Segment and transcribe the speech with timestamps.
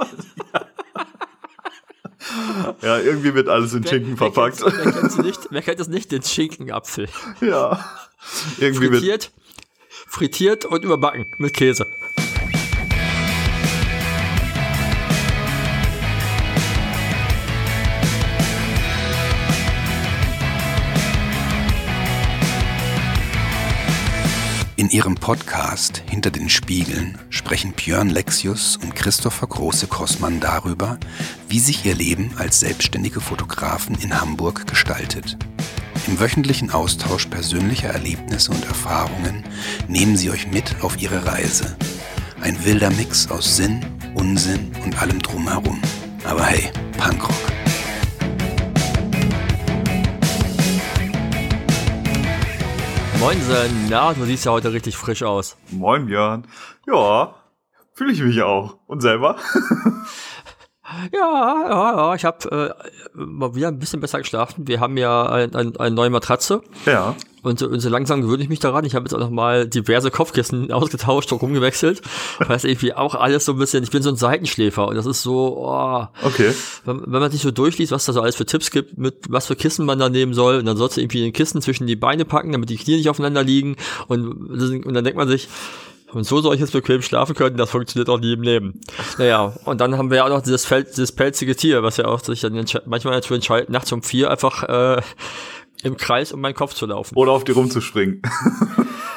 [2.82, 4.60] Ja, irgendwie wird alles in Schinken verpackt.
[4.60, 7.08] Wer, wer, kennt, nicht, wer kennt es nicht, den Schinkenapfel?
[7.40, 7.84] Ja.
[8.58, 9.32] Irgendwie frittiert,
[10.06, 11.86] frittiert und überbacken mit Käse.
[24.90, 30.98] In ihrem Podcast Hinter den Spiegeln sprechen Björn Lexius und Christopher Große-Kossmann darüber,
[31.48, 35.38] wie sich ihr Leben als selbstständige Fotografen in Hamburg gestaltet.
[36.08, 39.44] Im wöchentlichen Austausch persönlicher Erlebnisse und Erfahrungen
[39.86, 41.76] nehmen sie euch mit auf ihre Reise.
[42.40, 45.80] Ein wilder Mix aus Sinn, Unsinn und allem drumherum.
[46.24, 46.68] Aber hey,
[46.98, 47.59] Punkrock.
[53.20, 55.58] Moinsen, na, du siehst ja heute richtig frisch aus.
[55.70, 56.46] Moin Björn.
[56.86, 57.34] Ja,
[57.92, 58.78] fühle ich mich auch.
[58.86, 59.36] Und selber?
[61.12, 62.14] Ja, ja, ja.
[62.16, 64.66] Ich habe äh, mal wieder ein bisschen besser geschlafen.
[64.66, 66.62] Wir haben ja ein, ein, eine neue Matratze.
[66.84, 67.14] Ja.
[67.42, 68.84] Und, und so langsam gewöhne ich mich daran.
[68.84, 72.02] Ich habe jetzt auch noch mal diverse Kopfkissen ausgetauscht und rumgewechselt.
[72.38, 75.06] Weil es irgendwie auch alles so ein bisschen, ich bin so ein Seitenschläfer und das
[75.06, 76.52] ist so, oh, Okay.
[76.84, 79.46] wenn, wenn man sich so durchliest, was da so alles für Tipps gibt, mit was
[79.46, 81.96] für Kissen man da nehmen soll, und dann sollst du irgendwie ein Kissen zwischen die
[81.96, 83.76] Beine packen, damit die Knie nicht aufeinander liegen.
[84.08, 85.48] Und, und dann denkt man sich,
[86.12, 88.80] und so soll ich jetzt bequem schlafen können, das funktioniert auch nie im Leben.
[89.18, 92.06] Naja, und dann haben wir ja auch noch dieses, Fel dieses pelzige Tier, was ja
[92.06, 95.02] auch sich dann manchmal dazu entscheidet, nachts um vier einfach äh,
[95.84, 97.14] im Kreis um meinen Kopf zu laufen.
[97.16, 98.22] Oder auf die rumzuspringen.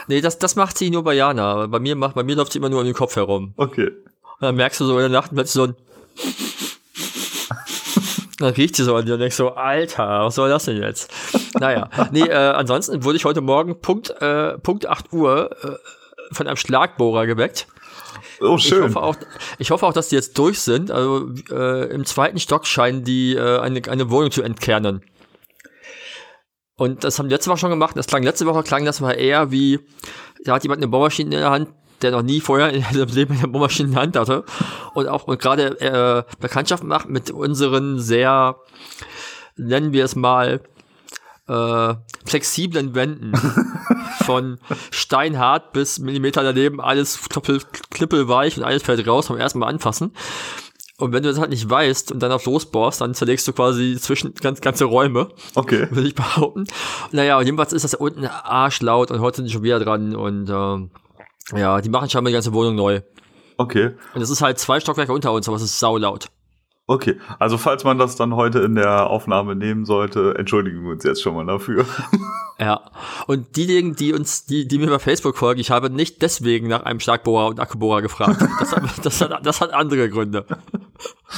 [0.10, 1.66] Nee, das, das macht sie nur bei Jana.
[1.68, 3.54] Bei mir, macht, bei mir läuft sie immer nur um den Kopf herum.
[3.56, 3.88] Okay.
[3.88, 5.76] Und dann merkst du so in der Nacht plötzlich so ein
[8.40, 11.10] dann riecht sie so an dir und denkst so, Alter, was soll das denn jetzt?
[11.60, 15.76] Naja, nee, äh, ansonsten wurde ich heute Morgen Punkt, äh, Punkt 8 Uhr äh,
[16.34, 17.68] von einem Schlagbohrer geweckt.
[18.42, 18.84] Oh, Ich schön.
[18.84, 19.16] hoffe, auch,
[19.58, 20.92] ich hoffe auch, dass die jetzt durch sind.
[20.92, 25.02] Also äh, im zweiten Stock scheinen die äh, eine, eine Wohnung zu entkernen.
[26.76, 27.96] Und das haben letzte Woche schon gemacht.
[27.96, 29.80] Das klang letzte Woche klang das mal eher wie,
[30.44, 31.70] da hat jemand eine Bohrmaschine in der Hand,
[32.02, 34.44] der noch nie vorher in seinem Leben eine Bohrmaschine in der Hand hatte.
[34.94, 38.58] Und auch und gerade äh, Bekanntschaft macht mit unseren sehr,
[39.56, 40.62] nennen wir es mal,
[41.48, 41.94] äh,
[42.26, 43.34] flexiblen Wänden.
[44.26, 44.58] Von
[44.92, 50.14] steinhart bis Millimeter daneben, alles klippel, klippelweich und alles fällt raus vom ersten Mal anfassen.
[51.00, 53.98] Und wenn du das halt nicht weißt und dann auf losbohrst, dann zerlegst du quasi
[54.00, 55.88] zwischen ganz, ganze Räume, Okay.
[55.92, 56.66] würde ich behaupten.
[57.12, 60.16] Naja, und jedenfalls ist das da unten arschlaut und heute sind die schon wieder dran
[60.16, 60.92] und ähm,
[61.56, 63.02] ja, die machen scheinbar die ganze Wohnung neu.
[63.58, 63.92] Okay.
[64.14, 66.28] Und es ist halt zwei Stockwerke unter uns, aber es ist saulaut.
[66.86, 67.18] Okay.
[67.40, 71.22] Also, falls man das dann heute in der Aufnahme nehmen sollte, entschuldigen wir uns jetzt
[71.22, 71.86] schon mal dafür.
[72.60, 72.82] Ja.
[73.26, 76.84] Und diejenigen, die uns, die, die mir bei Facebook folgen, ich habe nicht deswegen nach
[76.84, 78.42] einem Schlagbohrer und Akkubohrer gefragt.
[78.60, 80.46] Das hat, das hat, das hat andere Gründe.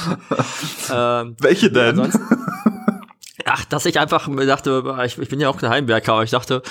[0.92, 1.98] ähm, Welche denn?
[1.98, 2.22] ansonsten-
[3.46, 6.62] ach, dass ich einfach dachte, ich, ich bin ja auch kein Heimwerker, aber ich dachte,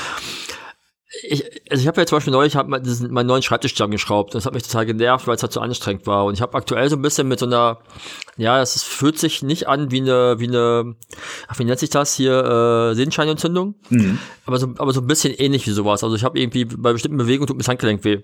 [1.24, 4.34] ich, also ich habe ja zum Beispiel neulich hab diesen, meinen neuen Schreibtisch zusammengeschraubt.
[4.34, 6.26] Das hat mich total genervt, weil es halt so anstrengend war.
[6.26, 7.80] Und ich habe aktuell so ein bisschen mit so einer,
[8.38, 10.96] ja, es ist- fühlt sich nicht an wie eine, wie eine,
[11.48, 13.76] ach, wie nennt sich das hier, äh, Sehenscheinentzündung?
[13.90, 14.20] Mhm.
[14.46, 16.04] aber so, aber so ein bisschen ähnlich wie sowas.
[16.04, 18.24] Also ich habe irgendwie bei bestimmten Bewegungen tut mir das Handgelenk weh.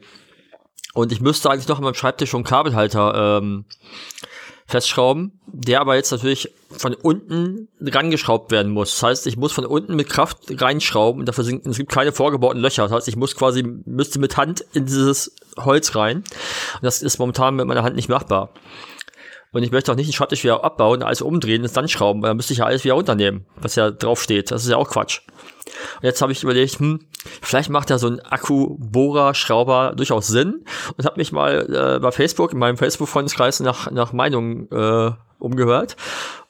[0.93, 3.65] Und ich müsste eigentlich noch an meinem Schreibtisch schon einen Kabelhalter ähm,
[4.71, 8.91] festschrauben, der aber jetzt natürlich von unten rangeschraubt werden muss.
[8.91, 12.11] Das heißt, ich muss von unten mit Kraft reinschrauben und dafür sind, es gibt keine
[12.11, 12.83] vorgebauten Löcher.
[12.83, 16.17] Das heißt, ich muss quasi, müsste mit Hand in dieses Holz rein.
[16.17, 18.53] Und das ist momentan mit meiner Hand nicht machbar.
[19.51, 22.29] Und ich möchte auch nicht den Schreibtisch wieder abbauen, alles umdrehen und dann schrauben, weil
[22.29, 24.49] dann müsste ich ja alles wieder runternehmen, was ja drauf steht.
[24.49, 25.21] Das ist ja auch Quatsch.
[25.65, 26.99] Und jetzt habe ich überlegt, hm,
[27.41, 30.65] vielleicht macht ja so ein Akkubohrer-Schrauber durchaus Sinn
[30.97, 35.95] und habe mich mal äh, bei Facebook, in meinem Facebook-Freundeskreis nach, nach Meinungen äh, umgehört.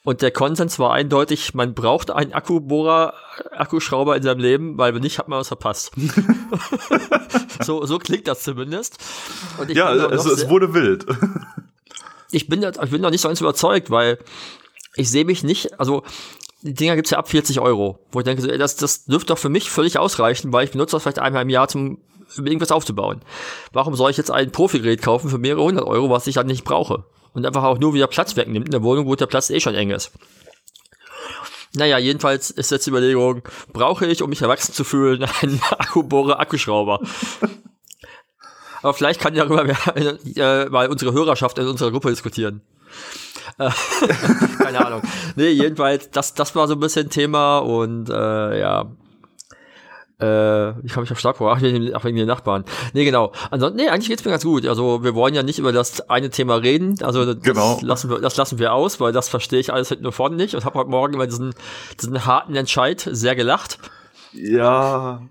[0.04, 3.14] Und der Konsens war eindeutig, man braucht einen Akkubohrer,
[3.52, 5.92] Akkuschrauber in seinem Leben, weil wenn nicht, hat man was verpasst.
[7.62, 8.98] so, so klingt das zumindest.
[9.68, 11.06] Ja, auch es, es wurde wild.
[12.30, 14.18] ich bin, da- ich bin noch nicht so ganz überzeugt, weil
[14.96, 16.02] ich sehe mich nicht, also
[16.62, 19.48] die Dinger gibt's ja ab 40 Euro, wo ich denke, das, das dürfte doch für
[19.48, 21.98] mich völlig ausreichen, weil ich benutze das vielleicht einmal im Jahr, zum
[22.38, 23.20] um irgendwas aufzubauen.
[23.72, 26.64] Warum soll ich jetzt ein Profigerät kaufen für mehrere hundert Euro, was ich dann nicht
[26.64, 27.04] brauche?
[27.34, 29.74] Und einfach auch nur wieder Platz wegnimmt in der Wohnung, wo der Platz eh schon
[29.74, 30.12] eng ist.
[31.74, 33.42] Naja, jedenfalls ist jetzt die Überlegung,
[33.72, 37.00] brauche ich, um mich erwachsen zu fühlen, einen Akkubohrer, Akkuschrauber.
[38.82, 39.64] Aber vielleicht kann darüber
[39.96, 42.62] äh, mal unsere Hörerschaft in unserer Gruppe diskutieren.
[44.58, 45.02] Keine Ahnung.
[45.36, 48.86] Nee, jedenfalls, das, das war so ein bisschen Thema und äh, ja.
[50.20, 52.64] Äh, ich komme mich auf Schlagwort, ach, wegen, ach, wegen den Nachbarn.
[52.92, 53.32] Nee, genau.
[53.50, 54.66] Ansonsten, nee, eigentlich geht's mir ganz gut.
[54.66, 56.96] Also, wir wollen ja nicht über das eine Thema reden.
[57.02, 57.78] Also, das, Genau.
[57.82, 60.54] lassen, wir, das lassen wir aus, weil das verstehe ich alles hinten und vorne nicht.
[60.54, 61.54] Und habe heute Morgen über diesen,
[62.00, 63.78] diesen harten Entscheid sehr gelacht.
[64.32, 65.22] Ja.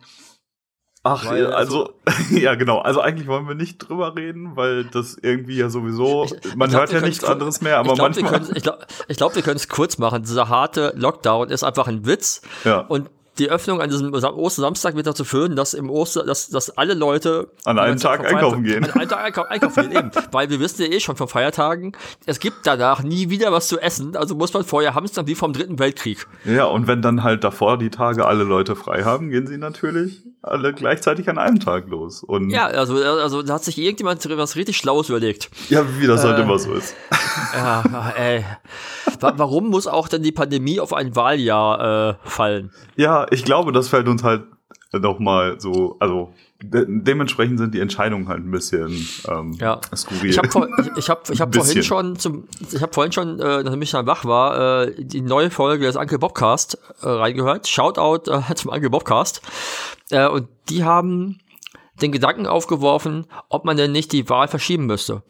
[1.03, 1.93] Ach, Weil, ja, also,
[2.31, 2.77] ja, genau.
[2.79, 6.75] Also eigentlich wollen wir nicht drüber reden, weil das irgendwie ja sowieso, Ich- man ich
[6.75, 8.61] glaub, hört ja nichts anderes mehr, aber ich glaube, manchmal.
[8.61, 10.21] glaub, ich glaub, wir können es kurz machen.
[10.21, 12.41] Dieser harte Lockdown ist einfach ein Witz.
[12.65, 12.81] Ja.
[12.81, 13.09] Und
[13.39, 16.93] die Öffnung an diesem Sam- Ostersamstag wird dazu führen, dass im Oster, dass, dass alle
[16.93, 18.83] Leute An einem Tag einkaufen gehen.
[18.83, 20.11] An einem Tag einkau einkaufen gehen, eben.
[20.31, 21.93] Weil wir wissen ja eh schon von Feiertagen,
[22.25, 25.53] es gibt danach nie wieder was zu essen, also muss man vorher hamstern wie vom
[25.53, 26.27] Dritten Weltkrieg.
[26.45, 30.21] Ja, und wenn dann halt davor die Tage alle Leute frei haben, gehen sie natürlich
[30.41, 32.23] alle gleichzeitig an einem Tag los.
[32.23, 35.49] Und Ja, also, also da hat sich irgendjemand was richtig Schlaues überlegt.
[35.69, 36.95] ja wie das halt Äh, immer so ist.
[37.53, 38.45] Ja, ey.
[39.19, 42.71] Wa- Warum muss auch denn die Pandemie auf ein Wahljahr äh, fallen?
[42.95, 44.43] Ja, ich glaube, das fällt uns halt
[44.93, 49.79] noch mal so, also de dementsprechend sind die Entscheidungen halt ein bisschen ähm, Ja.
[49.95, 50.29] skurril.
[50.29, 53.39] Ich habe vor, ich, ich hab, ich hab vorhin schon zum, ich habe vorhin schon,
[53.39, 57.67] äh, nachdem ich dann wach war, äh, die neue Folge des Uncle Bobcast äh, reingehört.
[57.67, 59.41] Shoutout äh, zum Uncle Bobcast.
[60.11, 61.39] Äh, und die haben
[62.01, 65.23] den Gedanken aufgeworfen, ob man denn nicht die Wahl verschieben müsste.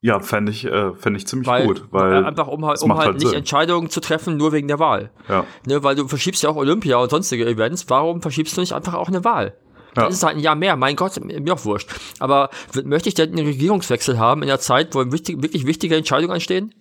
[0.00, 2.92] Ja, fände ich, äh, fänd ich ziemlich Weil, gut, weil äh, einfach um halt, um
[2.94, 3.38] halt halt nicht Sinn.
[3.38, 5.10] Entscheidungen zu treffen, nur wegen der Wahl.
[5.28, 7.88] ja, Ne, weil du verschiebst ja auch Olympia und sonstige Events.
[7.88, 9.54] Warum verschiebst du nicht einfach auch eine Wahl?
[9.96, 10.06] Ja.
[10.06, 10.74] Das ist halt ein Jahr mehr.
[10.76, 11.90] Mein Gott, mir auch wurscht.
[12.18, 12.48] Aber
[12.84, 16.74] möchte ich denn einen Regierungswechsel haben in der Zeit, wo wichtig, wirklich wichtige Entscheidungen anstehen?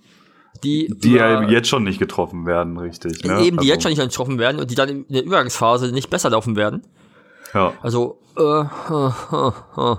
[0.64, 3.24] Die, die ja jetzt schon nicht getroffen werden, richtig.
[3.24, 3.42] Ne?
[3.42, 6.10] eben, die jetzt Also, schon nicht getroffen werden und die dann in der Übergangsphase nicht
[6.10, 6.84] besser laufen werden.
[7.54, 7.74] Ja.
[7.82, 9.96] Also, äh, äh, äh, äh.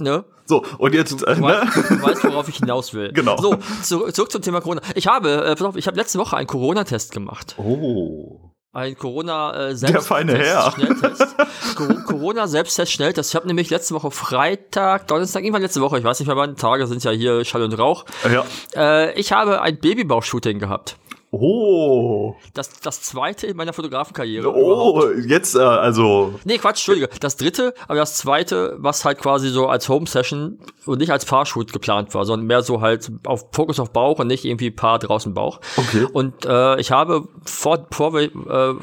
[0.00, 0.24] Ne?
[0.46, 1.46] So, und jetzt, äh, Du ne?
[1.46, 3.12] weißt, du weißt, worauf ich hinaus will.
[3.12, 3.36] Genau.
[3.36, 4.80] So, zurück, zurück zum Thema Corona.
[4.94, 7.54] Ich habe, äh, pass auf, ich habe letzte Woche einen Corona-Test gemacht.
[7.58, 8.40] Oh.
[8.72, 10.70] Ein Corona äh, Der feine Herr.
[10.72, 11.34] Schnelltest.
[11.76, 13.30] Cor- Corona Selbsttest Schnelltest.
[13.30, 16.56] Ich habe nämlich letzte Woche Freitag, Donnerstag, irgendwann letzte Woche, ich weiß nicht mehr wann,
[16.56, 18.04] Tage sind ja hier Schall und Rauch.
[18.30, 18.44] Ja.
[18.76, 20.96] Äh, ich habe ein Babybauch-Shooting gehabt.
[21.32, 22.34] Oh.
[22.54, 24.54] Das, das zweite in meiner Fotografenkarriere.
[24.54, 27.08] Oh, jetzt, äh, also, Nee, Quatsch, Entschuldige.
[27.20, 31.72] Das dritte, aber das zweite, was halt quasi so als Home-Session und nicht als Fahrshoot
[31.72, 35.34] geplant war, sondern mehr so halt auf Fokus auf Bauch und nicht irgendwie Paar draußen
[35.34, 35.60] Bauch.
[35.76, 36.06] Okay.
[36.12, 38.28] Und äh, ich habe vor, vor äh,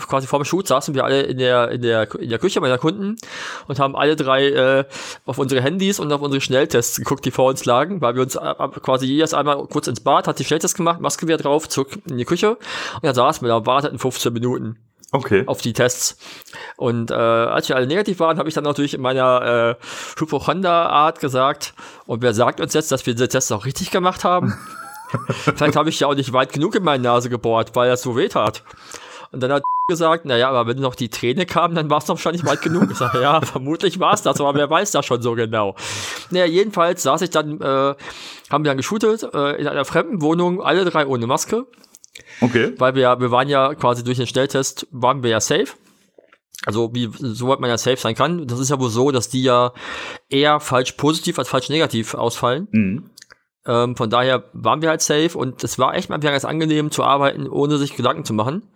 [0.07, 2.77] quasi vor dem Shoot saßen wir alle in der, in der, in der Küche meiner
[2.77, 3.15] Kunden
[3.67, 4.85] und haben alle drei äh,
[5.25, 8.35] auf unsere Handys und auf unsere Schnelltests geguckt, die vor uns lagen, weil wir uns
[8.35, 11.97] ab, quasi jedes einmal kurz ins Bad, hat die Schnelltests gemacht, Maske wieder drauf, zurück
[12.09, 14.77] in die Küche und dann saßen wir da und warteten 15 Minuten
[15.13, 15.43] okay.
[15.45, 16.17] auf die Tests.
[16.75, 19.85] Und äh, als wir alle negativ waren, habe ich dann natürlich in meiner äh,
[20.19, 21.73] Hypochonder-Art gesagt,
[22.05, 24.57] und wer sagt uns jetzt, dass wir diese Tests auch richtig gemacht haben?
[25.29, 28.17] Vielleicht habe ich ja auch nicht weit genug in meine Nase gebohrt, weil das so
[28.17, 28.63] weh tat.
[29.31, 32.15] Und dann hat gesagt, naja, aber wenn noch die Träne kam, dann war es doch
[32.15, 32.89] wahrscheinlich weit genug.
[32.89, 35.75] Ich sage, ja, vermutlich war es das, aber wer weiß das schon so genau.
[36.31, 37.95] Naja, jedenfalls saß ich dann, äh,
[38.49, 41.67] haben wir dann geshootet, äh, in einer fremden Wohnung, alle drei ohne Maske
[42.41, 42.73] Okay.
[42.77, 45.67] weil wir ja, wir waren ja quasi durch den Schnelltest, waren wir ja safe.
[46.65, 48.47] Also wie so weit man ja safe sein kann.
[48.47, 49.73] Das ist ja wohl so, dass die ja
[50.29, 52.67] eher falsch positiv als falsch negativ ausfallen.
[52.71, 53.09] Mhm.
[53.65, 56.91] Ähm, von daher waren wir halt safe und es war echt mal wieder ganz angenehm
[56.91, 58.69] zu arbeiten, ohne sich Gedanken zu machen.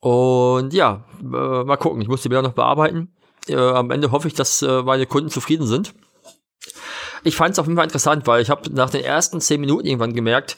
[0.00, 2.00] Und ja, äh, mal gucken.
[2.00, 3.14] Ich muss die Bilder noch bearbeiten.
[3.48, 5.94] Äh, am Ende hoffe ich, dass äh, meine Kunden zufrieden sind.
[7.24, 9.86] Ich fand es auf jeden Fall interessant, weil ich habe nach den ersten zehn Minuten
[9.86, 10.56] irgendwann gemerkt,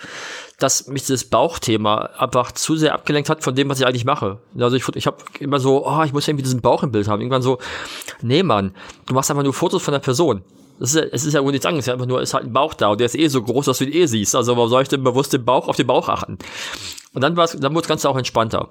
[0.59, 4.39] dass mich dieses Bauchthema einfach zu sehr abgelenkt hat von dem, was ich eigentlich mache.
[4.59, 7.21] Also ich, ich habe immer so, oh, ich muss irgendwie diesen Bauch im Bild haben.
[7.21, 7.59] Irgendwann so,
[8.21, 8.75] nee, Mann,
[9.07, 10.43] du machst einfach nur Fotos von der Person.
[10.79, 12.89] Das ist es ist ja wohl nichts anderes, einfach nur, ist halt ein Bauch da
[12.89, 14.35] und der ist eh so groß, dass du ihn eh siehst.
[14.35, 16.37] Also warum soll ich denn bewusst den Bauch auf den Bauch achten?
[17.15, 18.69] Und dann, war's, dann wurde das Ganze auch entspannter.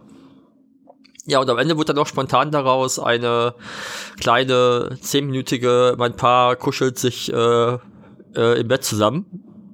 [1.27, 3.55] Ja, und am Ende wurde dann auch spontan daraus eine
[4.19, 7.77] kleine, zehnminütige, mein Paar kuschelt sich äh,
[8.35, 9.25] äh, im Bett zusammen.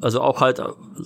[0.01, 0.62] Also auch halt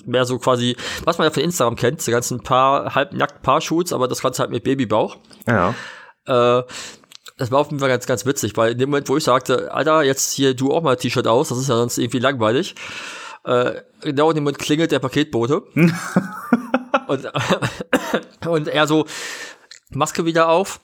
[0.05, 4.07] mehr so quasi, was man ja von Instagram kennt, diese ganzen Paar, halbnackt Paar-Shoots, aber
[4.07, 5.17] das Ganze halt mit Babybauch.
[5.47, 5.75] Ja.
[6.25, 6.63] Äh,
[7.37, 9.73] das war auf jeden Fall ganz, ganz witzig, weil in dem Moment, wo ich sagte,
[9.73, 12.75] Alter, jetzt hier du auch mal ein T-Shirt aus, das ist ja sonst irgendwie langweilig,
[13.43, 15.63] äh, genau in dem Moment klingelt der Paketbote.
[17.07, 17.31] und,
[18.47, 19.05] und er so,
[19.89, 20.79] Maske wieder auf,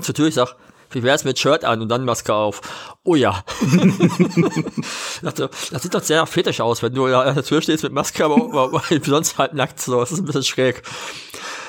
[0.00, 0.56] zur Tür, ich sag,
[0.94, 2.60] wie wär's mit Shirt an und dann Maske auf?
[3.04, 3.44] Oh ja.
[5.22, 7.92] Dachte, das sieht doch sehr fetisch aus, wenn du ja an der Tür stehst mit
[7.92, 10.82] Maske, aber, aber sonst halt nackt, so, das ist ein bisschen schräg.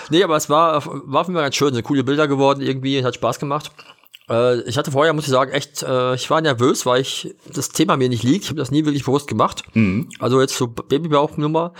[0.09, 3.15] Nee, aber es war, war für mich ganz schön, sind coole Bilder geworden irgendwie, hat
[3.15, 3.71] Spaß gemacht.
[4.29, 7.69] Äh, ich hatte vorher, muss ich sagen, echt, äh, ich war nervös, weil ich das
[7.69, 8.43] Thema mir nicht liegt.
[8.45, 9.63] Ich habe das nie wirklich bewusst gemacht.
[10.19, 11.73] Also jetzt so Babybauchnummer.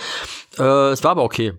[0.58, 1.54] Äh, es war aber okay.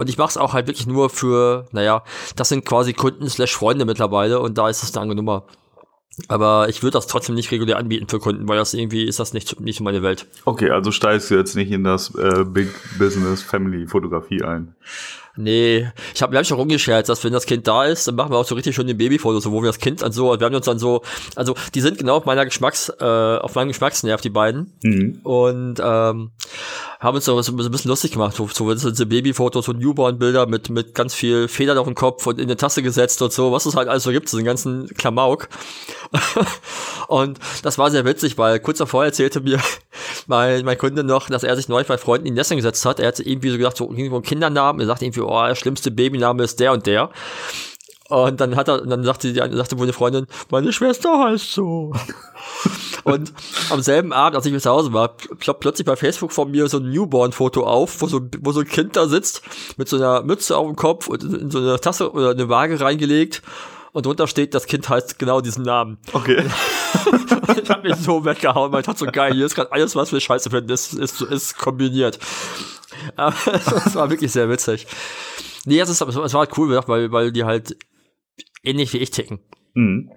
[0.00, 2.04] Und ich mache es auch halt wirklich nur für, naja,
[2.34, 5.44] das sind quasi Kunden slash Freunde mittlerweile und da ist es eine andere Nummer.
[6.28, 9.34] Aber ich würde das trotzdem nicht regulär anbieten für Kunden, weil das irgendwie ist das
[9.34, 10.26] nicht, nicht meine Welt.
[10.46, 14.74] Okay, also steigst du jetzt nicht in das äh, Big Business Family Fotografie ein.
[15.36, 18.38] Nee, ich habe mir schon rumgescherzt, dass wenn das Kind da ist, dann machen wir
[18.38, 20.66] auch so richtig schön die Babyfotos, wo wir das Kind dann so, wir haben uns
[20.66, 21.02] dann so,
[21.36, 24.72] also die sind genau auf meiner Geschmacks, äh, auf meinem Geschmacksnerv, die beiden.
[24.82, 25.20] Mhm.
[25.22, 26.30] Und ähm,
[27.00, 28.36] haben uns so, so ein bisschen lustig gemacht.
[28.36, 32.38] So, so diese Babyfotos und Newborn-Bilder mit, mit ganz viel Federn auf dem Kopf und
[32.38, 34.86] in eine Tasse gesetzt und so, was es halt alles so gibt, so den ganzen
[34.88, 35.48] Klamauk.
[37.08, 39.58] und das war sehr witzig, weil kurz davor erzählte mir
[40.26, 43.00] mein, mein Kunde noch, dass er sich neu bei Freunden in Nestern gesetzt hat.
[43.00, 44.80] Er hat irgendwie so gedacht, so irgendwo einen Kindernamen.
[44.82, 47.10] Er sagt irgendwie, oh, der schlimmste Babyname ist der und der.
[48.10, 51.92] Und dann hat er, dann sagte, die, sagte wohl eine Freundin, meine Schwester heißt so.
[53.04, 53.32] und
[53.70, 56.78] am selben Abend, als ich zu Hause war, ploppt plötzlich bei Facebook von mir so
[56.78, 59.42] ein Newborn-Foto auf, wo so, wo so ein Kind da sitzt,
[59.76, 62.80] mit so einer Mütze auf dem Kopf und in so eine Tasse oder eine Waage
[62.80, 63.42] reingelegt.
[63.92, 65.98] Und drunter steht, das Kind heißt genau diesen Namen.
[66.12, 66.44] Okay.
[67.62, 70.12] ich hab mich so weggehauen, weil ich dachte so geil, hier ist gerade alles, was
[70.12, 72.18] wir scheiße finden, ist, ist, ist kombiniert.
[73.14, 73.34] Aber
[73.86, 74.86] es war wirklich sehr witzig.
[75.64, 77.76] Nee, es, ist, es war halt cool, weil, weil die halt
[78.62, 79.40] ähnlich wie ich ticken.
[79.74, 80.10] Mhm.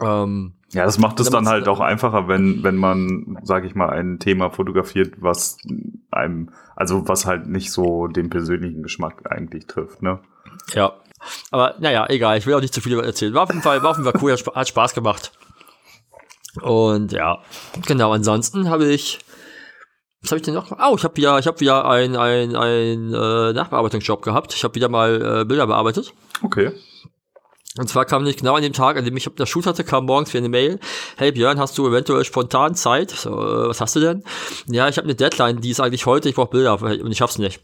[0.00, 3.88] Ähm, ja, das macht es dann halt auch einfacher, wenn, wenn man, sag ich mal,
[3.90, 5.58] ein Thema fotografiert, was
[6.10, 10.20] einem, also was halt nicht so den persönlichen Geschmack eigentlich trifft, ne?
[10.74, 10.94] Ja.
[11.50, 13.32] Aber naja, egal, ich will auch nicht zu viel erzählen.
[13.32, 15.32] War auf jeden Fall, war auf jeden Fall cool, hat Spaß gemacht.
[16.62, 17.42] Und ja,
[17.86, 19.18] genau, ansonsten habe ich,
[20.22, 20.72] was habe ich denn noch?
[20.72, 24.54] Oh, ich habe ja, ich habe wieder ein, ein, ein äh, Nachbearbeitungsjob gehabt.
[24.54, 26.12] Ich habe wieder mal äh, Bilder bearbeitet.
[26.42, 26.72] Okay.
[27.78, 30.06] Und zwar kam nicht genau an dem Tag, an dem ich der Shoot hatte, kam
[30.06, 30.78] morgens wieder eine Mail.
[31.16, 33.10] Hey Björn, hast du eventuell spontan Zeit?
[33.10, 34.24] So, äh, was hast du denn?
[34.66, 37.38] Ja, ich habe eine Deadline, die ist eigentlich heute, ich brauche Bilder und ich schaff's
[37.38, 37.60] nicht.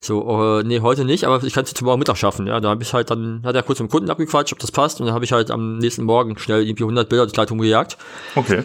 [0.00, 2.46] So, äh, nee, heute nicht, aber ich kann es morgen Mittag schaffen.
[2.46, 4.70] Ja, da habe ich halt dann, hat er kurz mit dem Kunden abgequatscht, ob das
[4.70, 7.58] passt, und dann habe ich halt am nächsten Morgen schnell irgendwie 100 Bilder durch Leitung
[7.58, 7.96] gejagt.
[8.34, 8.64] Okay.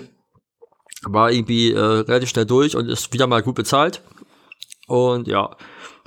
[1.04, 4.02] War irgendwie äh, relativ schnell durch und ist wieder mal gut bezahlt.
[4.90, 5.56] Und ja,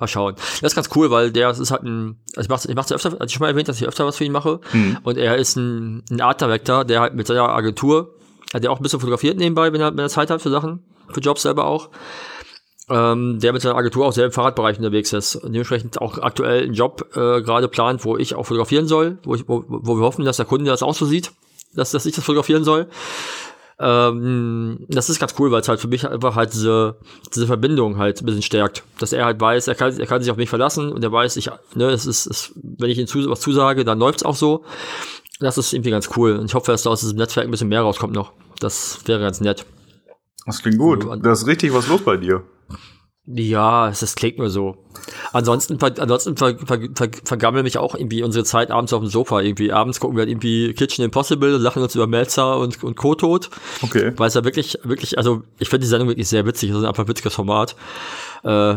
[0.02, 0.34] Mal schauen.
[0.34, 3.12] Das ist ganz cool, weil der ist halt ein, also ich mach's, ich mach's öfter,
[3.12, 4.58] also ich schon mal erwähnt, dass ich öfter was für ihn mache.
[4.72, 4.98] Mhm.
[5.04, 8.16] Und er ist ein, ein Art Director, der halt mit seiner Agentur,
[8.52, 10.82] hat er auch ein bisschen fotografiert nebenbei, wenn er, wenn er Zeit hat für Sachen,
[11.08, 11.90] für Jobs selber auch.
[12.90, 16.64] Ähm, der mit seiner Agentur auch sehr im Fahrradbereich unterwegs ist und dementsprechend auch aktuell
[16.64, 20.02] einen Job äh, gerade plant, wo ich auch fotografieren soll, wo, ich, wo, wo wir
[20.04, 21.30] hoffen, dass der Kunde das auch so sieht,
[21.76, 22.88] dass, dass ich das fotografieren soll.
[23.84, 26.96] Ähm, das ist ganz cool, weil es halt für mich einfach halt diese,
[27.34, 28.84] diese Verbindung halt ein bisschen stärkt.
[29.00, 31.36] Dass er halt weiß, er kann, er kann sich auf mich verlassen und er weiß,
[31.36, 34.64] ich, ne, es ist, es, wenn ich ihm zu, was zusage, dann läuft's auch so.
[35.40, 36.36] Das ist irgendwie ganz cool.
[36.36, 38.32] Und ich hoffe, dass da aus diesem Netzwerk ein bisschen mehr rauskommt noch.
[38.60, 39.66] Das wäre ganz nett.
[40.46, 41.04] Das klingt gut.
[41.20, 42.44] Da ist richtig was los bei dir.
[43.24, 44.76] Ja, es klingt nur so.
[45.32, 49.08] Ansonsten, ver, ansonsten ver, ver, ver, vergammeln mich auch irgendwie unsere Zeit abends auf dem
[49.08, 49.40] Sofa.
[49.40, 53.48] Irgendwie abends gucken wir halt irgendwie Kitchen Impossible, lachen uns über Melzer und, und Co-Tod.
[53.82, 54.12] Okay.
[54.16, 56.70] Weil es ja wirklich, wirklich, also ich finde die Sendung wirklich sehr witzig.
[56.70, 57.76] Das ist einfach ein witziges Format.
[58.42, 58.76] Äh,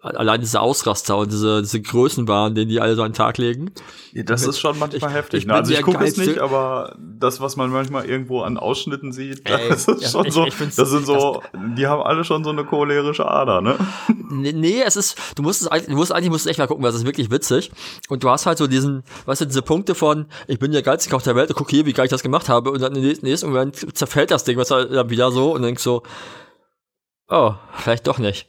[0.00, 3.72] allein diese Ausraster und diese, diese Größenwahn, den die alle so an den Tag legen.
[4.12, 5.40] Ja, das ist schon manchmal ich, heftig.
[5.40, 5.54] Ich ne?
[5.54, 9.68] Also ich gucke es nicht, aber das, was man manchmal irgendwo an Ausschnitten sieht, Ey,
[9.68, 11.42] das ist schon ich, so, das sind so,
[11.76, 13.76] die haben alle schon so eine cholerische Ader, ne?
[14.34, 16.90] Nee, es ist, du musst es eigentlich, du musst eigentlich musst echt mal gucken, weil
[16.90, 17.70] es ist wirklich witzig.
[18.08, 21.10] Und du hast halt so diesen, weißt du, diese Punkte von, ich bin der geilste
[21.10, 23.48] Koch der Welt, guck hier, wie geil ich das gemacht habe, und dann im nächsten
[23.48, 26.02] Moment zerfällt das Ding, was dann wieder so, und denkst so,
[27.28, 28.48] oh, vielleicht doch nicht.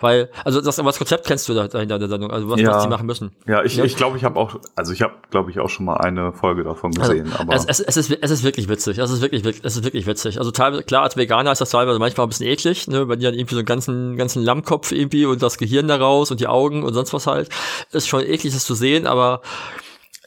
[0.00, 2.74] Weil, also das, das Konzept kennst du da dahinter der Sendung, also was, ja.
[2.74, 3.32] was die machen müssen.
[3.46, 5.86] Ja, ich glaube, ich, glaub, ich habe auch, also ich habe, glaube ich, auch schon
[5.86, 7.32] mal eine Folge davon also, gesehen.
[7.32, 8.98] Also, aber es, es, es, ist, es ist wirklich witzig.
[8.98, 10.38] Es ist wirklich, es ist wirklich witzig.
[10.38, 13.24] Also teilweise, klar, als Veganer ist das teilweise manchmal ein bisschen eklig, ne, wenn die
[13.24, 16.84] dann irgendwie so einen ganzen, ganzen Lammkopf irgendwie und das Gehirn daraus und die Augen
[16.84, 17.48] und sonst was halt.
[17.90, 19.42] Ist schon eklig, das zu sehen, aber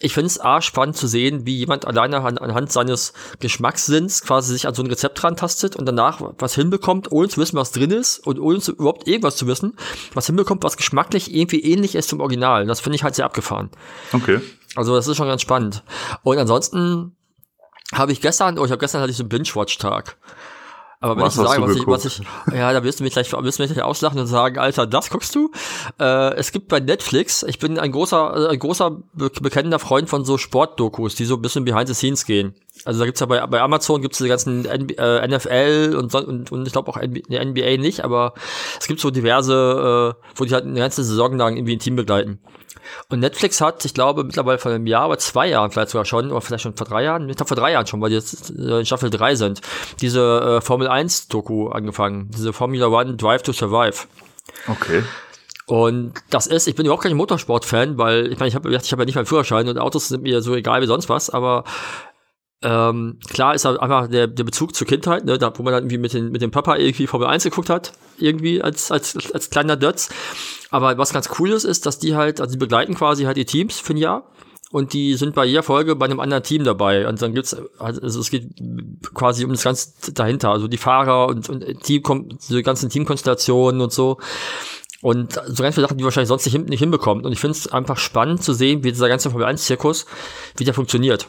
[0.02, 4.54] ich finde es A, spannend zu sehen, wie jemand alleine an, anhand seines Geschmackssinns quasi
[4.54, 7.92] sich an so ein Rezept rantastet und danach was hinbekommt, ohne zu wissen, was drin
[7.92, 9.76] ist und ohne zu, überhaupt irgendwas zu wissen,
[10.14, 12.66] was hinbekommt, was geschmacklich irgendwie ähnlich ist zum Original.
[12.66, 13.70] Das finde ich halt sehr abgefahren.
[14.12, 14.42] Okay.
[14.76, 15.84] Also das ist schon ganz spannend.
[16.24, 17.16] Und ansonsten
[17.94, 20.18] habe ich gestern, oh, ich habe gestern hatte ich so einen Binge-Watch-Tag.
[21.02, 22.22] Aber wenn was ich sage, was ich, was ich,
[22.54, 25.10] ja, da wirst du mich gleich, wirst du mich gleich auslachen und sagen, Alter, das
[25.10, 25.52] guckst du?
[26.00, 30.38] Äh, es gibt bei Netflix, ich bin ein großer, ein großer bekennender Freund von so
[30.38, 32.54] Sportdokus, die so ein bisschen behind the scenes gehen.
[32.86, 36.52] Also da gibt's ja bei, bei Amazon gibt's die ganzen NB, äh, NFL und, und,
[36.52, 38.34] und ich glaube auch NBA, NBA nicht, aber
[38.80, 41.96] es gibt so diverse, äh, wo die halt eine ganze Saison lang irgendwie ein Team
[41.96, 42.40] begleiten.
[43.10, 46.32] Und Netflix hat, ich glaube, mittlerweile vor einem Jahr oder zwei Jahren vielleicht sogar schon,
[46.32, 48.50] oder vielleicht schon vor drei Jahren, ich glaube vor drei Jahren schon, weil die jetzt
[48.50, 49.62] in Staffel 3 sind,
[50.02, 52.30] diese äh, Formel 1 Doku angefangen.
[52.32, 54.08] Diese Formula One Drive to Survive.
[54.68, 55.04] Okay.
[55.68, 59.00] Und das ist, ich bin überhaupt kein Motorsport-Fan, weil ich meine, ich habe ich hab
[59.00, 61.64] ja nicht meinen Führerschein und Autos sind mir so egal wie sonst was, aber
[62.64, 65.84] ähm, klar ist halt einfach der, der Bezug zur Kindheit, ne, da, wo man dann
[65.84, 69.50] irgendwie mit, den, mit dem Papa irgendwie Formel 1 geguckt hat, irgendwie als, als, als
[69.50, 70.10] kleiner Dötz.
[70.70, 73.46] Aber was ganz cool ist, ist, dass die halt, also die begleiten quasi halt die
[73.46, 74.30] Teams für ein Jahr
[74.72, 77.08] und die sind bei jeder Folge bei einem anderen Team dabei.
[77.08, 78.48] Und dann gibt's, also es geht
[79.14, 82.04] quasi um das Ganze dahinter, also die Fahrer und, und Team,
[82.48, 84.18] diese ganzen Teamkonstellationen und so.
[85.02, 87.26] Und so ganz viele Sachen, die wahrscheinlich sonst nicht, nicht hinbekommt.
[87.26, 90.06] Und ich finde es einfach spannend zu sehen, wie dieser ganze Formel 1-Zirkus,
[90.58, 91.28] wie der funktioniert.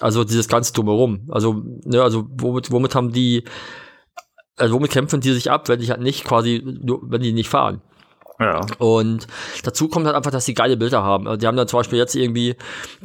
[0.00, 1.28] Also dieses ganze Drumherum.
[1.30, 3.44] Also, ne, also womit, womit haben die,
[4.56, 7.80] also womit kämpfen die sich ab, wenn die halt nicht quasi, wenn die nicht fahren?
[8.38, 8.60] Ja.
[8.78, 9.26] Und
[9.62, 11.26] dazu kommt halt einfach, dass die geile Bilder haben.
[11.26, 12.56] Also die haben dann zum Beispiel jetzt irgendwie,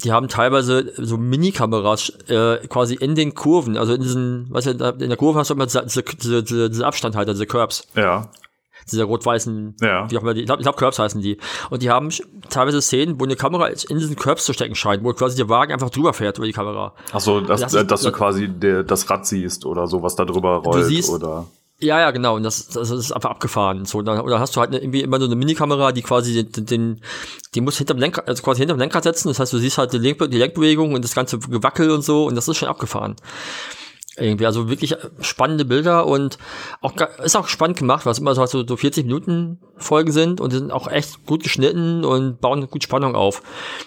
[0.04, 4.72] die haben teilweise so Mini-Kameras äh, quasi in den Kurven, also in diesen, weißt du,
[5.00, 7.88] in der Kurve hast du immer diese, diese, diese, diese Abstandhalter, diese Curbs.
[7.96, 8.30] Ja
[8.90, 10.10] diese rot-weißen, ja.
[10.10, 11.38] wie auch immer die, ich glaube, glaub, Curbs heißen die.
[11.70, 12.10] Und die haben
[12.50, 15.74] teilweise Szenen, wo eine Kamera in diesen Curbs zu stecken scheint, wo quasi der Wagen
[15.74, 16.94] einfach drüber fährt über die Kamera.
[17.12, 20.26] Ach so, dass, das, dass du quasi der, das Rad siehst oder so, was da
[20.26, 21.46] drüber rollt siehst, oder.
[21.82, 22.36] Ja, ja, genau.
[22.36, 23.86] Und das, das ist einfach abgefahren.
[23.86, 27.02] So, dann, oder hast du halt irgendwie immer so eine Minikamera, die quasi den, den
[27.56, 29.30] die muss hinterm Lenkrad, also quasi hinterm Lenkrad setzen.
[29.30, 32.26] Das heißt, du siehst halt die, Lenk, die Lenkbewegung und das ganze Gewackel und so.
[32.26, 33.16] Und das ist schon abgefahren.
[34.18, 36.38] Irgendwie, also wirklich spannende Bilder und
[36.82, 40.70] auch ist auch spannend gemacht, was immer so, so 40 Minuten Folgen sind und sind
[40.70, 43.41] auch echt gut geschnitten und bauen gut Spannung auf.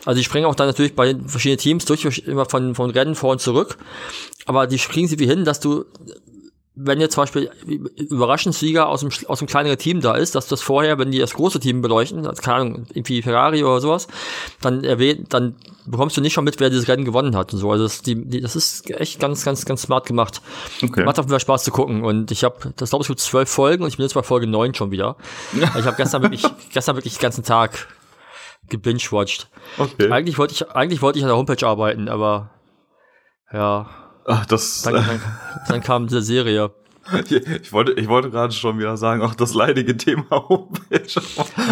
[0.07, 3.15] Also die springen auch dann natürlich bei den verschiedenen Teams durch immer von, von Rennen
[3.15, 3.77] vor und zurück.
[4.47, 5.85] Aber die kriegen sie wie hin, dass du
[6.77, 7.51] wenn jetzt zum Beispiel
[7.97, 11.35] Überraschungssieger aus dem, aus dem kleineren Team da ist, dass das vorher, wenn die das
[11.35, 14.09] große Team beleuchten, also keine Ahnung, irgendwie Ferrari oder sowas,
[14.61, 15.55] dann erwähnt, dann
[15.87, 17.71] bekommst du nicht schon mit, wer dieses Rennen gewonnen hat und so.
[17.71, 20.43] Also das, die, die, das ist echt ganz, ganz, ganz smart gemacht.
[20.83, 21.05] Okay.
[21.05, 22.03] Macht auf jeden Fall Spaß zu gucken.
[22.03, 24.49] Und ich habe, das glaube ich, gibt zwölf Folgen und ich bin jetzt bei Folge
[24.49, 25.17] neun schon wieder.
[25.53, 27.87] ich habe gestern wirklich, gestern wirklich den ganzen Tag
[28.69, 29.49] gebingewatcht.
[29.79, 30.11] Okay.
[30.11, 32.51] Eigentlich wollte ich, eigentlich wollte ich an der Homepage arbeiten, aber
[33.53, 33.89] ja,
[34.27, 34.83] Ach, das.
[34.83, 35.21] Dann, dann,
[35.69, 36.71] dann kam diese Serie.
[37.63, 41.21] Ich wollte, ich wollte gerade schon wieder sagen, auch das leidige Thema Homepage.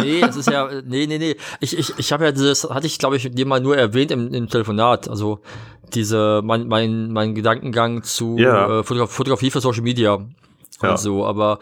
[0.02, 1.36] nee, das ist ja, nee, nee, nee.
[1.60, 4.32] Ich, ich, ich habe ja dieses, hatte ich glaube ich dir mal nur erwähnt im,
[4.34, 5.40] im Telefonat, also
[5.94, 8.80] diese, mein, mein, mein Gedankengang zu ja.
[8.80, 10.28] äh, Fotograf Fotografie für Social Media und
[10.82, 10.96] ja.
[10.96, 11.58] so, aber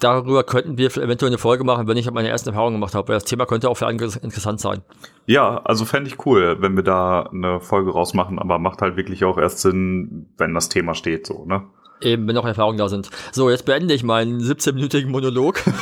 [0.00, 3.16] darüber könnten wir eventuell eine Folge machen, wenn ich meine ersten Erfahrungen gemacht habe, weil
[3.16, 4.82] das Thema könnte auch für andere interessant sein.
[5.26, 9.24] Ja, also fände ich cool, wenn wir da eine Folge rausmachen, aber macht halt wirklich
[9.24, 11.64] auch erst Sinn, wenn das Thema steht, so, ne?
[12.00, 13.10] Eben, wenn noch Erfahrungen da sind.
[13.32, 15.60] So, jetzt beende ich meinen 17-minütigen Monolog.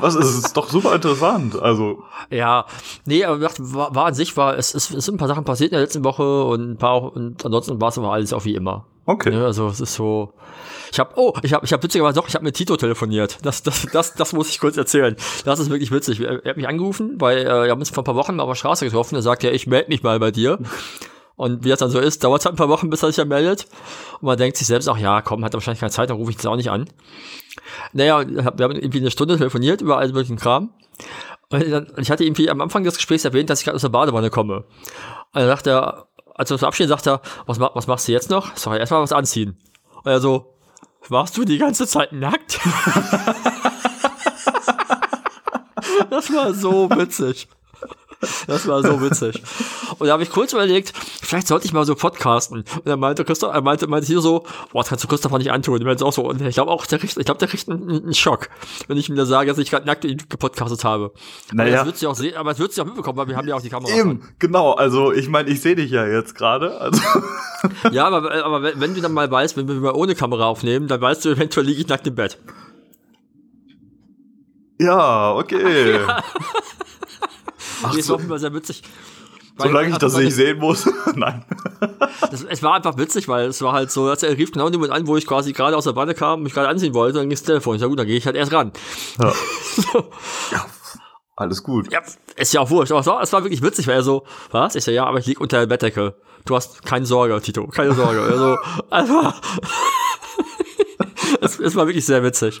[0.00, 1.60] Was ist, ist doch super interessant.
[1.60, 2.66] Also ja,
[3.06, 5.72] nee, aber war, war an sich war es, es, es sind ein paar Sachen passiert
[5.72, 8.54] in der letzten Woche und ein paar und ansonsten war es aber alles auch wie
[8.54, 8.86] immer.
[9.06, 9.32] Okay.
[9.32, 10.32] Ja, also es ist so.
[10.92, 13.38] Ich habe, oh, ich habe, ich habe witzigerweise doch, ich habe mit Tito telefoniert.
[13.42, 15.16] Das, das, das, das muss ich kurz erzählen.
[15.44, 16.20] Das ist wirklich witzig.
[16.20, 18.42] Er, er hat mich angerufen, weil äh, wir haben uns vor ein paar Wochen mal
[18.42, 19.14] auf der Straße getroffen.
[19.14, 20.58] Er sagt ja, ich melde mich mal bei dir.
[21.36, 23.16] Und wie das dann so ist, dauert es halt ein paar Wochen, bis er sich
[23.16, 23.66] ja meldet.
[24.20, 26.30] Und man denkt sich selbst auch, ja, komm, hat er wahrscheinlich keine Zeit, dann rufe
[26.30, 26.86] ich das auch nicht an.
[27.92, 30.74] Naja, wir haben irgendwie eine Stunde telefoniert über all möglichen Kram.
[31.48, 34.28] Und ich hatte irgendwie am Anfang des Gesprächs erwähnt, dass ich gerade aus der Badewanne
[34.28, 34.56] komme.
[34.56, 34.66] Und
[35.32, 38.54] dann sagt er, als wir uns verabschieden, sagt er, was, was machst du jetzt noch?
[38.56, 39.56] Sag, erstmal was anziehen.
[40.02, 40.54] Und er so,
[41.08, 42.58] warst du die ganze Zeit nackt?
[46.10, 47.48] das war so witzig.
[48.46, 49.42] Das war so witzig.
[49.98, 52.58] Und da habe ich kurz überlegt, vielleicht sollte ich mal so podcasten.
[52.58, 55.50] Und er meinte, Christoph, er meinte, meinte hier so, boah, das kannst du Christopher nicht
[55.50, 55.78] antun.
[55.78, 57.88] Und meinte auch so, und ich glaube auch, der kriegt, ich glaube, der kriegt einen,
[57.88, 58.50] einen, Schock,
[58.88, 61.12] wenn ich ihm da sage, dass ich gerade nackt gepodcastet habe.
[61.52, 61.78] Naja.
[61.78, 63.54] Das wird sie auch sehen, aber es wird sie auch mitbekommen, weil wir haben ja
[63.54, 63.94] auch die Kamera.
[63.94, 64.28] Eben, an.
[64.38, 64.72] genau.
[64.72, 66.78] Also, ich meine, ich sehe dich ja jetzt gerade.
[66.78, 67.00] Also.
[67.90, 70.88] ja, aber, aber wenn, wenn du dann mal weißt, wenn wir mal ohne Kamera aufnehmen,
[70.88, 72.38] dann weißt du, eventuell liege ich nackt im Bett.
[74.80, 75.92] Ja, okay.
[76.06, 76.22] ja.
[77.82, 78.82] Ach, nee, es war auf jeden Fall sehr witzig.
[79.62, 80.88] Solange ich das nicht sehen muss.
[81.14, 81.44] Nein.
[82.30, 84.72] Das, es war einfach witzig, weil es war halt so, dass er rief genau in
[84.72, 87.18] dem Moment an, wo ich quasi gerade aus der Wanne kam, mich gerade ansehen wollte,
[87.18, 87.74] dann ging das Telefon.
[87.74, 88.72] Ich sag, gut, dann gehe ich halt erst ran.
[89.18, 89.32] Ja.
[89.76, 90.10] so.
[90.52, 90.66] ja.
[91.36, 91.90] Alles gut.
[91.90, 92.00] Ja,
[92.36, 92.92] ist ja auch wurscht.
[92.92, 94.74] Aber es war, es war wirklich witzig, weil er so, was?
[94.74, 96.14] Ich sag, ja, aber ich lieg unter der Bettdecke.
[96.44, 98.20] Du hast keine Sorge, Tito, keine Sorge.
[98.20, 98.58] Also,
[98.90, 99.40] einfach.
[101.40, 102.60] es, es war wirklich sehr witzig.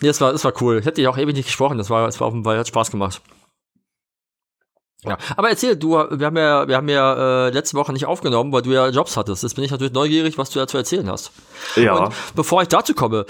[0.00, 0.78] Nee, es war, es war cool.
[0.78, 1.78] Ich hätte dich auch ewig nicht gesprochen.
[1.78, 3.22] Das war, es war Fall, hat Spaß gemacht.
[5.04, 8.52] Ja, aber erzähl, du, wir haben ja, wir haben ja äh, letzte Woche nicht aufgenommen,
[8.52, 9.42] weil du ja Jobs hattest.
[9.42, 11.32] Jetzt bin ich natürlich neugierig, was du da zu erzählen hast.
[11.76, 11.94] Ja.
[11.94, 13.26] Und bevor ich dazu komme,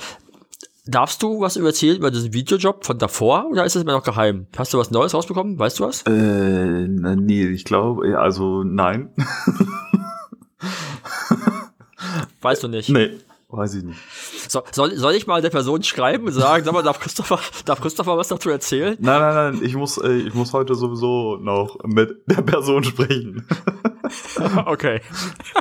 [0.86, 4.46] darfst du was erzählen über diesen Videojob von davor oder ist es immer noch geheim?
[4.56, 5.58] Hast du was Neues rausbekommen?
[5.58, 6.02] Weißt du was?
[6.02, 6.12] Äh,
[6.88, 9.10] nee, ich glaube, also nein.
[12.40, 12.88] weißt du nicht?
[12.88, 13.10] Nee.
[13.48, 13.98] Weiß ich nicht.
[14.48, 17.38] So, So, soll, soll ich mal der Person schreiben und sagen, sag mal, darf Christopher,
[17.64, 18.96] darf Christopher was dazu erzählen?
[19.00, 23.46] Nein, nein, nein, ich muss, äh, ich muss heute sowieso noch mit der Person sprechen.
[24.66, 25.00] okay.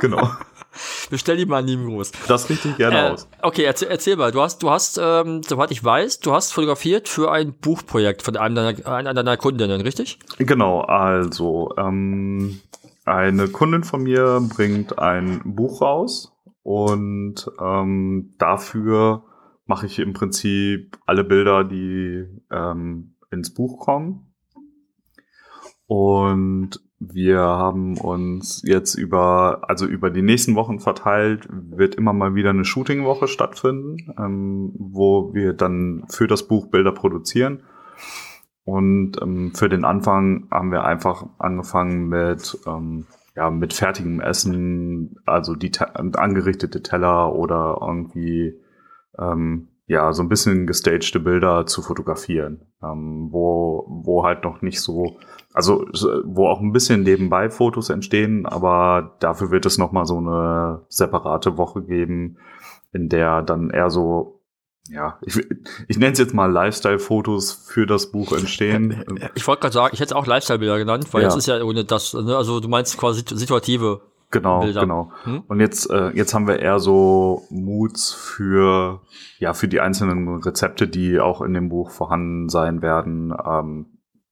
[0.00, 0.30] genau.
[1.10, 2.10] Bestell die mal lieben Gruß.
[2.28, 3.28] Das richte ich gerne Äh, aus.
[3.40, 4.32] okay, erzähl, erzähl mal.
[4.32, 8.36] Du hast, du hast, ähm, soweit ich weiß, du hast fotografiert für ein Buchprojekt von
[8.36, 10.18] einem deiner, einer deiner Kundinnen, richtig?
[10.38, 12.60] Genau, also ähm,
[13.04, 16.32] eine Kundin von mir bringt ein Buch raus
[16.66, 19.22] und ähm, dafür
[19.66, 24.34] mache ich im Prinzip alle Bilder, die ähm, ins Buch kommen.
[25.86, 32.34] Und wir haben uns jetzt über, also über die nächsten Wochen verteilt, wird immer mal
[32.34, 37.62] wieder eine Shootingwoche stattfinden, ähm, wo wir dann für das Buch Bilder produzieren.
[38.64, 45.16] Und ähm, für den Anfang haben wir einfach angefangen mit, ähm, ja, mit fertigem Essen,
[45.26, 48.58] also die te angerichtete Teller oder irgendwie
[49.18, 54.80] ähm, ja, so ein bisschen gestagte Bilder zu fotografieren, ähm, wo, wo halt noch nicht
[54.80, 55.16] so,
[55.54, 55.84] also
[56.24, 61.56] wo auch ein bisschen nebenbei Fotos entstehen, aber dafür wird es nochmal so eine separate
[61.56, 62.38] Woche geben,
[62.92, 64.35] in der dann eher so,
[64.90, 65.36] ja, ich,
[65.88, 69.04] ich nenne es jetzt mal Lifestyle-Fotos für das Buch entstehen.
[69.34, 71.28] Ich wollte gerade sagen, ich hätte es auch Lifestyle-Bilder genannt, weil Ja.
[71.28, 72.36] das ist ja ohne das, ne?
[72.36, 74.00] also du meinst quasi situative.
[74.30, 74.80] Genau, Bilder.
[74.80, 75.12] genau.
[75.22, 75.44] Hm?
[75.46, 79.00] Und jetzt, äh, jetzt haben wir eher so Moods für,
[79.38, 83.86] ja, für die einzelnen Rezepte, die auch in dem Buch vorhanden sein werden, ähm,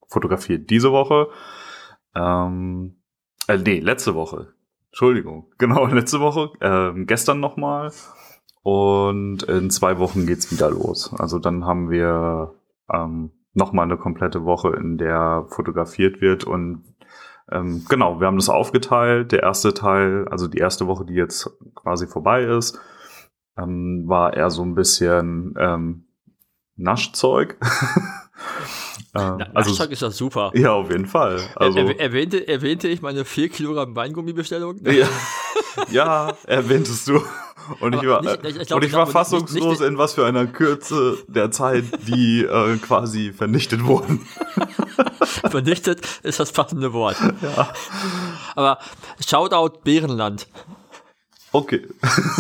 [0.08, 1.28] fotografiert diese Woche.
[2.14, 2.96] Ähm,
[3.46, 4.48] äh, nee, letzte Woche.
[4.90, 5.46] Entschuldigung.
[5.58, 6.50] Genau, letzte Woche.
[6.60, 7.92] Ähm, gestern nochmal.
[8.64, 11.14] Und in zwei Wochen geht's wieder los.
[11.18, 12.54] Also dann haben wir
[12.90, 16.82] ähm, nochmal eine komplette Woche, in der fotografiert wird und
[17.52, 19.32] ähm, genau, wir haben das aufgeteilt.
[19.32, 22.80] Der erste Teil, also die erste Woche, die jetzt quasi vorbei ist,
[23.58, 26.06] ähm, war eher so ein bisschen ähm,
[26.76, 27.58] Naschzeug.
[29.14, 30.50] ähm, Na, also, Naschzeug ist das super.
[30.54, 31.40] ja, auf jeden Fall.
[31.56, 34.80] Also, er, erwähnte, erwähnte ich meine 4 Kilogramm Weingummibestellung?
[34.84, 35.06] ja,
[35.90, 37.20] ja, erwähntest du.
[37.80, 39.96] Und ich war, nicht- ich- ich glaub- und ich war glaube, nicht- fassungslos, nicht- in
[39.98, 44.20] was für einer Kürze der Zeit die äh, quasi vernichtet wurden.
[45.50, 47.16] Vernichtet ist das passende Wort.
[47.40, 47.72] Ja.
[48.54, 48.78] Aber
[49.26, 50.46] Shoutout Bärenland.
[51.54, 51.86] Okay.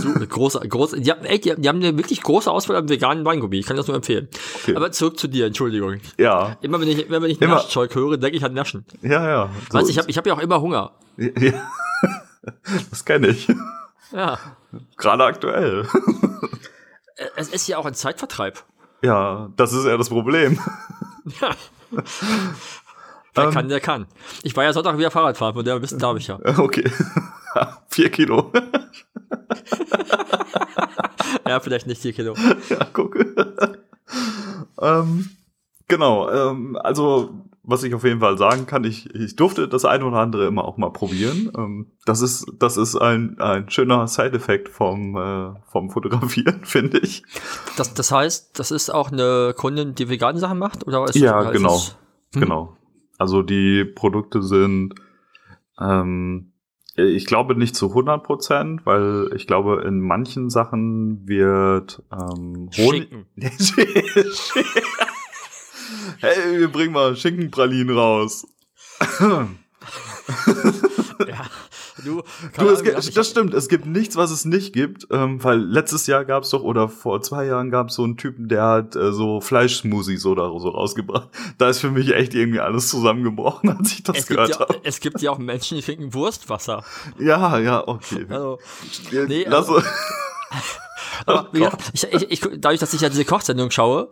[0.02, 3.58] So, große, große, die, haben, ey, die, haben- eine wirklich große Auswahl an veganen Weingummi.
[3.60, 4.28] Ich kann das nur empfehlen.
[4.62, 4.74] Okay.
[4.74, 6.00] Aber zurück zu dir, Entschuldigung.
[6.18, 7.54] Ja, Immer wenn ich, immer wenn ich Immer.
[7.54, 8.84] Naschzeug höre, denke ich an Naschen.
[9.02, 9.50] ja, ja.
[9.70, 10.92] So weißt ich habe ich hab ja auch immer Hunger.
[11.16, 11.52] Ja.
[12.90, 13.48] Das kenne ich.
[14.12, 14.38] Ja.
[14.98, 15.88] Gerade aktuell.
[17.36, 18.62] Es ist ja auch ein Zeitvertreib.
[19.02, 20.58] Ja, das ist ja das Problem.
[21.40, 21.50] Ja.
[23.34, 23.50] Wer Ähm.
[23.50, 24.06] kann, der kann.
[24.42, 26.38] Ich war ja Sonntag wieder Fahrrad fahren, von der wissen darf ich ja.
[26.58, 26.84] Okay.
[27.88, 28.52] Vier Kilo.
[31.46, 32.34] Ja, vielleicht nicht 4 Kilo.
[32.70, 33.16] Ja, guck.
[34.80, 35.30] ähm,
[35.88, 36.30] genau.
[36.30, 37.30] Ähm, also,
[37.62, 40.64] was ich auf jeden Fall sagen kann, ich, ich durfte das eine oder andere immer
[40.64, 41.50] auch mal probieren.
[41.56, 47.22] Ähm, das ist, das ist ein, ein schöner Side-Effekt vom, äh, vom Fotografieren, finde ich.
[47.76, 50.86] Das, das heißt, das ist auch eine Kundin, die vegane Sachen macht?
[50.86, 51.76] Oder ist Ja, ist genau.
[51.76, 51.96] es-
[52.34, 52.40] Mhm.
[52.40, 52.76] Genau.
[53.18, 54.94] Also die Produkte sind,
[55.78, 56.50] ähm,
[56.96, 63.08] ich glaube nicht zu 100 Prozent, weil ich glaube, in manchen Sachen wird ähm, Honig.
[63.10, 63.26] Schinken.
[66.20, 68.46] hey, wir bringen mal Schinkenpralinen raus.
[69.20, 69.48] Ja.
[72.02, 72.22] Du,
[72.58, 76.06] Du, es gibt, das stimmt, es gibt nichts, was es nicht gibt, ähm, weil letztes
[76.06, 78.96] Jahr gab es doch, oder vor zwei Jahren gab es so einen Typen, der hat
[78.96, 81.28] äh, so Fleischsmoothies oder so rausgebracht.
[81.58, 84.80] Da ist für mich echt irgendwie alles zusammengebrochen, als ich das es gehört ja, habe.
[84.82, 86.84] es gibt ja auch Menschen, die trinken Wurstwasser.
[87.18, 88.26] Ja, ja, okay.
[88.28, 88.58] Also,
[89.12, 89.68] Nee, Lass,
[91.26, 94.08] aber wie gesagt, ich, ich, ich, dadurch, dass ich ja diese Kochsendung schaue,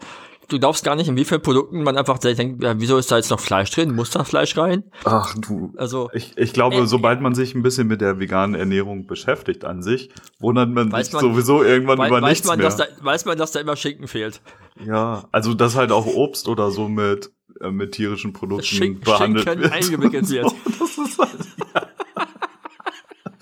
[0.53, 3.17] du glaubst gar nicht, in wie vielen Produkten man einfach denkt, ja, wieso ist da
[3.17, 3.95] jetzt noch Fleisch drin?
[3.95, 4.85] Muss da Fleisch rein?
[5.05, 5.73] ach du.
[5.77, 9.65] Also, Ich, ich glaube, Äh, sobald man sich ein bisschen mit der veganen Ernährung beschäftigt
[9.65, 12.67] an sich, wundert man sich man- sowieso irgendwann wei- über weiß, nichts man, mehr.
[12.67, 14.41] dass da, weiß man, dass da immer Schinken fehlt.
[14.85, 19.45] ja, also dass halt auch Obst oder so mit, äh, mit tierischen Produkten Schinken, behandelt
[19.45, 19.73] Schinken wird.
[19.73, 20.47] eingewickelt wird.
[20.79, 21.31] Das ist halt,
[21.75, 21.83] ja.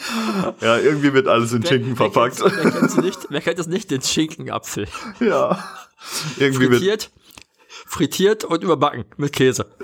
[0.61, 2.41] ja, irgendwie wird alles in Schinken wer, verpackt.
[2.41, 4.87] Wer, kennt's- wer, kennt's nicht, wer kennt es nicht, den Schinkenapfel?
[5.21, 5.59] ja.
[6.39, 7.11] Irgendwie Frittiert,
[7.87, 9.67] frittiert und überbacken mit Käse.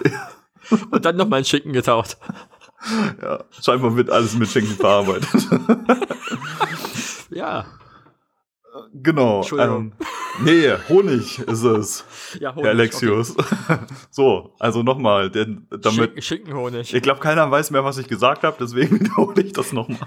[0.91, 2.17] Und dann noch mal in Schinken getaucht.
[3.23, 5.29] ja, scheinbar wird alles mit Schinken verarbeitet.
[7.31, 7.67] Ja,
[8.93, 9.39] genau.
[9.39, 9.93] Entschuldigung.
[10.01, 12.05] Ähm, nee, Honig ist es,
[12.41, 13.35] ja, Honig, Herr Alexius.
[14.11, 15.57] so, also nochmal, Okay.
[15.71, 16.95] damit, Schinken, Schinkenhonig.
[16.95, 19.99] ich glaube, keiner weiß mehr, was ich gesagt habe, deswegen wiederhole ich das nochmal.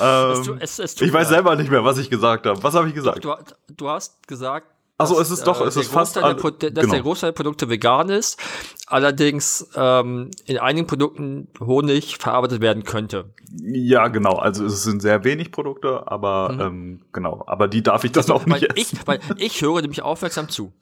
[0.00, 2.62] Ähm, tu- es- es tut ich weiß selber nicht mehr, was ich gesagt habe.
[2.62, 3.24] Was habe ich gesagt?
[3.24, 3.34] Du,
[3.76, 4.66] du hast gesagt,
[4.98, 6.72] Ach so, dass, es ist doch- es der ist fast Großteil der, alle- Pro- dass
[6.84, 6.92] genau.
[6.92, 8.38] der Großteil der Produkte vegan ist,
[8.86, 13.30] allerdings ähm, in einigen Produkten Honig verarbeitet werden könnte.
[13.62, 14.34] Ja, genau.
[14.36, 17.42] Also es sind sehr wenig Produkte, aber ähm, genau.
[17.46, 18.52] Aber die darf ich dann auch Mhm.
[18.52, 19.00] Nicht ich, essen.
[19.06, 20.72] weil ich höre nämlich aufmerksam zu.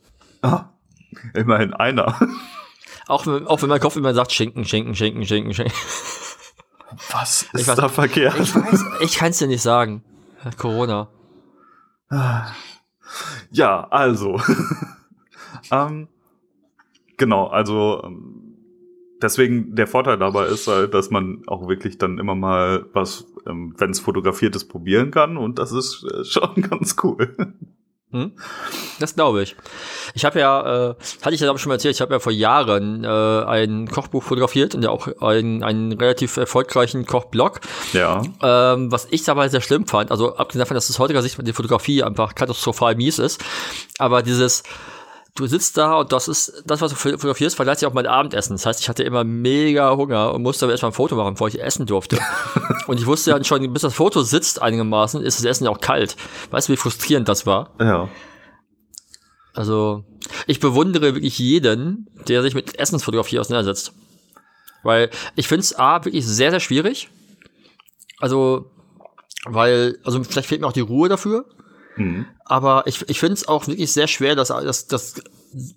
[0.43, 0.65] Ah,
[1.35, 2.19] immerhin einer.
[3.07, 5.75] Auch wenn, auch wenn mein Kopf immer sagt, Schinken, Schinken, Schinken, Schinken, Schinken.
[7.13, 8.39] Was ist weiß- da verkehrt?
[8.39, 10.03] Ich weiß, ich kann es dir nicht sagen.
[10.57, 11.09] Corona.
[13.51, 14.41] Ja, also.
[15.71, 16.09] ähm,
[17.17, 18.57] genau, also ähm,
[19.23, 23.75] deswegen der Vorteil dabei ist halt, dass man auch wirklich dann immer mal was, ähm,
[23.79, 27.37] wenn es fotografiert ist, probieren kann und das ist äh, schon ganz cool.
[28.13, 28.33] Hm?
[28.99, 29.55] Das glaube ich.
[30.15, 33.05] Ich habe ja, äh, hatte ich ja schon mal erzählt, ich habe ja vor Jahren
[33.05, 37.61] äh, ein Kochbuch fotografiert und ja auch einen, einen relativ erfolgreichen Kochblog.
[37.93, 38.23] Ja.
[38.43, 41.47] Ähm, was ich dabei sehr schlimm fand, also abgesehen davon, dass es heutiger Sicht mit
[41.47, 43.43] der Fotografie einfach katastrophal mies ist,
[43.99, 44.65] aber dieses,
[45.41, 48.55] du sitzt da und das ist, das, was du fotografierst, verleiht sich auch mein Abendessen.
[48.55, 51.49] Das heißt, ich hatte immer mega Hunger und musste aber erstmal ein Foto machen, bevor
[51.49, 52.19] ich essen durfte.
[52.87, 55.81] und ich wusste ja schon, bis das Foto sitzt einigermaßen, ist das Essen ja auch
[55.81, 56.17] kalt.
[56.51, 57.71] Weißt du, wie frustrierend das war?
[57.81, 58.09] Ja.
[59.55, 60.05] Also,
[60.47, 63.93] ich bewundere wirklich jeden, der sich mit Essensfotografie auseinandersetzt.
[64.83, 67.11] Weil ich finde es A, wirklich sehr, sehr schwierig.
[68.21, 68.71] Also,
[69.45, 71.47] weil, also vielleicht fehlt mir auch die Ruhe dafür.
[71.97, 72.27] Mhm.
[72.45, 75.23] Aber ich, ich finde es auch wirklich sehr schwer, dass, dass, dass,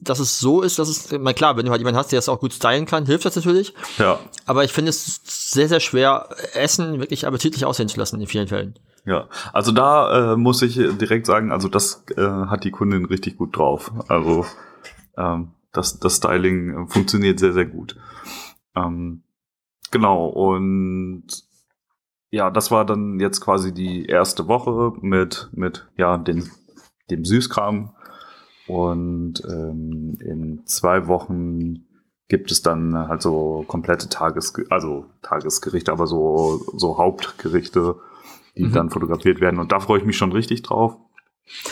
[0.01, 2.29] dass es so ist, dass es, mal klar, wenn du halt jemanden hast, der das
[2.29, 3.73] auch gut stylen kann, hilft das natürlich.
[3.97, 4.19] Ja.
[4.45, 8.47] Aber ich finde es sehr, sehr schwer, Essen wirklich appetitlich aussehen zu lassen in vielen
[8.47, 8.75] Fällen.
[9.05, 13.37] Ja, also da äh, muss ich direkt sagen, also das äh, hat die Kundin richtig
[13.37, 13.91] gut drauf.
[14.07, 14.45] Also
[15.17, 17.97] ähm, das, das Styling äh, funktioniert sehr, sehr gut.
[18.75, 19.23] Ähm,
[19.91, 21.25] genau, und
[22.33, 26.49] ja, das war dann jetzt quasi die erste Woche mit, mit ja, den,
[27.11, 27.93] dem Süßkram.
[28.67, 31.85] Und ähm, in zwei Wochen
[32.29, 37.97] gibt es dann halt so komplette Tages, also Tagesgerichte, aber so, so Hauptgerichte,
[38.57, 38.71] die Mhm.
[38.71, 39.59] dann fotografiert werden.
[39.59, 40.97] Und da freue ich mich schon richtig drauf.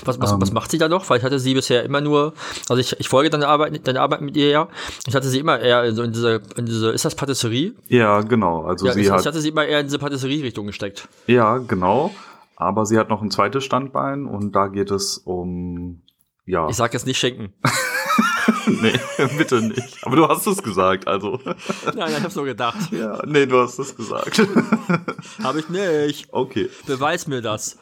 [0.03, 0.41] Was, was, Ähm.
[0.41, 1.10] was macht sie da noch?
[1.10, 2.34] Weil ich hatte sie bisher immer nur,
[2.69, 4.67] also ich, ich folge deine Arbeit, deine Arbeit mit ihr ja.
[5.07, 7.73] Ich hatte sie immer eher so in diese, in diese, ist das Patisserie?
[7.88, 8.63] Ja, genau.
[8.63, 11.07] Also ja, sie ich, ich hat, hatte sie immer eher in diese Patisserie-Richtung gesteckt.
[11.27, 12.13] ja, genau.
[12.57, 16.03] Aber sie hat noch ein zweites Standbein und da geht es um,
[16.45, 17.53] ja, Ich sag jetzt nicht schenken.
[18.67, 18.93] nee,
[19.38, 19.97] bitte nicht.
[20.05, 21.39] Aber du hast es gesagt, also.
[21.43, 22.91] nein, nein, ich hab so gedacht.
[22.91, 24.45] ja, nee, du hast es gesagt.
[25.43, 26.27] Hab ich nicht.
[26.31, 26.69] okay.
[26.86, 27.77] Beweis mir das.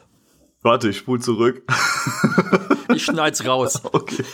[0.62, 1.62] Warte, ich spul zurück.
[2.94, 3.82] Ich schneid's raus.
[3.92, 4.24] Okay.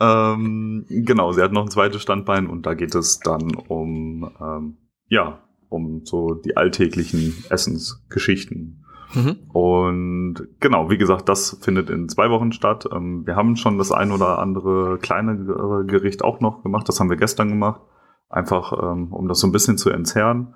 [0.00, 4.76] ähm, genau, sie hat noch ein zweites Standbein und da geht es dann um, ähm,
[5.08, 8.84] ja, um so die alltäglichen Essensgeschichten.
[9.14, 9.36] Mhm.
[9.52, 12.88] Und genau, wie gesagt, das findet in zwei Wochen statt.
[12.92, 16.88] Ähm, wir haben schon das ein oder andere kleine Gericht auch noch gemacht.
[16.88, 17.80] Das haben wir gestern gemacht.
[18.28, 20.54] Einfach, ähm, um das so ein bisschen zu entzerren.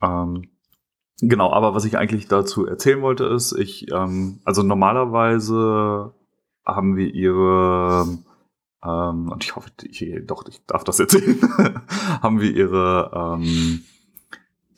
[0.00, 0.48] Ähm,
[1.20, 6.12] genau, aber was ich eigentlich dazu erzählen wollte, ist, ich, ähm, also normalerweise
[6.64, 8.18] haben wir ihre,
[8.84, 11.38] ähm, und ich hoffe, ich, doch, ich darf das erzählen,
[12.22, 13.82] haben wir ihre, ähm,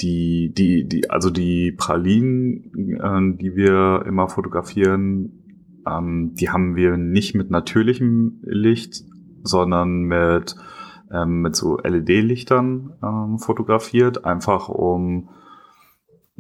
[0.00, 6.96] die, die, die, also die Pralinen, äh, die wir immer fotografieren, ähm, die haben wir
[6.96, 9.04] nicht mit natürlichem Licht,
[9.42, 10.56] sondern mit,
[11.12, 15.28] ähm, mit so LED-Lichtern ähm, fotografiert, einfach um,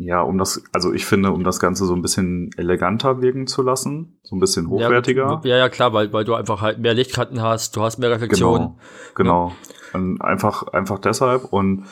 [0.02, 3.60] ja, um das, also ich finde, um das Ganze so ein bisschen eleganter wirken zu
[3.62, 5.42] lassen, so ein bisschen hochwertiger.
[5.44, 8.58] Ja, ja, klar, weil, weil du einfach halt mehr Lichtkanten hast, du hast mehr Reflexion.
[8.58, 8.76] Genau,
[9.14, 9.52] genau.
[9.92, 11.52] Und einfach, einfach deshalb.
[11.52, 11.84] Und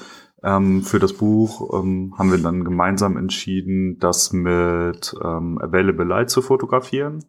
[0.43, 6.31] ähm, für das Buch ähm, haben wir dann gemeinsam entschieden, das mit ähm, Available Light
[6.31, 7.25] zu fotografieren,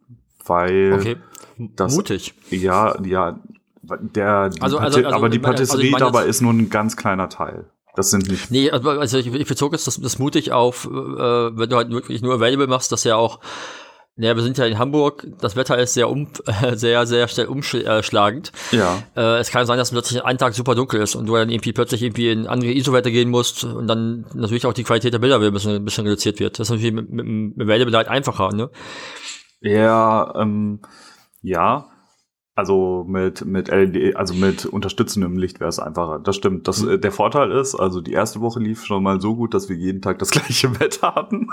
[0.46, 1.18] weil Okay.
[1.58, 2.36] Das- Mutig.
[2.52, 3.40] ja, ja,
[3.82, 7.28] der, Also- also- also aber die also Patisserie meine dabei ist nur ein ganz kleiner
[7.28, 7.66] Teil.
[8.00, 8.50] Das sind nicht.
[8.50, 11.90] Nee, also also ich, ich bezog jetzt das, das mutig auf, äh, wenn du halt
[11.90, 13.42] wirklich nur available machst, dass ja auch,
[14.16, 17.48] naja, wir sind ja in Hamburg, das Wetter ist sehr um, äh, sehr, sehr schnell
[17.48, 18.54] umschlagend.
[18.72, 21.50] Ja, Äh, es kann sein, dass plötzlich ein Tag super dunkel ist und du dann
[21.50, 25.20] irgendwie plötzlich irgendwie in andere ISO-Werte gehen musst und dann natürlich auch die Qualität der
[25.20, 26.58] Bilder wieder ein bisschen, ein bisschen reduziert wird.
[26.58, 27.26] Das ist natürlich mit, mit,
[27.58, 28.70] mit Available Light einfacher, ne?
[29.60, 30.80] ja, ähm,
[31.42, 31.90] ja.
[32.60, 36.20] Also mit, mit LED, also mit unterstützendem Licht wäre es einfacher.
[36.20, 36.68] Das stimmt.
[36.68, 37.00] Das, Mhm.
[37.00, 40.02] der Vorteil ist, also die erste Woche lief schon mal so gut, dass wir jeden
[40.02, 41.48] Tag das gleiche Wetter hatten.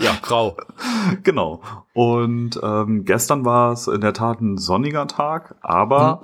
[0.00, 0.56] Ja, grau.
[1.22, 1.60] genau.
[1.94, 6.22] Und ähm, gestern war es in der Tat ein sonniger Tag, aber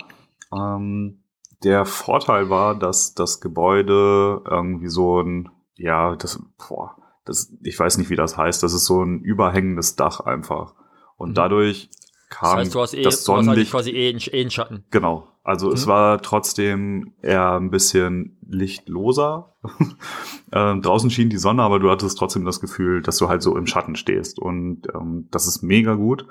[0.53, 1.21] ähm,
[1.63, 7.99] der Vorteil war, dass das Gebäude irgendwie so ein, ja, das, boah, das, ich weiß
[7.99, 10.75] nicht, wie das heißt, das ist so ein überhängendes Dach einfach.
[11.17, 11.35] Und mhm.
[11.35, 11.91] dadurch
[12.35, 14.85] kam das, heißt, du hast eh, das Sonnenlicht quasi eh in, eh in Schatten.
[14.91, 15.29] Genau.
[15.43, 15.75] Also mhm.
[15.75, 19.55] es war trotzdem eher ein bisschen lichtloser.
[20.53, 23.57] ähm, draußen schien die Sonne, aber du hattest trotzdem das Gefühl, dass du halt so
[23.57, 24.39] im Schatten stehst.
[24.39, 26.27] Und ähm, das ist mega gut,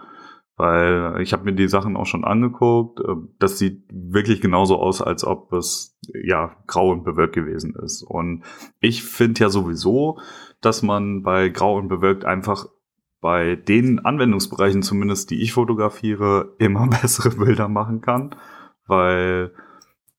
[0.57, 2.99] weil ich habe mir die Sachen auch schon angeguckt.
[2.99, 8.03] Äh, das sieht wirklich genauso aus, als ob es ja grau und bewölkt gewesen ist.
[8.03, 8.43] Und
[8.79, 10.19] ich finde ja sowieso,
[10.59, 12.67] dass man bei grau und bewölkt einfach
[13.23, 18.35] bei den Anwendungsbereichen zumindest, die ich fotografiere, immer bessere Bilder machen kann,
[18.85, 19.53] weil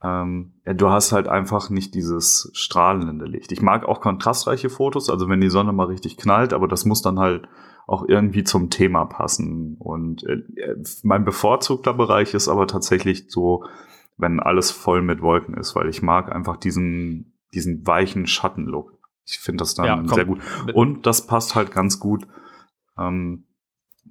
[0.02, 3.52] ähm, ja, du hast halt einfach nicht dieses strahlende Licht.
[3.52, 7.02] Ich mag auch kontrastreiche Fotos, also wenn die Sonne mal richtig knallt, aber das muss
[7.02, 7.46] dann halt
[7.86, 9.76] auch irgendwie zum Thema passen.
[9.78, 10.42] Und äh,
[11.02, 13.66] mein bevorzugter Bereich ist aber tatsächlich so,
[14.16, 18.94] wenn alles voll mit Wolken ist, weil ich mag einfach diesen, diesen weichen Schattenlook.
[19.26, 20.40] Ich finde das dann ja, sehr gut.
[20.72, 22.26] Und das passt halt ganz gut
[22.98, 23.46] ähm,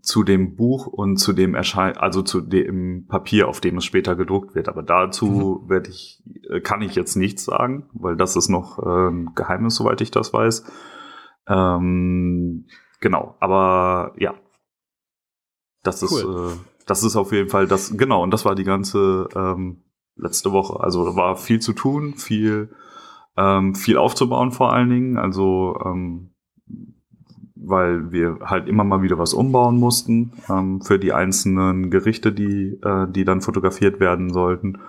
[0.01, 4.15] zu dem Buch und zu dem Erschein, also zu dem Papier, auf dem es später
[4.15, 4.67] gedruckt wird.
[4.67, 5.69] Aber dazu mhm.
[5.69, 10.01] werde ich, äh, kann ich jetzt nichts sagen, weil das ist noch ähm, Geheimnis, soweit
[10.01, 10.65] ich das weiß.
[11.47, 12.65] Ähm,
[12.99, 14.33] genau, aber ja,
[15.83, 16.19] das cool.
[16.51, 19.83] ist, äh, das ist auf jeden Fall das, genau, und das war die ganze ähm,
[20.15, 20.79] letzte Woche.
[20.79, 22.75] Also da war viel zu tun, viel,
[23.37, 25.17] ähm, viel aufzubauen vor allen Dingen.
[25.17, 26.32] Also ähm,
[27.65, 32.79] weil wir halt immer mal wieder was umbauen mussten ähm, für die einzelnen Gerichte, die,
[32.83, 34.79] äh, die dann fotografiert werden sollten.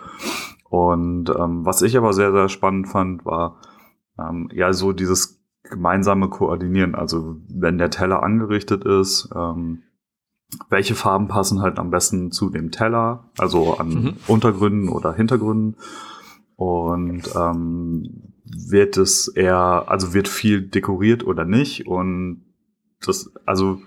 [0.68, 3.60] Und ähm, was ich aber sehr, sehr spannend fand, war
[4.18, 6.94] ähm, ja so dieses gemeinsame Koordinieren.
[6.94, 9.82] Also wenn der Teller angerichtet ist, ähm,
[10.68, 14.12] welche Farben passen halt am besten zu dem Teller, also an mhm.
[14.26, 15.76] Untergründen oder Hintergründen.
[16.56, 21.86] Und ähm, wird es eher, also wird viel dekoriert oder nicht?
[21.86, 22.44] Und
[23.00, 23.80] das, also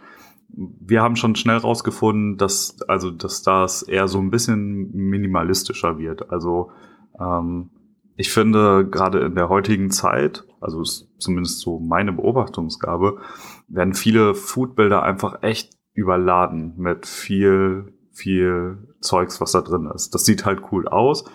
[0.50, 6.32] wir haben schon schnell rausgefunden, dass, also, dass das eher so ein bisschen minimalistischer wird.
[6.32, 6.72] Also
[7.20, 7.70] ähm,
[8.15, 13.20] ich finde, gerade in der heutigen Zeit, also ist zumindest so meine Beobachtungsgabe,
[13.67, 20.15] werden viele Foodbilder einfach echt überladen mit viel, viel Zeugs, was da drin ist.
[20.15, 21.26] Das sieht halt cool aus,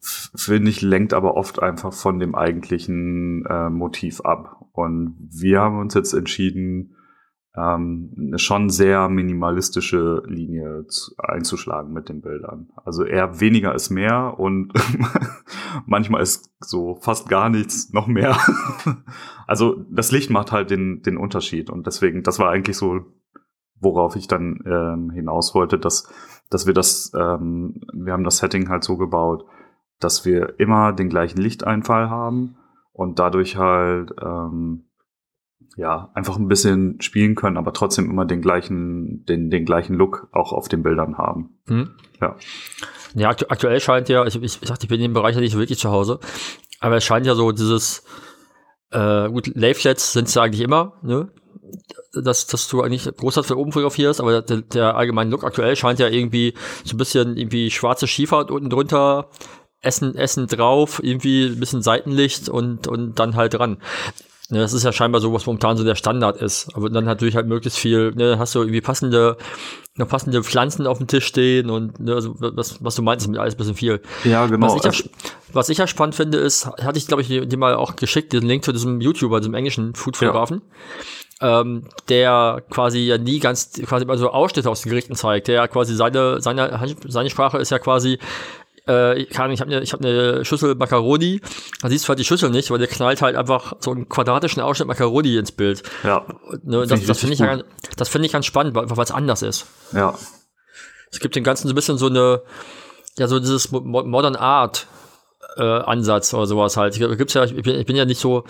[0.00, 4.66] finde ich, lenkt aber oft einfach von dem eigentlichen äh, Motiv ab.
[4.72, 6.95] Und wir haben uns jetzt entschieden,
[7.56, 12.68] ähm, eine schon sehr minimalistische Linie zu, einzuschlagen mit den Bildern.
[12.84, 14.72] Also eher weniger ist mehr und
[15.86, 18.36] manchmal ist so fast gar nichts noch mehr.
[19.46, 23.00] also das Licht macht halt den, den Unterschied und deswegen, das war eigentlich so,
[23.80, 26.12] worauf ich dann ähm, hinaus wollte, dass,
[26.50, 29.44] dass wir das, ähm, wir haben das Setting halt so gebaut,
[29.98, 32.56] dass wir immer den gleichen Lichteinfall haben
[32.92, 34.85] und dadurch halt ähm,
[35.76, 40.28] ja, einfach ein bisschen spielen können, aber trotzdem immer den gleichen, den, den gleichen Look
[40.32, 41.58] auch auf den Bildern haben.
[41.68, 41.90] Hm.
[42.20, 42.36] Ja.
[43.14, 45.40] Ja, aktu aktuell scheint ja, ich, ich, ich dachte, ich bin in dem Bereich ja
[45.40, 46.18] nicht wirklich zu Hause,
[46.80, 48.04] aber es scheint ja so dieses,
[48.90, 51.30] äh, gut, Layflats sind es ja eigentlich immer, ne?
[52.14, 55.98] Dass, dass du eigentlich Großteil von oben fotografierst, aber der, der allgemeine Look aktuell scheint
[55.98, 59.28] ja irgendwie so ein bisschen irgendwie schwarze Schiefer unten drunter,
[59.80, 63.78] Essen, Essen drauf, irgendwie ein bisschen Seitenlicht und, und dann halt dran.
[64.48, 66.68] Ne, das ist ja scheinbar so, was momentan so der Standard ist.
[66.74, 69.36] Aber dann natürlich halt möglichst viel, ne, hast du irgendwie passende,
[69.96, 73.30] noch passende Pflanzen auf dem Tisch stehen und ne, also was, was du meinst, ist
[73.30, 74.00] mit alles ein bisschen viel.
[74.22, 74.76] Ja, genau.
[74.76, 75.10] Was ich, ja,
[75.52, 78.46] was ich ja spannend finde, ist, hatte ich, glaube ich, dir mal auch geschickt, diesen
[78.46, 80.62] Link zu diesem YouTuber, diesem englischen Foodfotografen.
[81.40, 81.60] Ja.
[81.60, 85.56] Ähm, der quasi ja nie ganz quasi mal so Ausschnitte aus den Gerichten zeigt, der
[85.56, 88.18] ja quasi seine seine seine Sprache ist ja quasi
[88.88, 91.40] äh, ich habe eine hab ne Schüssel Macaroni,
[91.82, 94.62] da siehst du halt die Schüssel nicht, weil der knallt halt einfach so einen quadratischen
[94.62, 95.82] Ausschnitt Macaroni ins Bild.
[96.04, 96.26] Ja.
[96.62, 97.60] Ne, das das finde ich, ja,
[97.96, 99.66] das find ich ganz spannend, weil es anders ist.
[99.92, 100.14] Ja.
[101.10, 102.42] Es gibt den Ganzen so ein bisschen so eine,
[103.18, 104.86] ja, so dieses Modern Art
[105.56, 106.94] äh, Ansatz oder sowas halt.
[106.94, 108.44] Gibt's ja, ich bin, ich bin ja nicht so,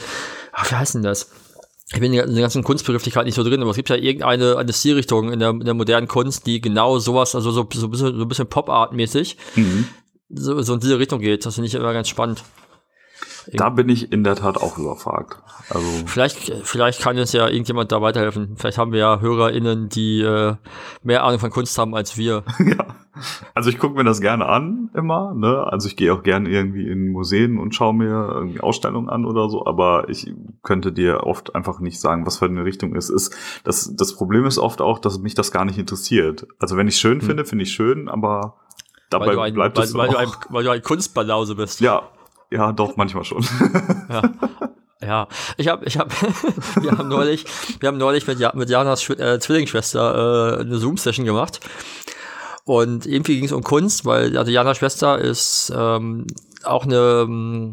[0.53, 1.31] ach, wie heißt denn das?
[1.93, 4.73] ich bin in der ganzen Kunstbegrifflichkeit nicht so drin, aber es gibt ja irgendeine eine
[4.73, 8.17] Stilrichtung in der, in der modernen Kunst, die genau sowas, also so, so, ein bisschen,
[8.17, 9.87] so ein bisschen Pop-Art-mäßig, mhm
[10.29, 11.47] so, so in diese Richtung geht.
[11.47, 12.43] Das finde ich immer ganz spannend.
[13.53, 15.41] Da bin ich in der Tat auch überfragt.
[15.69, 18.57] Also vielleicht, vielleicht kann uns ja irgendjemand da weiterhelfen.
[18.57, 20.57] Vielleicht haben wir ja HörerInnen, die äh,
[21.03, 22.45] mehr Ahnung von Kunst haben als wir.
[22.59, 22.87] ja.
[23.55, 25.33] Also ich gucke mir das gerne an, immer.
[25.35, 25.65] Ne?
[25.71, 29.49] Also ich gehe auch gerne irgendwie in Museen und schaue mir irgendwie Ausstellungen an oder
[29.49, 30.33] so, aber ich
[30.63, 33.35] könnte dir oft einfach nicht sagen, was für eine Richtung es ist.
[33.65, 36.47] Das, das Problem ist oft auch, dass mich das gar nicht interessiert.
[36.59, 37.27] Also wenn ich schön hm.
[37.27, 38.57] finde, finde ich schön, aber
[39.11, 41.81] Dabei weil ein, bleibt weil, es weil, du ein, weil du ein Kunstbanause bist.
[41.81, 42.09] Ja,
[42.51, 43.45] ja, doch, manchmal schon.
[44.09, 44.23] ja.
[45.03, 45.29] Ja,
[45.59, 46.11] ich habe, ich habe,
[46.81, 47.45] wir haben neulich,
[47.81, 51.61] wir haben neulich mit, mit Janas äh, Zwillingsschwester äh, eine Zoom-Session gemacht.
[52.65, 56.27] Und irgendwie ging es um Kunst, weil also Janas Schwester ist ähm,
[56.65, 57.73] auch eine, ähm,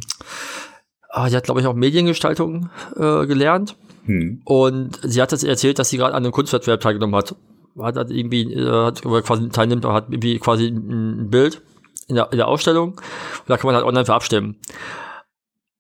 [1.10, 3.76] ah, die hat glaube ich auch Mediengestaltung äh, gelernt.
[4.06, 4.42] Hm.
[4.44, 7.36] Und sie hat jetzt erzählt, dass sie gerade an einem Kunstwettbewerb teilgenommen hat.
[7.80, 11.62] Hat, hat irgendwie, äh, hat quasi teilnimmt, hat irgendwie quasi ein Bild
[12.08, 12.94] in der, in der Ausstellung.
[12.94, 13.02] Und
[13.48, 14.58] da kann man halt online für abstimmen.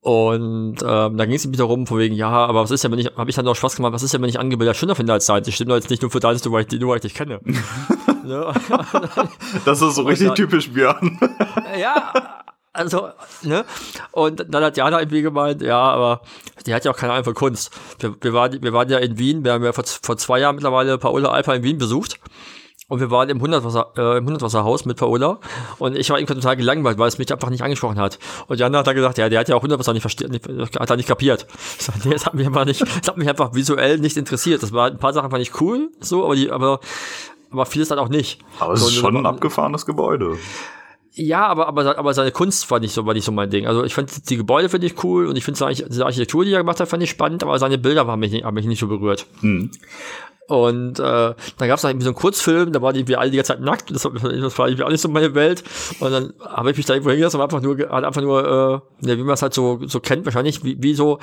[0.04, 3.16] Und ähm, da ging es wieder von wegen, ja, aber was ist ja, wenn ich,
[3.16, 5.28] habe ich dann auch Spaß gemacht, was ist ja, wenn ich angebildet schöner finde als
[5.28, 5.48] deins?
[5.48, 7.39] Ich stimme jetzt nicht nur für deins, weil ich, nur weil ich dich kenne.
[8.24, 8.54] Ne?
[9.66, 11.20] das ist so richtig typisch Björn.
[11.78, 12.14] ja,
[12.74, 13.09] also,
[13.43, 13.65] ne?
[14.11, 16.21] Und dann hat Jana irgendwie gemeint, ja, aber
[16.65, 17.71] die hat ja auch keine Ahnung von Kunst.
[17.99, 20.55] Wir, wir, waren, wir waren ja in Wien, wir haben ja vor, vor zwei Jahren
[20.55, 22.19] mittlerweile Paola Alpa in Wien besucht.
[22.89, 25.39] Und wir waren im Hundertwasser, äh, im Hundertwasserhaus mit Paola.
[25.78, 28.19] Und ich war irgendwie total gelangweilt, weil es mich einfach nicht angesprochen hat.
[28.47, 30.39] Und Jana hat da gesagt, ja, der hat ja auch Hundertwasser nicht verstanden,
[30.80, 31.47] hat er nicht kapiert.
[31.80, 34.63] Ich sag, nee, das hat mich einfach nicht, das hat mich einfach visuell nicht interessiert.
[34.63, 36.80] Das war, ein paar Sachen fand ich cool, so, aber die, aber,
[37.51, 38.41] aber vieles dann auch nicht.
[38.59, 40.38] Aber es so, ist schon ein abgefahrenes Gebäude.
[41.16, 43.68] Ja, aber, aber, aber seine Kunst war nicht so, war nicht so mein Ding.
[43.68, 46.59] Also ich fand die Gebäude finde ich cool und ich finde seine Architektur, die er
[46.59, 48.88] gemacht hat, fand ich spannend, aber seine Bilder haben mich nicht, haben mich nicht so
[48.88, 49.28] berührt.
[49.41, 49.70] Hm.
[50.47, 53.53] Und äh, dann gab es irgendwie so einen Kurzfilm, da waren die alle die ganze
[53.53, 55.64] Zeit nackt, das, das war irgendwie auch nicht so meine Welt.
[55.99, 59.16] Und dann habe ich mich da irgendwo hingelassen und einfach nur, hat einfach nur, äh,
[59.16, 61.20] wie man es halt so, so kennt, wahrscheinlich, wie, wie so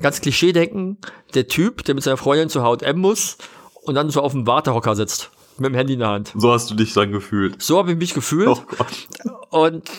[0.00, 0.98] ganz Klischee denken,
[1.34, 3.38] der Typ, der mit seiner Freundin zu H&M muss
[3.82, 6.32] und dann so auf dem Wartehocker sitzt mit dem Handy in der Hand.
[6.36, 7.60] So hast du dich dann gefühlt.
[7.62, 8.48] So habe ich mich gefühlt.
[8.48, 9.08] Oh Gott.
[9.50, 9.90] Und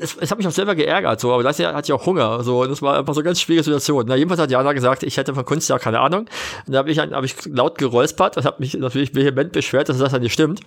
[0.00, 2.62] es, es hat mich auch selber geärgert, so, aber das hatte ich auch Hunger, so,
[2.62, 4.04] und das war einfach so eine ganz schwierige Situation.
[4.06, 6.26] Na, jedenfalls hat Jana gesagt, ich hätte von Kunst ja keine Ahnung.
[6.66, 9.98] Und da habe ich, hab ich laut geräuspert und habe mich natürlich vehement beschwert, dass
[9.98, 10.60] das halt nicht stimmt.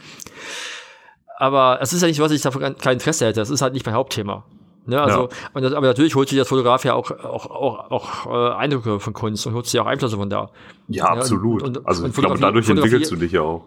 [1.37, 3.39] Aber es ist ja nicht so, dass ich davon kein Interesse hätte.
[3.39, 4.45] Das ist halt nicht mein Hauptthema.
[4.85, 5.61] Ne, also, ja.
[5.61, 9.13] das, aber natürlich holt sich das Fotograf ja auch, auch, auch, auch äh, Eindrücke von
[9.13, 10.49] Kunst und holt sich auch Einflüsse von da.
[10.87, 11.61] Ja, absolut.
[11.61, 13.65] Und, und, also ich glaube, dadurch entwickelst du dich ja auch.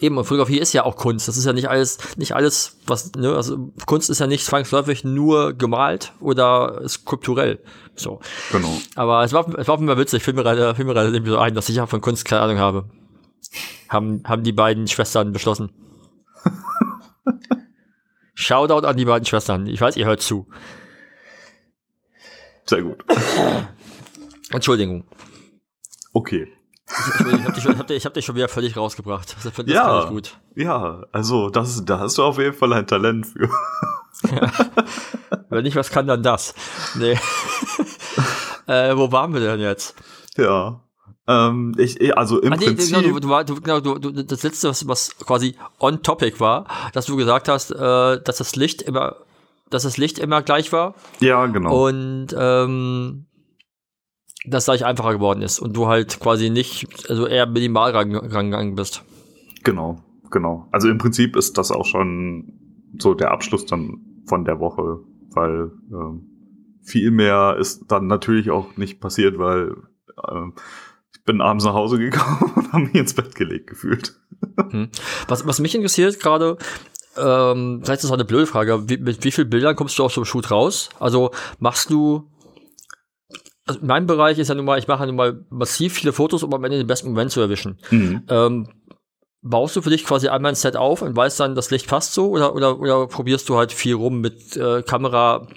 [0.00, 1.28] Eben, und Fotografie ist ja auch Kunst.
[1.28, 5.04] Das ist ja nicht alles, nicht alles, was, ne, also Kunst ist ja nicht zwangsläufig
[5.04, 7.60] nur gemalt oder skulpturell.
[7.94, 8.20] So.
[8.52, 8.76] Genau.
[8.94, 10.18] Aber es war, es war immer witzig.
[10.18, 12.24] Ich fiel mir gerade, fiel mir gerade irgendwie so ein, dass ich ja von Kunst
[12.24, 12.88] keine Ahnung habe.
[13.88, 15.70] Haben, haben die beiden Schwestern beschlossen.
[18.34, 19.66] Shoutout an die beiden Schwestern.
[19.66, 20.46] Ich weiß, ihr hört zu.
[22.66, 23.04] Sehr gut.
[24.50, 25.04] Entschuldigung.
[26.12, 26.55] Okay.
[26.88, 29.34] Ich, ich, hab dich, hab dich, hab dich schon wieder völlig rausgebracht.
[29.42, 30.36] Das, das ja, gut.
[30.54, 33.48] Ja, also das, da hast du auf jeden Fall ein Talent für.
[34.30, 34.50] Ja.
[35.50, 36.54] Wenn ich was kann, dann das.
[36.94, 37.12] Nee.
[38.66, 39.94] äh, wo waren wir denn jetzt?
[40.36, 40.80] Ja.
[41.28, 42.94] Ähm, ich, also im ah, nee, Prinzip.
[42.94, 47.06] Genau, du, du, genau, du, du, das letzte, was, was quasi on topic war, dass
[47.06, 49.16] du gesagt hast, äh, dass das Licht immer,
[49.70, 50.94] dass das Licht immer gleich war.
[51.18, 51.88] Ja, genau.
[51.88, 53.26] Und ähm,
[54.46, 59.02] das gleich einfacher geworden ist und du halt quasi nicht, also eher minimal rangegangen bist.
[59.64, 59.98] Genau,
[60.30, 60.68] genau.
[60.72, 62.52] Also im Prinzip ist das auch schon
[62.98, 66.26] so der Abschluss dann von der Woche, weil ähm,
[66.82, 69.74] viel mehr ist dann natürlich auch nicht passiert, weil
[70.30, 70.54] ähm,
[71.12, 74.16] ich bin abends nach Hause gekommen und habe mich ins Bett gelegt gefühlt.
[74.70, 74.88] Hm.
[75.28, 76.56] Was, was mich interessiert gerade,
[77.16, 80.04] ähm, vielleicht ist das auch eine blöde Frage, wie, mit wie vielen Bildern kommst du
[80.04, 80.90] aus so einem Shoot raus?
[80.98, 82.28] Also machst du
[83.66, 86.42] also mein Bereich ist ja nun mal, ich mache ja nun mal massiv viele Fotos,
[86.42, 87.78] um am Ende den besten Moment zu erwischen.
[87.90, 88.22] Mhm.
[88.28, 88.68] Ähm,
[89.42, 92.14] baust du für dich quasi einmal ein Set auf und weißt dann, das Licht passt
[92.14, 95.48] so oder, oder, oder probierst du halt viel rum mit äh, Kamera,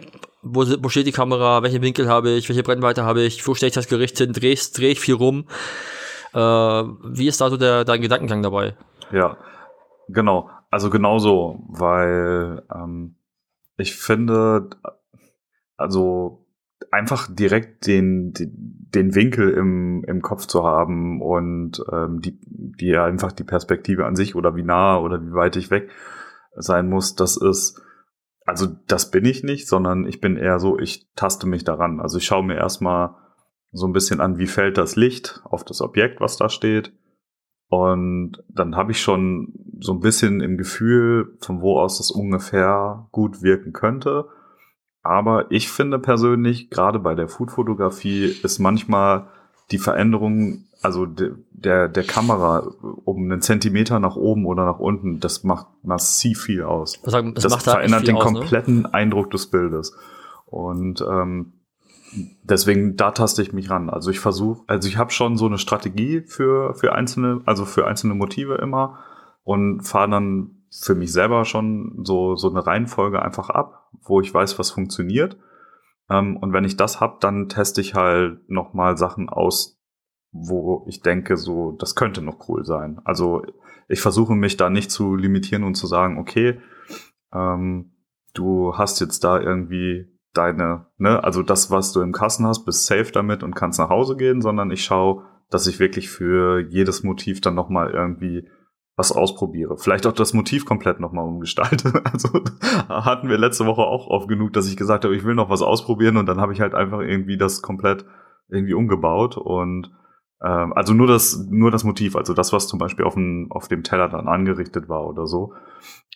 [0.41, 3.69] wo, wo steht die Kamera, welche Winkel habe ich, welche Brennweite habe ich, wo stelle
[3.69, 5.45] ich das Gericht hin, drehe dreh ich viel rum.
[6.33, 8.75] Äh, wie ist da so der, dein Gedankengang dabei?
[9.11, 9.37] Ja,
[10.07, 10.49] genau.
[10.71, 13.15] Also genauso, weil ähm,
[13.77, 14.69] ich finde,
[15.77, 16.45] also
[16.91, 23.31] einfach direkt den, den Winkel im, im Kopf zu haben und ähm, die, die einfach
[23.31, 25.89] die Perspektive an sich oder wie nah oder wie weit ich weg
[26.55, 27.81] sein muss, das ist,
[28.45, 31.99] also das bin ich nicht, sondern ich bin eher so, ich taste mich daran.
[31.99, 33.15] Also ich schaue mir erstmal
[33.71, 36.93] so ein bisschen an, wie fällt das Licht auf das Objekt, was da steht.
[37.67, 43.07] Und dann habe ich schon so ein bisschen im Gefühl, von wo aus das ungefähr
[43.11, 44.25] gut wirken könnte.
[45.01, 49.27] Aber ich finde persönlich, gerade bei der Foodfotografie ist manchmal
[49.71, 52.71] die Veränderung, also de, der, der Kamera
[53.05, 56.99] um einen Zentimeter nach oben oder nach unten, das macht massiv viel aus.
[57.03, 58.39] Das, das, das verändert den aus, ne?
[58.39, 58.93] kompletten ne?
[58.93, 59.95] Eindruck des Bildes.
[60.45, 61.53] Und ähm,
[62.43, 63.89] deswegen, da taste ich mich ran.
[63.89, 67.87] Also ich versuche, also ich habe schon so eine Strategie für, für einzelne, also für
[67.87, 68.99] einzelne Motive immer
[69.43, 74.33] und fahre dann für mich selber schon so, so eine Reihenfolge einfach ab, wo ich
[74.33, 75.37] weiß, was funktioniert.
[76.09, 79.79] Ähm, und wenn ich das hab, dann teste ich halt nochmal Sachen aus,
[80.31, 82.99] wo ich denke, so, das könnte noch cool sein.
[83.03, 83.43] Also
[83.87, 86.59] ich versuche mich da nicht zu limitieren und zu sagen, okay,
[87.33, 87.91] ähm,
[88.33, 92.85] du hast jetzt da irgendwie deine, ne, also das, was du im Kassen hast, bist
[92.85, 97.03] safe damit und kannst nach Hause gehen, sondern ich schaue, dass ich wirklich für jedes
[97.03, 98.47] Motiv dann nochmal irgendwie
[98.99, 99.77] was ausprobiere.
[99.77, 102.03] Vielleicht auch das Motiv komplett nochmal umgestalte.
[102.11, 102.29] Also
[102.89, 105.61] hatten wir letzte Woche auch oft genug, dass ich gesagt habe, ich will noch was
[105.61, 108.05] ausprobieren und dann habe ich halt einfach irgendwie das komplett
[108.49, 109.91] irgendwie umgebaut und
[110.41, 113.67] ähm, also nur das, nur das Motiv, also das, was zum Beispiel auf dem, auf
[113.67, 115.53] dem Teller dann angerichtet war oder so.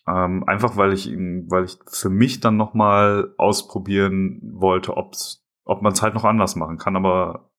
[0.07, 5.93] Ähm, einfach weil ich, weil ich für mich dann nochmal ausprobieren wollte, ob's, ob man
[5.93, 7.49] es halt noch anders machen kann, aber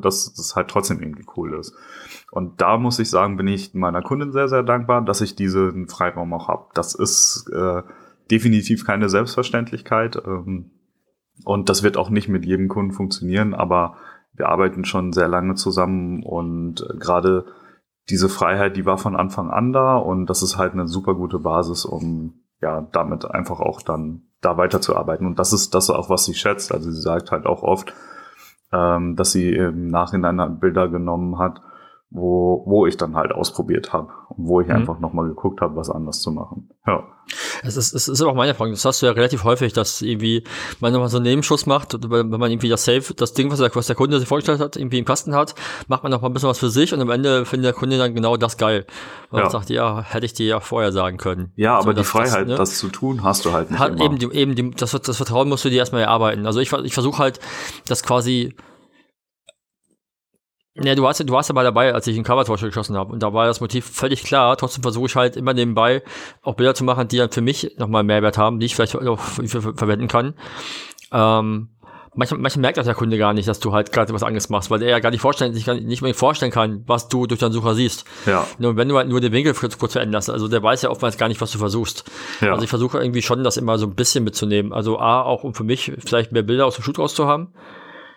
[0.00, 1.74] dass das halt trotzdem irgendwie cool ist.
[2.30, 5.88] Und da muss ich sagen, bin ich meiner Kundin sehr, sehr dankbar, dass ich diesen
[5.88, 6.66] Freiraum auch habe.
[6.74, 7.82] Das ist äh,
[8.30, 10.20] definitiv keine Selbstverständlichkeit.
[10.26, 10.70] Ähm,
[11.44, 13.96] und das wird auch nicht mit jedem Kunden funktionieren, aber
[14.34, 17.46] wir arbeiten schon sehr lange zusammen und gerade
[18.08, 21.38] diese Freiheit, die war von Anfang an da und das ist halt eine super gute
[21.38, 25.26] Basis, um ja damit einfach auch dann da weiterzuarbeiten.
[25.26, 26.72] Und das ist das auch, was sie schätzt.
[26.72, 27.92] Also sie sagt halt auch oft,
[28.72, 31.60] ähm, dass sie im Nachhinein Bilder genommen hat,
[32.14, 34.74] wo, wo ich dann halt ausprobiert habe und wo ich mhm.
[34.74, 36.68] einfach nochmal geguckt habe, was anders zu machen.
[36.86, 37.04] Ja.
[37.62, 38.72] Es ist, es ist aber auch meine Frage.
[38.72, 40.44] Das hast du ja relativ häufig, dass irgendwie
[40.80, 43.74] man nochmal so einen Nebenschuss macht, wenn man irgendwie das Safe, das Ding, was der,
[43.74, 45.54] was der Kunde sich vorgestellt hat, irgendwie im Kasten hat,
[45.88, 47.96] macht man noch mal ein bisschen was für sich und am Ende findet der Kunde
[47.96, 48.84] dann genau das geil.
[49.30, 49.48] Und ja.
[49.48, 51.52] sagt, ja, hätte ich dir ja vorher sagen können.
[51.56, 52.54] Ja, aber so, die Freiheit, das, ne?
[52.56, 53.80] das, zu tun, hast du halt nicht.
[53.80, 54.04] Hat immer.
[54.04, 56.44] eben, die, eben die, das, das Vertrauen musst du dir erstmal erarbeiten.
[56.44, 57.40] Also ich, ich versuche halt,
[57.86, 58.54] das quasi
[60.74, 63.12] ja, du warst, du warst ja mal dabei, als ich einen Covertorch geschossen habe.
[63.12, 64.56] Und da war das Motiv völlig klar.
[64.56, 66.02] Trotzdem versuche ich halt immer nebenbei
[66.42, 69.20] auch Bilder zu machen, die dann für mich nochmal Mehrwert haben, die ich vielleicht auch
[69.20, 70.34] für, für, verwenden kann.
[71.12, 71.68] Ähm,
[72.14, 74.70] manchmal, manchmal merkt das der Kunde gar nicht, dass du halt gerade was anderes machst,
[74.70, 77.40] weil er ja gar nicht vorstellen, sich gar nicht mehr vorstellen kann, was du durch
[77.40, 78.04] deinen Sucher siehst.
[78.24, 78.46] Ja.
[78.58, 81.18] Nur wenn du halt nur den Winkel kurz, kurz veränderst, also der weiß ja oftmals
[81.18, 82.10] gar nicht, was du versuchst.
[82.40, 82.52] Ja.
[82.52, 84.72] Also ich versuche irgendwie schon, das immer so ein bisschen mitzunehmen.
[84.72, 87.48] Also A, auch um für mich vielleicht mehr Bilder aus dem Shoot rauszuhaben.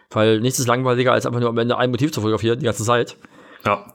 [0.09, 2.83] Weil nichts ist langweiliger, als einfach nur am Ende ein Motiv zu fotografieren, die ganze
[2.83, 3.17] Zeit.
[3.65, 3.85] Ja.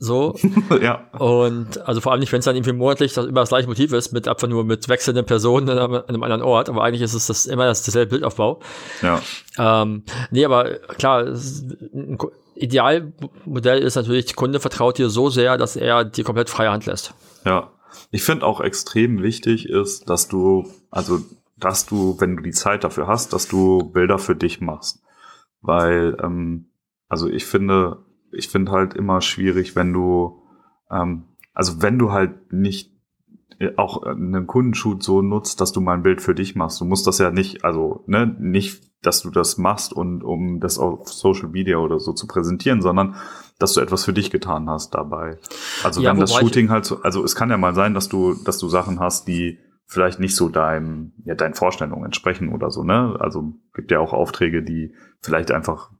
[0.00, 0.36] So.
[0.80, 1.08] ja.
[1.18, 3.92] Und also vor allem nicht, wenn es dann irgendwie monatlich das immer das gleiche Motiv
[3.92, 7.26] ist, mit einfach nur mit wechselnden Personen an einem, anderen Ort, aber eigentlich ist es
[7.26, 8.60] das immer das, dasselbe Bildaufbau.
[9.02, 9.20] Ja.
[9.58, 12.18] Ähm, nee, aber klar, ein
[12.54, 16.86] Idealmodell ist natürlich, der Kunde vertraut dir so sehr, dass er dir komplett freie Hand
[16.86, 17.14] lässt.
[17.44, 17.70] Ja.
[18.10, 21.20] Ich finde auch extrem wichtig ist, dass du, also,
[21.56, 25.00] dass du, wenn du die Zeit dafür hast, dass du Bilder für dich machst
[25.60, 26.70] weil, ähm,
[27.08, 30.42] also ich finde, ich finde halt immer schwierig, wenn du,
[30.90, 32.92] ähm, also wenn du halt nicht
[33.58, 36.80] äh, auch einen Kundenshoot so nutzt, dass du mal ein Bild für dich machst.
[36.80, 40.78] Du musst das ja nicht, also ne, nicht, dass du das machst und um das
[40.78, 43.16] auf Social Media oder so zu präsentieren, sondern
[43.58, 45.38] dass du etwas für dich getan hast dabei.
[45.82, 48.34] Also ja, wenn das Shooting halt so, also es kann ja mal sein, dass du,
[48.34, 52.84] dass du Sachen hast, die vielleicht nicht so deinem, ja, deinen Vorstellungen entsprechen oder so,
[52.84, 53.16] ne?
[53.18, 55.90] Also gibt ja auch Aufträge, die vielleicht einfach,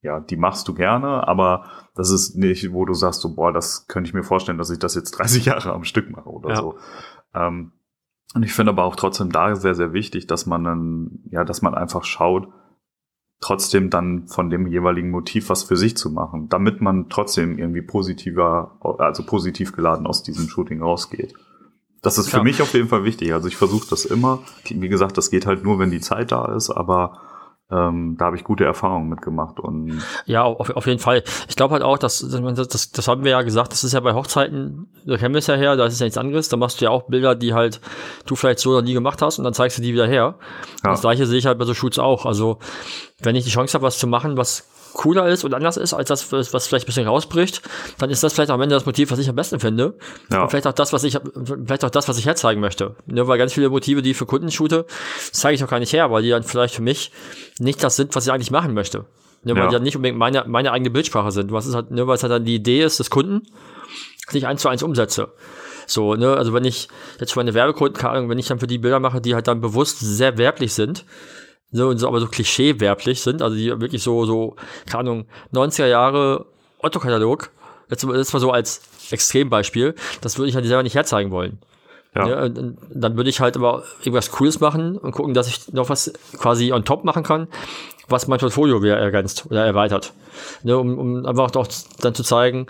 [0.00, 3.86] ja, die machst du gerne, aber das ist nicht, wo du sagst, so, boah, das
[3.86, 6.56] könnte ich mir vorstellen, dass ich das jetzt 30 Jahre am Stück mache oder ja.
[6.56, 6.78] so.
[7.34, 7.72] Ähm,
[8.34, 11.60] und ich finde aber auch trotzdem da sehr, sehr wichtig, dass man dann, ja, dass
[11.60, 12.48] man einfach schaut,
[13.40, 17.82] trotzdem dann von dem jeweiligen Motiv was für sich zu machen, damit man trotzdem irgendwie
[17.82, 21.34] positiver, also positiv geladen aus diesem Shooting rausgeht.
[22.02, 22.42] Das ist für ja.
[22.42, 23.32] mich auf jeden Fall wichtig.
[23.32, 24.40] Also ich versuche das immer.
[24.68, 27.20] Wie gesagt, das geht halt nur, wenn die Zeit da ist, aber
[27.72, 29.58] ähm, da habe ich gute Erfahrungen mitgemacht.
[29.58, 31.22] Und ja, auf, auf jeden Fall.
[31.48, 34.00] Ich glaube halt auch, dass, das, das, das haben wir ja gesagt, das ist ja
[34.00, 36.48] bei Hochzeiten, da kennen wir es ja her, da ist es ja nichts anderes.
[36.48, 37.80] Da machst du ja auch Bilder, die halt
[38.26, 40.34] du vielleicht so noch nie gemacht hast und dann zeigst du die wieder her.
[40.84, 40.90] Ja.
[40.90, 42.26] Das gleiche sehe ich halt bei so Shoots auch.
[42.26, 42.58] Also
[43.22, 46.08] wenn ich die Chance habe, was zu machen, was cooler ist und anders ist als
[46.08, 47.62] das, was vielleicht ein bisschen rausbricht,
[47.98, 49.94] dann ist das vielleicht am Ende das Motiv, was ich am besten finde.
[50.30, 50.42] Ja.
[50.42, 51.18] Und vielleicht auch das, was ich,
[51.64, 52.96] vielleicht auch das, was ich herzeigen möchte.
[53.06, 54.86] Nur weil ganz viele Motive, die ich für Kunden shoote,
[55.32, 57.12] zeige ich auch gar nicht her, weil die dann vielleicht für mich
[57.58, 59.04] nicht das sind, was ich eigentlich machen möchte.
[59.44, 59.68] Nur weil ja.
[59.68, 61.52] die dann nicht unbedingt meine, meine eigene Bildsprache sind.
[61.52, 63.42] Was ist halt, nur weil es halt dann die Idee ist des Kunden,
[64.32, 65.32] die ich eins zu eins umsetze.
[65.86, 66.88] So, ne, also wenn ich
[67.18, 69.98] jetzt für meine Werbekunden, wenn ich dann für die Bilder mache, die halt dann bewusst
[69.98, 71.04] sehr werblich sind,
[71.72, 74.56] so, und so, aber so klischeewerblich sind, also die wirklich so, so,
[74.86, 76.46] keine Ahnung, 90er Jahre
[76.78, 77.50] Otto-Katalog,
[77.90, 81.58] jetzt, jetzt mal so als Extrembeispiel, das würde ich halt selber nicht herzeigen wollen.
[82.14, 82.28] Ja.
[82.28, 85.88] ja und, dann würde ich halt aber irgendwas Cooles machen und gucken, dass ich noch
[85.88, 87.48] was quasi on top machen kann,
[88.08, 90.12] was mein Portfolio wieder ergänzt oder erweitert.
[90.62, 91.68] Ne, um, um einfach auch
[92.00, 92.66] dann zu zeigen,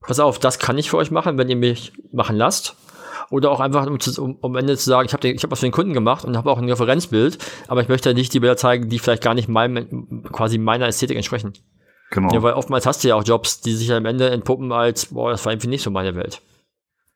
[0.00, 2.76] pass auf, das kann ich für euch machen, wenn ihr mich machen lasst.
[3.32, 5.60] Oder auch einfach, um, zu, um, um am Ende zu sagen, ich habe hab was
[5.60, 8.58] für den Kunden gemacht und habe auch ein Referenzbild, aber ich möchte nicht die Bilder
[8.58, 11.54] zeigen, die vielleicht gar nicht meinem, quasi meiner Ästhetik entsprechen.
[12.10, 12.30] Genau.
[12.34, 15.30] Ja, weil oftmals hast du ja auch Jobs, die sich am Ende entpuppen als, boah,
[15.30, 16.42] das war irgendwie nicht so meine Welt.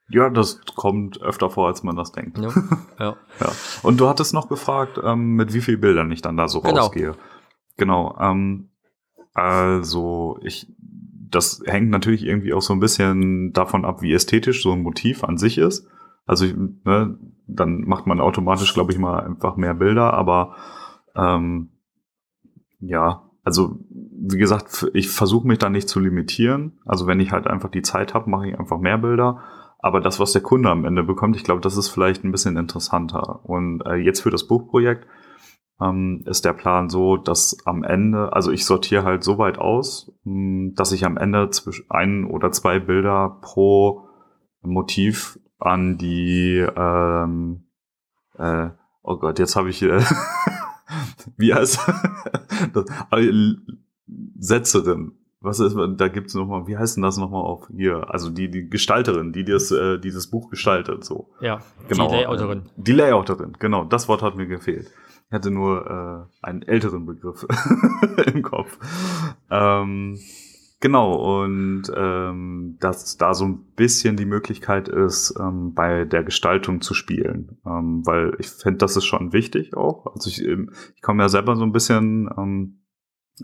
[0.09, 2.39] Ja, das kommt öfter vor, als man das denkt.
[2.39, 2.49] Ja.
[2.99, 3.17] ja.
[3.39, 3.53] ja.
[3.83, 6.85] Und du hattest noch gefragt, ähm, mit wie vielen Bildern ich dann da so genau.
[6.85, 7.15] rausgehe.
[7.77, 8.17] Genau.
[8.19, 8.71] Ähm,
[9.35, 10.67] also ich,
[11.29, 15.23] das hängt natürlich irgendwie auch so ein bisschen davon ab, wie ästhetisch so ein Motiv
[15.23, 15.87] an sich ist.
[16.27, 20.57] Also ich, ne, dann macht man automatisch, glaube ich, mal einfach mehr Bilder, aber
[21.15, 21.71] ähm,
[22.81, 26.81] ja, also wie gesagt, ich versuche mich da nicht zu limitieren.
[26.85, 29.41] Also wenn ich halt einfach die Zeit habe, mache ich einfach mehr Bilder.
[29.79, 32.57] Aber das, was der Kunde am Ende bekommt, ich glaube, das ist vielleicht ein bisschen
[32.57, 33.45] interessanter.
[33.45, 35.07] Und äh, jetzt für das Buchprojekt
[35.81, 40.13] ähm, ist der Plan so, dass am Ende, also ich sortiere halt so weit aus,
[40.25, 44.09] mh, hm, dass ich am Ende zwischen ein oder zwei Bilder pro
[44.63, 47.65] Motiv an die ähm,
[48.39, 48.71] äh,
[49.03, 50.01] oh Gott, jetzt habe ich äh,
[51.37, 51.81] wie heißt
[52.73, 52.85] das?
[53.11, 53.55] Äh,
[54.39, 55.13] Setzerin.
[55.41, 58.11] Was ist, da gibt's noch mal, wie heißt denn das nochmal auf hier?
[58.11, 61.29] Also die, die Gestalterin, die das, äh, dieses Buch gestaltet, so.
[61.41, 62.09] Ja, genau.
[62.09, 62.59] Die Layouterin.
[62.61, 63.85] Äh, die Layouterin, genau.
[63.85, 64.91] Das Wort hat mir gefehlt.
[65.29, 67.47] Ich hatte nur äh, einen älteren Begriff
[68.33, 68.79] im Kopf.
[69.51, 70.19] Ähm,
[70.81, 76.81] genau, und ähm, dass da so ein bisschen die Möglichkeit ist, ähm, bei der Gestaltung
[76.81, 77.59] zu spielen.
[77.67, 80.07] Ähm, weil ich finde, das ist schon wichtig auch.
[80.15, 82.81] Also ich, ähm, ich komme ja selber so ein bisschen ähm,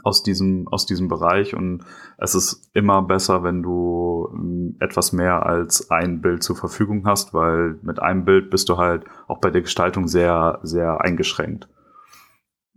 [0.02, 1.84] aus diesem, aus diesem Bereich und
[2.16, 7.34] es ist immer besser, wenn du ähm, etwas mehr als ein Bild zur Verfügung hast,
[7.34, 11.68] weil mit einem Bild bist du halt auch bei der Gestaltung sehr, sehr eingeschränkt.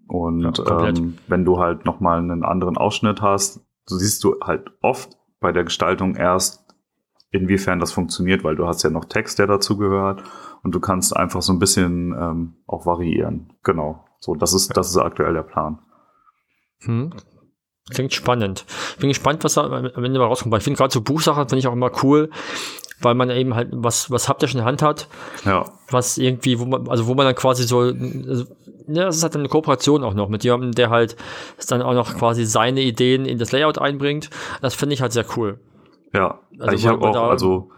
[0.08, 4.72] Und ja, ähm, wenn du halt nochmal einen anderen Ausschnitt hast, so siehst du halt
[4.82, 6.66] oft bei der Gestaltung erst,
[7.32, 10.24] inwiefern das funktioniert, weil du hast ja noch Text, der dazu gehört
[10.64, 13.54] und du kannst einfach so ein bisschen ähm, auch variieren.
[13.64, 14.06] Genau.
[14.20, 15.80] So, das ist, das ist aktuell der Plan.
[16.82, 17.12] Hm.
[17.92, 18.66] Klingt spannend.
[19.00, 20.56] Bin gespannt, was da am Ende mal rauskommt.
[20.58, 22.32] Ich finde gerade so Buchsachen finde ich auch immer cool,
[23.02, 25.08] weil man eben halt was, was haptisch in der Hand hat.
[25.46, 25.66] Ja.
[25.90, 28.46] Was irgendwie, wo man, also wo man dann quasi so, also,
[28.88, 31.16] ja, das ist halt eine Kooperation auch noch mit jemandem, der halt
[31.68, 34.30] dann auch noch quasi seine Ideen in das Layout einbringt.
[34.62, 35.60] Das finde ich halt sehr cool.
[36.14, 37.70] Ja, also ich habe auch, da, also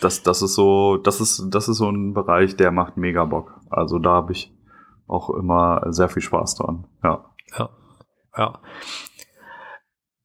[0.00, 3.52] das, das ist so, das ist, das ist so ein Bereich, der macht mega Bock.
[3.70, 4.52] Also da habe ich
[5.06, 6.86] auch immer sehr viel Spaß dran.
[7.02, 7.24] Ja.
[7.56, 7.70] Ja.
[8.36, 8.60] Ja.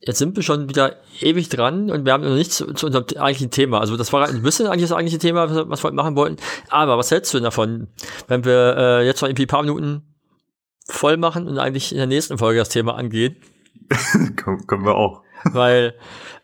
[0.02, 3.06] Jetzt sind wir schon wieder ewig dran und wir haben noch nichts zu, zu, unserem
[3.18, 3.82] eigentlichen Thema.
[3.82, 6.38] Also das war ein bisschen eigentlich das eigentliche Thema, was, wir machen wollten.
[6.70, 7.88] Aber was hältst du denn davon,
[8.28, 10.16] wenn wir äh, jetzt noch irgendwie ein paar Minuten
[10.88, 13.36] voll machen und eigentlich in der nächsten Folge das Thema angehen?
[14.38, 15.22] können wir auch.
[15.44, 15.96] Weil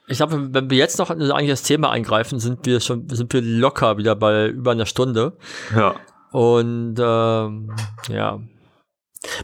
[0.07, 3.41] ich glaube, wenn wir jetzt noch eigentlich das Thema eingreifen, sind wir schon sind wir
[3.41, 5.37] locker wieder bei über einer Stunde.
[5.75, 5.95] Ja.
[6.31, 7.73] Und ähm,
[8.09, 8.39] ja,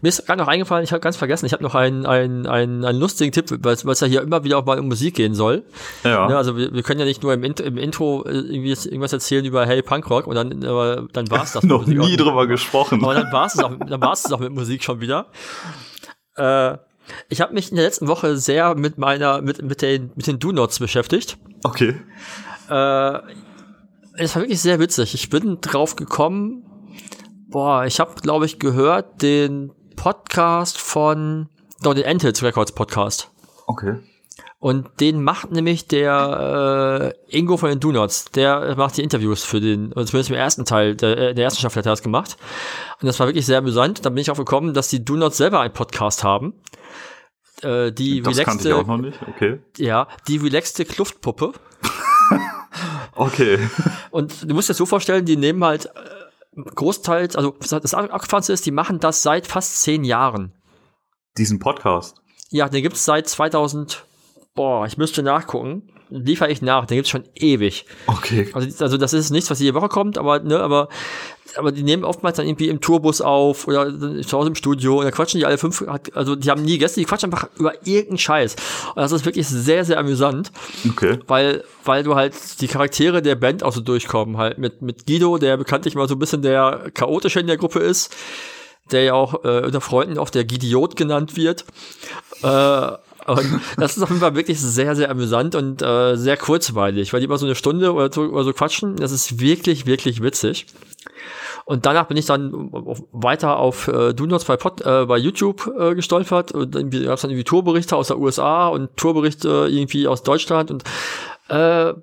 [0.02, 2.86] mir ist gerade noch eingefallen, ich habe ganz vergessen, ich habe noch einen, einen, einen,
[2.86, 5.64] einen lustigen Tipp, weil es ja hier immer wieder auch mal um Musik gehen soll.
[6.04, 6.28] Ja.
[6.28, 9.14] Ne, also wir, wir können ja nicht nur im, Int im Intro äh, irgendwie irgendwas
[9.14, 11.64] erzählen über Hey Punkrock und dann, aber dann war es das.
[11.64, 13.04] noch nie drüber gesprochen.
[13.04, 15.28] Aber dann war es auch, dann war es auch mit Musik schon wieder.
[16.36, 16.78] Äh,
[17.30, 20.40] ich habe mich in der letzten Woche sehr mit meiner, mit, mit den, mit den
[20.40, 21.38] Do-Nots beschäftigt.
[21.64, 21.96] Okay.
[22.70, 23.20] Äh,
[24.14, 25.14] es war wirklich sehr witzig.
[25.14, 26.64] Ich bin drauf gekommen,
[27.52, 31.50] boah, ich habe, glaube ich, gehört den Podcast von,
[31.82, 33.30] doch, den Entels Records Podcast.
[33.68, 33.98] Okay.
[34.60, 38.26] Und den macht nämlich der äh, Ingo von den Donuts.
[38.26, 41.80] Der macht die Interviews für den, zumindest im ersten Teil, der, äh, der ersten Staffel
[41.80, 42.38] hat er das gemacht.
[43.02, 44.06] Und das war wirklich sehr amüsant.
[44.06, 46.54] Da bin ich auch gekommen, dass die Donuts selber einen Podcast haben.
[47.64, 49.60] Äh, die das relaxte, ich auch noch nicht, okay.
[49.78, 51.54] Ja, die relaxte Kluftpuppe.
[53.16, 53.60] okay.
[54.12, 55.90] Und du musst dir das so vorstellen, die nehmen halt äh,
[56.56, 60.54] großteils, also das Abgefahren ist, die machen das seit fast zehn Jahren.
[61.38, 62.18] Diesen Podcast?
[62.50, 64.06] Ja, den gibt's seit 2000,
[64.54, 65.88] boah, ich müsste nachgucken.
[66.10, 67.86] Liefere ich nach, den gibt's schon ewig.
[68.08, 68.50] Okay.
[68.54, 70.90] Also, also das ist nichts, was jede Woche kommt, aber, ne, aber
[71.58, 73.92] aber die nehmen oftmals dann irgendwie im Tourbus auf oder
[74.22, 75.84] zu Hause im Studio und da quatschen die alle fünf,
[76.14, 78.56] also die haben nie Gäste, die quatschen einfach über irgendeinen Scheiß.
[78.96, 80.52] Und das ist wirklich sehr, sehr amüsant.
[80.90, 81.20] Okay.
[81.28, 85.38] Weil, weil du halt die Charaktere der Band auch so durchkommen, halt mit, mit Guido,
[85.38, 88.16] der bekanntlich mal so ein bisschen der chaotische in der Gruppe ist,
[88.92, 91.66] der ja auch äh, unter Freunden oft der Gidiot genannt wird.
[92.44, 92.92] Äh,
[93.28, 97.20] und das ist auf jeden Fall wirklich sehr, sehr amüsant und äh, sehr kurzweilig, weil
[97.20, 98.96] die immer so eine Stunde oder so, oder so quatschen.
[98.96, 100.66] Das ist wirklich, wirklich witzig.
[101.66, 102.70] Und danach bin ich dann
[103.12, 106.52] weiter auf äh, Donuts bei, Pod, äh, bei YouTube äh, gestolpert.
[106.52, 110.72] Und dann gab es dann irgendwie Tourberichte aus der USA und Tourberichte irgendwie aus Deutschland.
[110.72, 110.84] Und
[111.50, 111.94] Äh,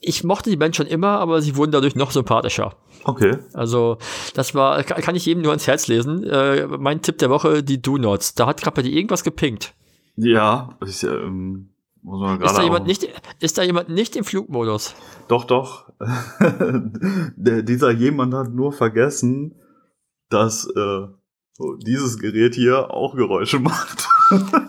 [0.00, 2.74] ich mochte die Band schon immer, aber sie wurden dadurch noch sympathischer.
[3.04, 3.38] Okay.
[3.52, 3.98] Also,
[4.34, 6.24] das war, kann ich jedem nur ans Herz lesen.
[6.24, 8.34] Äh, mein Tipp der Woche, die Do Nots.
[8.34, 9.74] Da hat gerade bei dir irgendwas gepinkt.
[10.16, 11.68] Ja, ich, ähm,
[12.06, 13.08] muss man Ist da, jemand auch- nicht,
[13.40, 14.94] ist da jemand nicht im Flugmodus?
[15.28, 15.90] Doch, doch.
[17.36, 19.56] Der, dieser jemand hat nur vergessen,
[20.28, 21.06] dass äh,
[21.84, 24.08] dieses Gerät hier auch Geräusche macht.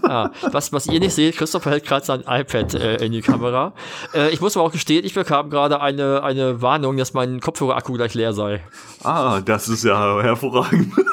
[0.04, 3.74] Ah, was, was ihr nicht seht, Christopher hält gerade sein iPad äh, in die Kamera.
[4.14, 7.94] Äh, ich muss aber auch gestehen, ich bekam gerade eine, eine Warnung, dass mein Kopfhörerakku
[7.94, 8.64] gleich leer sei.
[9.04, 10.94] Ah, das ist ja hervorragend.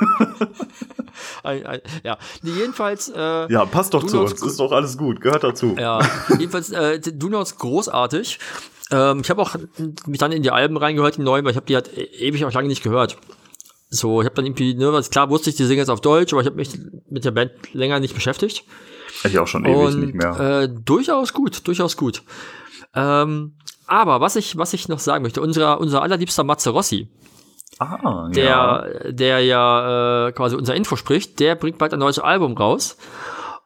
[1.43, 3.09] Ein, ein, ja, nee, jedenfalls.
[3.11, 4.33] Äh, Ja, passt doch zu uns.
[4.43, 5.21] Ist doch alles gut.
[5.21, 5.77] Gehört dazu.
[5.79, 6.01] Ja,
[6.39, 8.39] jedenfalls, äh, Do Nots großartig.
[8.91, 9.55] Ähm, ich habe auch
[10.07, 12.45] mich dann in die Alben reingehört, die neuen, weil ich habe die halt e- ewig
[12.45, 13.17] auch lange nicht gehört.
[13.89, 16.33] So, ich habe dann irgendwie, ne, was klar wusste ich, die singen jetzt auf Deutsch,
[16.33, 16.71] aber ich habe mich
[17.09, 18.65] mit der Band länger nicht beschäftigt.
[19.23, 20.41] Ich auch schon ewig Und nicht mehr.
[20.41, 22.23] Äh, durchaus gut, durchaus gut.
[22.95, 23.55] Ähm,
[23.87, 27.09] aber was ich, was ich noch sagen möchte, unser, unser allerliebster Matze Rossi,
[27.79, 28.85] ah, der, ja.
[29.11, 32.97] der ja äh, quasi unser Info spricht, der bringt bald ein neues Album raus.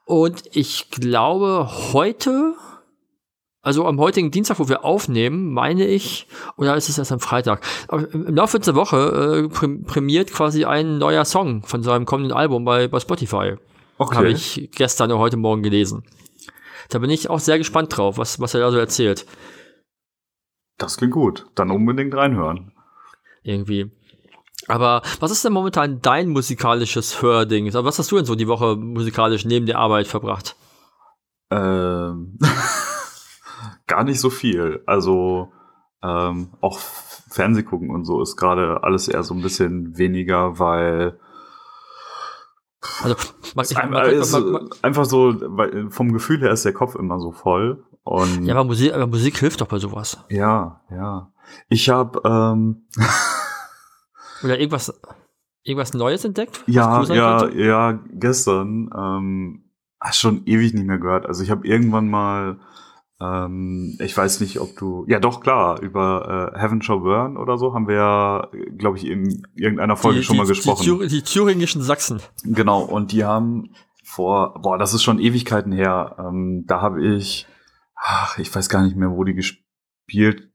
[0.04, 2.54] Und ich glaube, heute,
[3.62, 7.64] also am heutigen Dienstag, wo wir aufnehmen, meine ich, oder ist es erst am Freitag,
[7.90, 8.96] im Laufe dieser Woche
[9.50, 13.56] äh, prä- prämiert quasi ein neuer Song von seinem kommenden Album bei, bei Spotify.
[13.98, 14.16] Okay.
[14.16, 16.04] Habe ich gestern oder heute Morgen gelesen.
[16.88, 19.26] Da bin ich auch sehr gespannt drauf, was, was er da so erzählt.
[20.78, 21.46] Das klingt gut.
[21.56, 22.72] Dann unbedingt reinhören.
[23.42, 23.90] irgendwie.
[24.68, 27.66] Aber was ist denn momentan dein musikalisches Hörding?
[27.66, 30.56] Also was hast du denn so die Woche musikalisch neben der Arbeit verbracht?
[31.50, 32.38] Ähm,
[33.88, 34.82] gar nicht so viel.
[34.86, 35.52] Also
[36.02, 41.18] ähm, auch Fernseh gucken und so ist gerade alles eher so ein bisschen weniger, weil
[43.02, 43.16] Also,
[43.54, 47.18] man, ich, man, man, man, einfach so, weil vom Gefühl her ist der Kopf immer
[47.18, 47.84] so voll.
[48.04, 50.24] Und ja, aber Musik, aber Musik hilft doch bei sowas.
[50.30, 51.32] ja, ja.
[51.68, 52.86] Ich habe ähm,
[54.42, 54.92] Oder irgendwas,
[55.62, 56.62] irgendwas Neues entdeckt?
[56.66, 57.58] ja, ja, könnte?
[57.60, 59.64] ja, gestern ähm,
[60.12, 61.26] schon ewig nicht mehr gehört.
[61.26, 62.58] Also ich habe irgendwann mal,
[63.20, 67.58] ähm, ich weiß nicht, ob du, ja doch klar, über äh, Heaven Shall Burn oder
[67.58, 70.82] so haben wir ja, glaube ich, in irgendeiner Folge die, schon die, mal gesprochen.
[70.84, 72.20] Die, Thür- die thüringischen Sachsen.
[72.44, 73.70] Genau, und die haben
[74.04, 76.16] vor, boah, das ist schon Ewigkeiten her.
[76.18, 77.46] Ähm, da habe ich,
[77.94, 80.50] ach, ich weiß gar nicht mehr, wo die gespielt.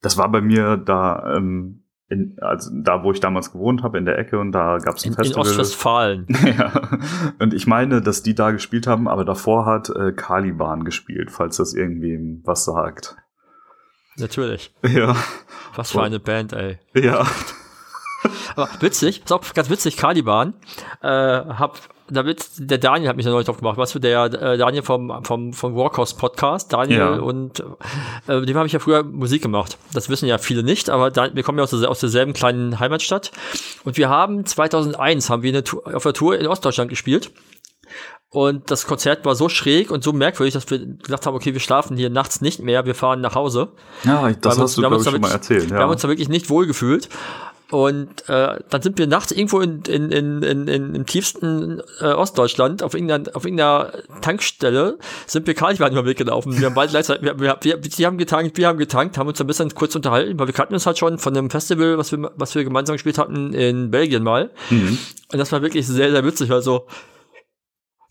[0.00, 1.81] Das war bei mir da, ähm,
[2.12, 5.04] in, also da, wo ich damals gewohnt habe, in der Ecke, und da gab es
[5.04, 5.40] ein In, in Festival.
[5.40, 6.26] Ostwestfalen.
[6.58, 6.98] ja.
[7.38, 11.56] Und ich meine, dass die da gespielt haben, aber davor hat äh, Caliban gespielt, falls
[11.56, 13.16] das irgendwem was sagt.
[14.16, 14.74] Natürlich.
[14.86, 15.16] Ja,
[15.74, 16.78] Was für eine Band, ey.
[16.94, 17.26] ja.
[18.54, 20.52] Aber witzig, ist auch ganz witzig, Caliban,
[21.00, 21.78] äh, hab,
[22.12, 25.24] damit, der Daniel hat mich da neulich drauf gemacht, weißt du, der äh, Daniel vom,
[25.24, 27.10] vom, vom Warcross Podcast, Daniel Ja.
[27.14, 27.60] und
[28.28, 29.78] äh, dem habe ich ja früher Musik gemacht.
[29.92, 32.78] Das wissen ja viele nicht, aber da, wir kommen ja aus, der, aus derselben kleinen
[32.80, 33.32] Heimatstadt.
[33.84, 37.30] Und wir haben 2001 haben wir eine Tour, auf der Tour in Ostdeutschland gespielt.
[38.30, 41.60] Und das Konzert war so schräg und so merkwürdig, dass wir gesagt haben, okay, wir
[41.60, 43.68] schlafen hier nachts nicht mehr, wir fahren nach Hause.
[44.04, 45.68] Ja, das Wir hast du, wir haben glaube uns ich, schon mal erzählt.
[45.68, 45.82] Wir Ja.
[45.82, 47.10] haben uns da wirklich nicht wohl gefühlt.
[47.72, 52.12] Und äh, dann sind wir nachts irgendwo in, in, in, in, in im tiefsten äh,
[52.12, 56.60] Ostdeutschland auf irgendeiner, auf irgendeiner Tankstelle sind wir Caliban über den Weg gelaufen.
[56.60, 59.40] Wir haben bald gleichzeitig, wir, wir, wir, die haben getankt, wir haben getankt, haben uns
[59.40, 62.30] ein bisschen kurz unterhalten, weil wir kannten uns halt schon von einem Festival, was wir,
[62.36, 64.50] was wir gemeinsam gespielt hatten in Belgien mal.
[64.68, 64.98] Mhm.
[65.32, 66.86] Und das war wirklich sehr, sehr witzig, weil so,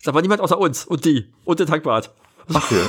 [0.02, 2.10] da war niemand außer uns und die und der Tankwart.
[2.52, 2.82] Okay.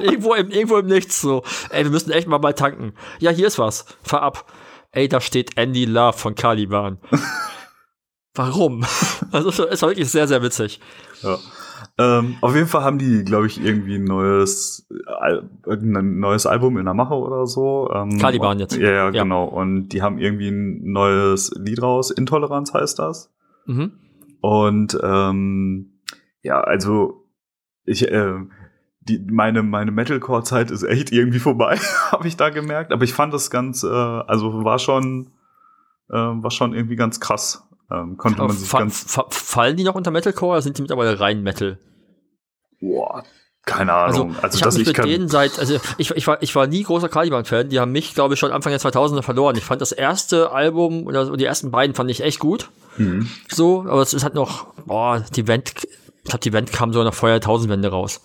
[0.00, 1.42] irgendwo im, irgendwo im Nichts so.
[1.68, 2.94] Ey, wir müssen echt mal mal tanken.
[3.18, 3.84] Ja, hier ist was.
[4.02, 4.50] Fahr ab.
[4.96, 6.96] Ey, da steht Andy Love von Caliban.
[8.34, 8.84] Warum?
[9.32, 10.80] Also es war- wirklich sehr, sehr witzig.
[11.22, 11.36] Ja.
[11.98, 16.78] Ähm, auf jeden Fall haben die, glaube ich, irgendwie ein neues, Al irgendein neues Album
[16.78, 17.90] in der Mache oder so.
[17.92, 18.76] Ähm, Caliban jetzt.
[18.76, 19.22] Ja, ja, Ja.
[19.24, 19.44] genau.
[19.44, 22.10] Und die haben irgendwie ein neues Lied raus.
[22.10, 23.34] Intoleranz heißt das.
[23.66, 23.92] Mhm.
[24.40, 26.00] Und ähm,
[26.42, 27.24] ja, also
[27.84, 28.34] ich, äh,
[29.08, 31.78] die, meine, meine Metalcore-Zeit ist echt irgendwie vorbei,
[32.10, 32.92] habe ich da gemerkt.
[32.92, 35.30] Aber ich fand das ganz, äh, also war schon,
[36.10, 37.62] äh, war schon irgendwie ganz krass.
[37.90, 40.82] Ähm, konnte man sich fa ganz, fa fallen die noch unter Metalcore oder sind die
[40.82, 41.78] mittlerweile rein Metal?
[42.80, 43.24] boah,
[43.64, 44.36] keine Also, Ahnung.
[44.42, 46.68] Also, ich habe mich ich mit kann, denen seit, also ich, ich, war, ich war
[46.68, 47.68] nie großer Caliban-Fan.
[47.68, 49.56] Die haben mich, glaube ich, schon Anfang der 2000er verloren.
[49.56, 52.70] Ich fand das erste Album oder die ersten beiden fand ich echt gut.
[52.96, 53.28] Mhm.
[53.48, 57.02] So, aber es ist halt noch, boah, die Wend, ich glaube, die Wend kam so
[57.02, 58.20] nach Feuer Tausendwende raus.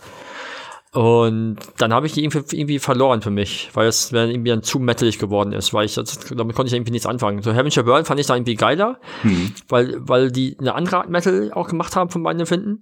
[0.94, 4.62] Und dann habe ich die irgendwie, irgendwie verloren für mich, weil es dann irgendwie dann
[4.62, 7.42] zu metalig geworden ist, weil ich, das, damit konnte ich irgendwie nichts anfangen.
[7.42, 9.54] So Heaven Shall Burn fand ich da irgendwie geiler, Mhm.
[9.70, 12.82] weil, weil die eine andere Art Metal auch gemacht haben von meinem Empfinden.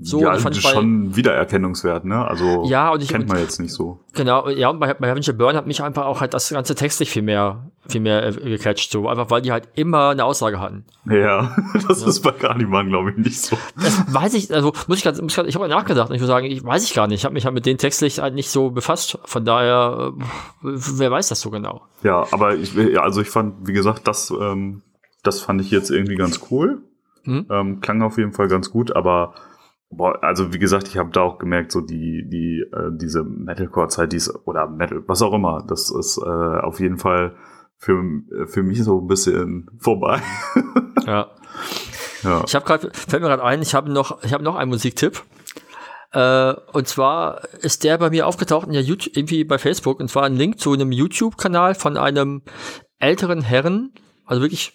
[0.00, 2.24] So, ja, ich fand bei- schon Wiedererkennungswert, ne?
[2.24, 3.98] Also Ja, und ich- kennt man jetzt nicht so.
[4.14, 7.10] Genau, ja, und bei, bei Avenger Burn hat mich einfach auch halt das ganze textlich
[7.10, 10.84] viel mehr, viel mehr äh, gecatcht, so, einfach weil die halt immer eine Aussage hatten.
[11.10, 11.56] Ja,
[11.88, 13.58] das ist bei Carniman, glaube ich, nicht so.
[13.74, 16.20] Das weiß ich, also muss ich ganz, muss ich, ich habe mal nachgedacht und ich
[16.20, 17.18] muss sagen, ich weiß ich gar nicht.
[17.18, 19.18] Ich habe mich halt mit denen textlich halt nicht so befasst.
[19.24, 20.22] Von daher, äh,
[20.62, 21.82] wer weiß das so genau?
[22.04, 24.82] Ja, aber ich, ja, also ich fand, wie gesagt, das, ähm,
[25.24, 26.82] das fand ich jetzt irgendwie ganz cool.
[27.24, 27.46] Mhm.
[27.50, 29.34] Ähm, klang auf jeden Fall ganz gut, aber
[29.90, 34.12] boah, also wie gesagt, ich habe da auch gemerkt, so die, die, äh, diese Metalcore-Zeit,
[34.12, 37.36] die ist, oder Metal, was auch immer, das ist äh, auf jeden Fall
[37.76, 38.02] für,
[38.46, 40.20] für mich so ein bisschen vorbei.
[41.06, 41.30] Ja.
[42.22, 42.44] ja.
[42.46, 45.22] Ich habe gerade, fällt mir gerade ein, ich habe noch, ich habe noch einen Musiktipp.
[46.12, 50.10] Äh, und zwar ist der bei mir aufgetaucht in der YouTube, irgendwie bei Facebook, und
[50.10, 52.42] zwar ein Link zu einem YouTube-Kanal von einem
[52.98, 53.94] älteren Herren,
[54.26, 54.74] also wirklich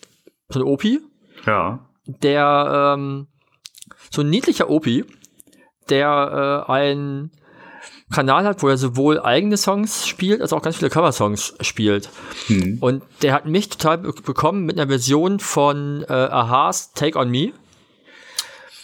[0.50, 1.02] so ein Opi,
[1.46, 1.88] ja.
[2.08, 3.28] der ähm,
[4.12, 5.06] so ein niedlicher Opi,
[5.90, 7.32] der äh, einen
[8.12, 12.10] Kanal hat, wo er sowohl eigene Songs spielt, als auch ganz viele Coversongs spielt.
[12.48, 12.78] Hm.
[12.80, 17.30] Und der hat mich total be bekommen mit einer Version von äh, Aha's Take on
[17.30, 17.52] Me.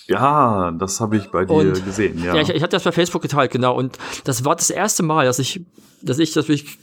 [0.07, 2.35] Ja, das habe ich bei dir Und- gesehen, ja.
[2.35, 3.75] Ja, ich, ich hatte das bei Facebook geteilt, genau.
[3.75, 5.61] Und das war das erste Mal, dass ich,
[6.01, 6.79] dass ich, dass ich,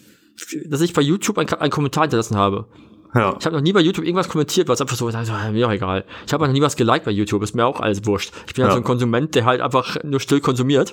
[0.67, 2.69] dass ich bei YouTube einen, einen Kommentar hinterlassen habe.
[3.15, 3.37] Ja.
[3.39, 6.05] Ich habe noch nie bei YouTube irgendwas kommentiert, was einfach so, also, mir auch egal.
[6.27, 8.33] Ich habe noch nie was geliked bei YouTube, ist mir auch alles wurscht.
[8.47, 8.75] Ich bin halt Ja.
[8.75, 10.93] so ein Konsument, der halt einfach nur still konsumiert.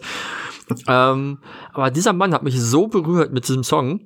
[0.87, 1.39] ähm,
[1.73, 4.01] aber dieser Mann hat mich so berührt mit diesem Song,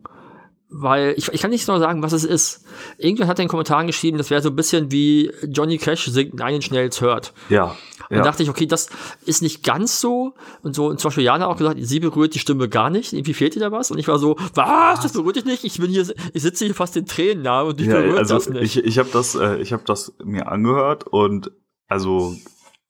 [0.70, 2.66] weil ich, ich kann nicht genau sagen, was es ist.
[2.98, 6.06] Irgendwann hat er in den Kommentaren geschrieben, das wäre so ein bisschen wie Johnny Cash
[6.08, 7.34] singt einen schnellst hört.
[7.50, 7.76] Ja.
[8.10, 8.24] Dann ja.
[8.24, 8.90] dachte ich, okay, das
[9.26, 10.34] ist nicht ganz so.
[10.62, 13.14] Und so, und zum Beispiel Jana auch gesagt, sie berührt die Stimme gar nicht.
[13.14, 13.92] Irgendwie fehlt ihr da was.
[13.92, 15.02] Und ich war so, was?
[15.02, 15.64] Das berührt dich nicht?
[15.64, 18.36] Ich bin hier, ich sitze hier fast in Tränen nahe und ich ja, berührt also
[18.36, 18.78] das nicht.
[18.78, 21.52] ich, ich habe das, äh, ich habe das mir angehört und
[21.88, 22.36] also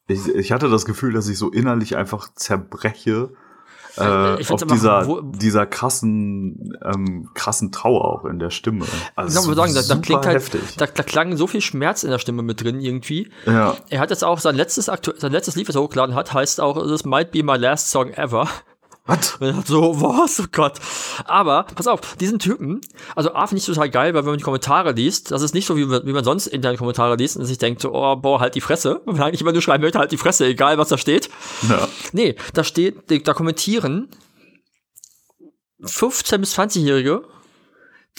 [0.07, 3.31] ich, ich hatte das Gefühl, dass ich so innerlich einfach zerbreche
[3.97, 8.85] äh, auf dieser wo- dieser krassen ähm, krassen Trauer auch in der Stimme.
[9.15, 10.61] Also Ich muss sagen, da, da klingt halt, heftig.
[10.77, 13.29] da, da klang so viel Schmerz in der Stimme mit drin irgendwie.
[13.45, 16.61] ja, Er hat jetzt auch sein letztes, sein letztes Lied, was er hochgeladen hat, heißt
[16.61, 18.47] auch, this might be my last song ever.
[19.07, 19.37] Was?
[19.65, 20.79] So, was, oh Gott.
[21.25, 22.81] Aber, pass auf, diesen Typen,
[23.15, 25.65] also A finde ich total geil, weil wenn man die Kommentare liest, das ist nicht
[25.65, 28.39] so, wie man, wie man sonst interne Kommentare liest und sich denkt so, oh, boah,
[28.39, 28.99] halt die Fresse.
[29.05, 31.29] Und eigentlich immer nur schreiben möchte, halt die Fresse, egal was da steht.
[31.67, 34.09] Ja, Nee, da steht, da kommentieren
[35.81, 37.23] 15- bis 20-Jährige,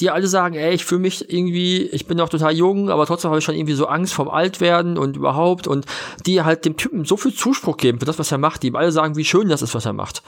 [0.00, 3.30] die alle sagen, ey, ich fühle mich irgendwie, ich bin noch total jung, aber trotzdem
[3.30, 5.86] habe ich schon irgendwie so Angst vorm Altwerden und überhaupt und
[6.24, 8.76] die halt dem Typen so viel Zuspruch geben für das, was er macht, die ihm
[8.76, 10.22] alle sagen, wie schön das ist, was er macht.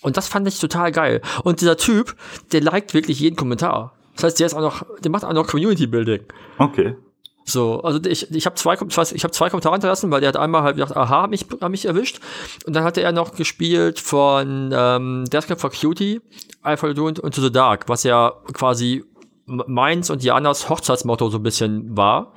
[0.00, 1.20] Und das fand ich total geil.
[1.42, 2.16] Und dieser Typ,
[2.52, 3.94] der liked wirklich jeden Kommentar.
[4.14, 6.22] Das heißt, der ist auch noch, der macht auch noch Community Building.
[6.58, 6.96] okay.
[7.44, 10.64] So, also ich, ich habe zwei, ich hab zwei Kommentare hinterlassen, weil der hat einmal
[10.64, 12.20] halt gedacht, aha, hat mich, hat mich erwischt.
[12.66, 16.20] Und dann hatte er noch gespielt von ähm, Deathcap for Cutie,
[16.66, 19.02] I Follow You und To the Dark, was ja quasi
[19.46, 22.34] meins und Janas Hochzeitsmotto so ein bisschen war.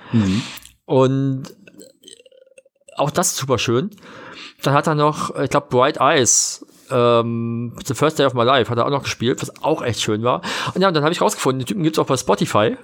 [0.86, 1.44] Und
[2.96, 3.90] auch das ist super schön.
[4.64, 8.70] Dann hat er noch, ich glaube, Bright Eyes, ähm, The First Day of My Life,
[8.70, 10.42] hat er auch noch gespielt, was auch echt schön war.
[10.74, 12.78] Und ja, und dann habe ich rausgefunden, den Typen gibt's auch bei Spotify.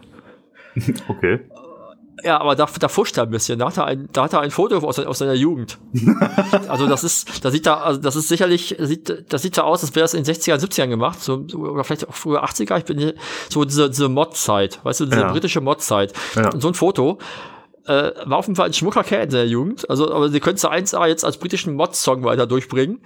[1.08, 1.40] Okay.
[2.24, 3.60] Ja, aber da, da fuscht er ein bisschen.
[3.60, 5.78] Da hat er ein, da hat er ein Foto aus, aus seiner Jugend.
[6.68, 9.84] also das ist, da sieht da, also das ist sicherlich, sieht, das sieht so aus,
[9.84, 12.78] als wäre es in den 60er, 70ern gemacht, so, oder vielleicht auch früher 80er.
[12.80, 13.14] Ich bin hier-
[13.50, 15.32] so diese, diese Mod-Zeit, weißt du, diese Ja.
[15.32, 16.12] britische Mod-Zeit.
[16.36, 16.50] Ja.
[16.52, 17.20] Und so ein Foto
[17.88, 19.90] äh, war auf jeden Fall ein schmucker Kerl in seiner Jugend.
[19.90, 23.00] Also, aber sie könnte 1A jetzt als britischen Mod-Song weiter durchbringen.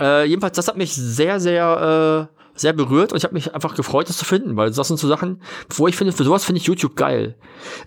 [0.00, 3.74] Äh, jedenfalls, das hat mich sehr, sehr, äh, sehr berührt und ich habe mich einfach
[3.74, 6.60] gefreut, das zu finden, weil das sind so Sachen, wo ich finde, für sowas finde
[6.60, 7.34] ich YouTube geil.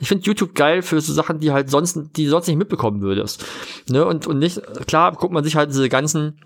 [0.01, 3.01] Ich finde YouTube geil für so Sachen, die halt sonst, die du sonst nicht mitbekommen
[3.01, 3.45] würdest.
[3.89, 4.05] Ne?
[4.05, 6.37] Und, und nicht, klar, guckt man sich halt diese ganzen,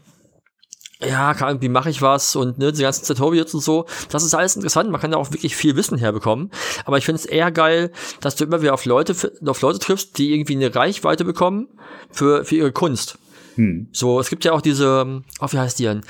[1.04, 4.56] ja, wie mache ich was und ne, diese ganzen Tutorials und so, das ist alles
[4.56, 6.52] interessant, man kann da auch wirklich viel Wissen herbekommen,
[6.86, 10.18] aber ich finde es eher geil, dass du immer wieder auf Leute, auf Leute triffst,
[10.18, 11.68] die irgendwie eine Reichweite bekommen
[12.12, 13.18] für, für ihre Kunst.
[13.56, 13.88] Hm.
[13.92, 16.02] So, es gibt ja auch diese, oh, wie heißt die denn?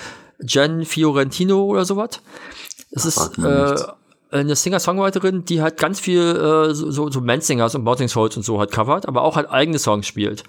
[0.45, 2.21] Jen Fiorentino oder sowas.
[2.91, 3.85] Das ist sagt mir äh, nichts.
[4.31, 8.59] Eine Singer-Songwriterin, die halt ganz viel äh, so, so, Mansingers und Bouncing Souls und so
[8.59, 10.43] halt covert, aber auch halt eigene Songs spielt.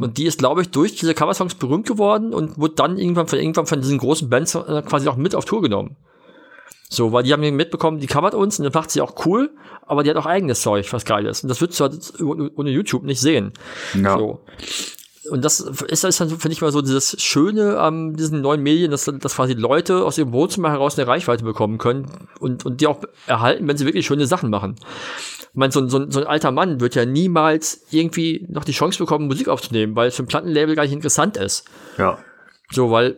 [0.00, 3.38] Und die ist, glaube ich, durch diese Coversongs berühmt geworden und wurde dann irgendwann von
[3.38, 5.96] irgendwann von diesen großen Bands äh, quasi auch mit auf Tour genommen.
[6.90, 9.50] So, weil die haben mitbekommen, die covert uns und dann macht sie auch cool,
[9.86, 11.42] aber die hat auch eigenes Zeug, was geil ist.
[11.42, 13.52] Und das würdest du halt ohne ohne YouTube nicht sehen.
[13.94, 14.18] Ja.
[14.18, 14.40] So.
[15.28, 18.90] Und das ist, ist dann, finde ich mal so dieses Schöne an diesen neuen Medien,
[18.90, 22.10] dass, dass quasi Leute aus ihrem Wohnzimmer heraus eine Reichweite bekommen können
[22.40, 24.76] und, und die auch erhalten, wenn sie wirklich schöne Sachen machen.
[25.50, 28.98] Ich meine, so, so, so ein alter Mann wird ja niemals irgendwie noch die Chance
[28.98, 31.64] bekommen, Musik aufzunehmen, weil es für ein Plattenlabel gar nicht interessant ist.
[31.96, 32.18] Ja.
[32.70, 33.16] So, weil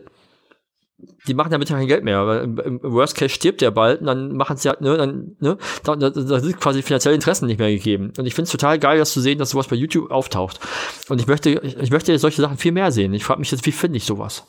[1.27, 2.25] die machen damit ja kein Geld mehr.
[2.25, 5.57] Weil im, Worst Case stirbt der bald und dann machen sie halt, ne, dann, ne,
[5.83, 8.13] da, da, da sind quasi finanzielle Interessen nicht mehr gegeben.
[8.17, 10.59] Und ich finde es total geil, das zu sehen, dass sowas bei YouTube auftaucht.
[11.09, 13.13] Und ich möchte, ich, ich möchte solche Sachen viel mehr sehen.
[13.13, 14.45] Ich frage mich jetzt, wie finde ich sowas?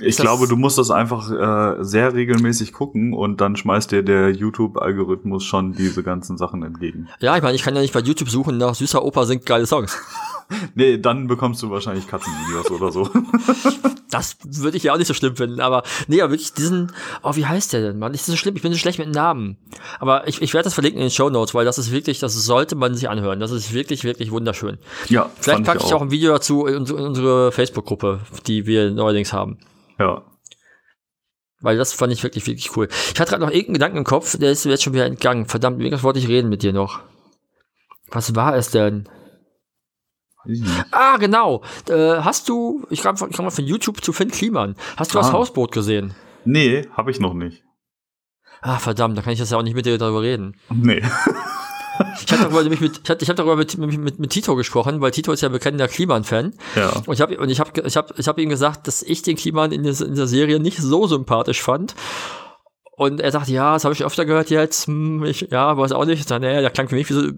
[0.00, 4.30] Ich glaube, du musst das einfach äh, sehr regelmäßig gucken und dann schmeißt dir der
[4.30, 7.08] YouTube-Algorithmus schon diese ganzen Sachen entgegen.
[7.18, 9.66] Ja, ich meine, ich kann ja nicht bei YouTube suchen nach süßer Opa singt geile
[9.66, 9.98] Songs.
[10.76, 13.10] nee, dann bekommst du wahrscheinlich Katzenvideos oder so.
[14.10, 16.92] das würde ich ja auch nicht so schlimm finden, aber nee, aber wirklich diesen,
[17.22, 18.14] oh, wie heißt der denn, Mann?
[18.14, 19.58] Ich bin so schlimm, ich bin so schlecht mit Namen.
[20.00, 22.34] Aber ich, ich werde das verlinken in den Show Notes, weil das ist wirklich, das
[22.34, 23.40] sollte man sich anhören.
[23.40, 24.78] Das ist wirklich, wirklich wunderschön.
[25.08, 25.30] Ja.
[25.40, 26.02] Vielleicht packe ich, ich auch.
[26.02, 29.58] ein Video dazu in, in unsere Facebook-Gruppe, die wir neuerdings haben.
[29.98, 30.22] Ja.
[31.60, 32.88] Weil das fand ich wirklich, wirklich cool.
[33.12, 35.46] Ich hatte gerade noch irgendeinen Gedanken im Kopf, der ist jetzt schon wieder entgangen.
[35.46, 37.00] Verdammt, irgendwas wollte ich reden mit dir noch.
[38.10, 39.08] Was war es denn?
[40.90, 41.62] Ah, genau.
[41.88, 44.76] Äh, hast du, ich kam, kam mal von YouTube zu Finn Kliman.
[44.96, 45.22] Hast du ah.
[45.22, 46.14] das Hausboot gesehen?
[46.44, 47.64] Nee, habe ich noch nicht.
[48.60, 50.56] Ah, verdammt, da kann ich das ja auch nicht mit dir darüber reden.
[50.70, 51.02] Nee.
[52.24, 55.10] Ich habe darüber, mit, ich hab, ich hab darüber mit, mit, mit Tito gesprochen, weil
[55.10, 56.54] Tito ist ja bekannter Kliman-Fan.
[56.76, 56.90] Ja.
[57.06, 59.36] Und ich habe und ich hab, ich hab, ich hab ihm gesagt, dass ich den
[59.36, 61.96] Kliman in, in der Serie nicht so sympathisch fand.
[62.98, 64.88] Und er sagt, ja, das habe ich öfter gehört jetzt.
[64.88, 66.28] Hm, ich, ja, weiß auch nicht.
[66.28, 67.30] Dann, naja, der klang für mich wie so,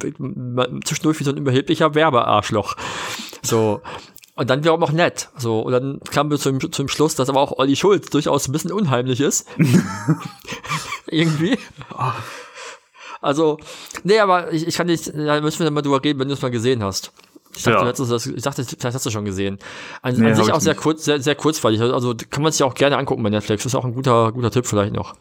[0.84, 2.76] zwischendurch wie so ein überheblicher Werbearschloch.
[3.42, 3.82] So.
[4.36, 5.28] Und dann wiederum auch nett.
[5.36, 8.52] So, und dann kam wir zum, zum Schluss, dass aber auch Olli Schulz durchaus ein
[8.52, 9.46] bisschen unheimlich ist.
[11.06, 11.58] Irgendwie.
[13.20, 13.58] Also,
[14.02, 16.34] nee, aber ich, ich kann nicht, da müssen wir dann mal drüber reden, wenn du
[16.34, 17.12] es mal gesehen hast.
[17.54, 17.92] Ich dachte, ja.
[17.92, 19.58] das, ich dachte, vielleicht hast du schon gesehen.
[20.00, 21.82] An, nee, an sich auch sehr kurz, sehr, sehr kurzweilig.
[21.82, 23.64] Also kann man sich auch gerne angucken bei Netflix.
[23.64, 25.14] Das ist auch ein guter, guter Tipp vielleicht noch.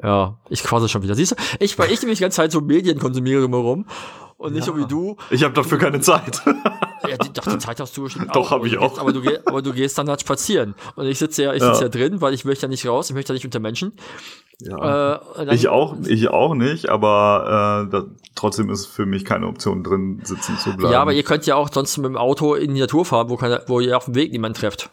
[0.00, 1.14] Ja, ich quasi schon wieder.
[1.14, 3.86] Siehst du, ich, weil ich nämlich die ganze Zeit so Medien konsumiere drumherum
[4.38, 4.72] und nicht ja.
[4.72, 5.16] so wie du.
[5.30, 6.42] Ich habe dafür keine Zeit.
[7.08, 8.90] Ja, die, doch, die Zeit hast du bestimmt Doch, habe ich auch.
[8.90, 10.76] Gehst, aber, du, aber du gehst dann halt spazieren.
[10.94, 11.82] Und ich sitze ja, ich sitze ja.
[11.82, 13.94] ja drin, weil ich möchte ja nicht raus, ich möchte ja nicht unter Menschen.
[14.60, 15.16] Ja.
[15.36, 18.04] Äh, ich auch, ich auch nicht, aber äh, da,
[18.36, 20.92] trotzdem ist für mich keine Option drin, sitzen zu bleiben.
[20.92, 23.36] Ja, aber ihr könnt ja auch sonst mit dem Auto in die Natur fahren, wo,
[23.36, 24.90] kann, wo ihr auf dem Weg niemanden trefft.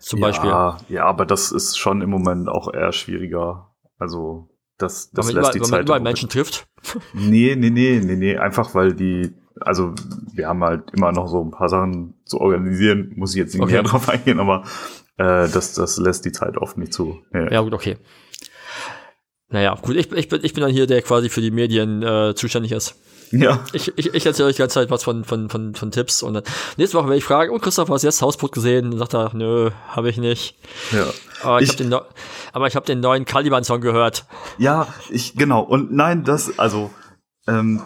[0.00, 0.50] Zum ja, Beispiel.
[0.88, 3.69] Ja, aber das ist schon im Moment auch eher schwieriger.
[4.00, 4.48] Also,
[4.78, 5.66] das, das lässt überall, die Zeit.
[5.66, 6.66] Wenn man überall Menschen trifft?
[7.12, 8.36] Nee, nee, nee, nee, nee.
[8.36, 9.94] Einfach weil die, also
[10.34, 13.62] wir haben halt immer noch so ein paar Sachen zu organisieren, muss ich jetzt nicht
[13.62, 13.74] okay.
[13.74, 14.64] mehr drauf eingehen, aber
[15.18, 17.20] äh, das, das lässt die Zeit oft nicht zu.
[17.32, 17.98] Ja, ja gut, okay.
[19.50, 22.34] Naja, gut, ich, ich, bin, ich bin dann hier, der quasi für die Medien äh,
[22.34, 22.94] zuständig ist.
[23.32, 23.64] Ja.
[23.72, 26.34] Ich, ich, ich erzähle euch die ganze Zeit was von, von, von, von Tipps und
[26.34, 26.42] dann
[26.76, 28.92] nächste Woche werde ich fragen, oh Christoph, hast du jetzt Hausboot gesehen?
[28.92, 30.56] Und sagt er, nö, habe ich nicht.
[30.92, 31.06] Ja.
[31.42, 32.00] Aber ich, ich habe den,
[32.52, 34.26] aber ich hab den neuen Caliban-Song gehört.
[34.58, 35.60] Ja, ich, genau.
[35.62, 36.90] Und nein, das, also,
[37.46, 37.82] ähm,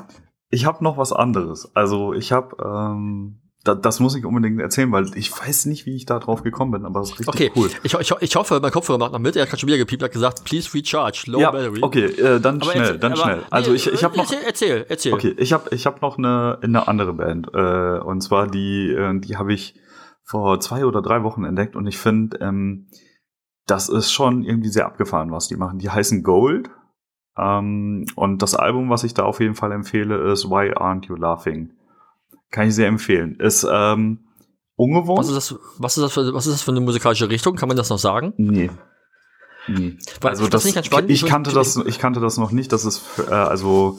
[0.50, 1.70] ich habe noch was anderes.
[1.74, 5.96] Also ich habe ähm, da, das muss ich unbedingt erzählen, weil ich weiß nicht, wie
[5.96, 7.52] ich da drauf gekommen bin, aber es ist richtig okay.
[7.56, 7.70] cool.
[7.82, 9.36] Ich, ich, ich hoffe, mein Kopfhörer macht noch mit.
[9.36, 11.78] Er hat schon wieder gepiept, hat gesagt, please recharge, low ja, battery.
[11.80, 13.42] Okay, äh, dann aber schnell, dann schnell.
[13.50, 14.30] Also nee, ich, ich habe noch.
[14.30, 15.14] Erzähl, erzähl, erzähl.
[15.14, 17.48] Okay, ich habe ich hab noch eine, eine andere Band.
[17.54, 19.74] Äh, und zwar die, äh, die habe ich
[20.22, 22.88] vor zwei oder drei Wochen entdeckt und ich finde, ähm,
[23.66, 25.78] das ist schon irgendwie sehr abgefahren, was die machen.
[25.78, 26.70] Die heißen Gold.
[27.36, 31.16] Ähm, und das Album, was ich da auf jeden Fall empfehle, ist Why Aren't You
[31.16, 31.72] Laughing?
[32.50, 33.36] Kann ich sehr empfehlen.
[33.40, 34.20] Ist ähm,
[34.76, 35.18] ungewohnt.
[35.18, 37.56] Was ist, das, was, ist das für, was ist das für eine musikalische Richtung?
[37.56, 38.34] Kann man das noch sagen?
[38.36, 38.70] Nee.
[39.66, 39.96] Nee.
[40.22, 40.76] also das, das ich,
[41.08, 42.70] ich kannte das, ich kannte das noch nicht.
[42.70, 43.98] Das ist äh, also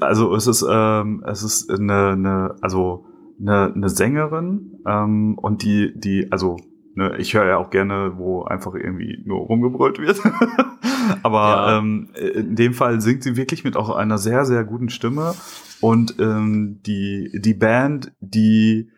[0.00, 3.04] also es ist ähm, es ist eine, eine also
[3.40, 6.56] eine, eine Sängerin ähm, und die die also
[6.96, 10.20] ne, ich höre ja auch gerne, wo einfach irgendwie nur rumgebrüllt wird.
[11.22, 11.78] Aber ja.
[11.78, 15.34] ähm, in dem Fall singt sie wirklich mit auch einer sehr sehr guten Stimme
[15.80, 18.90] und ähm, die, die Band, die,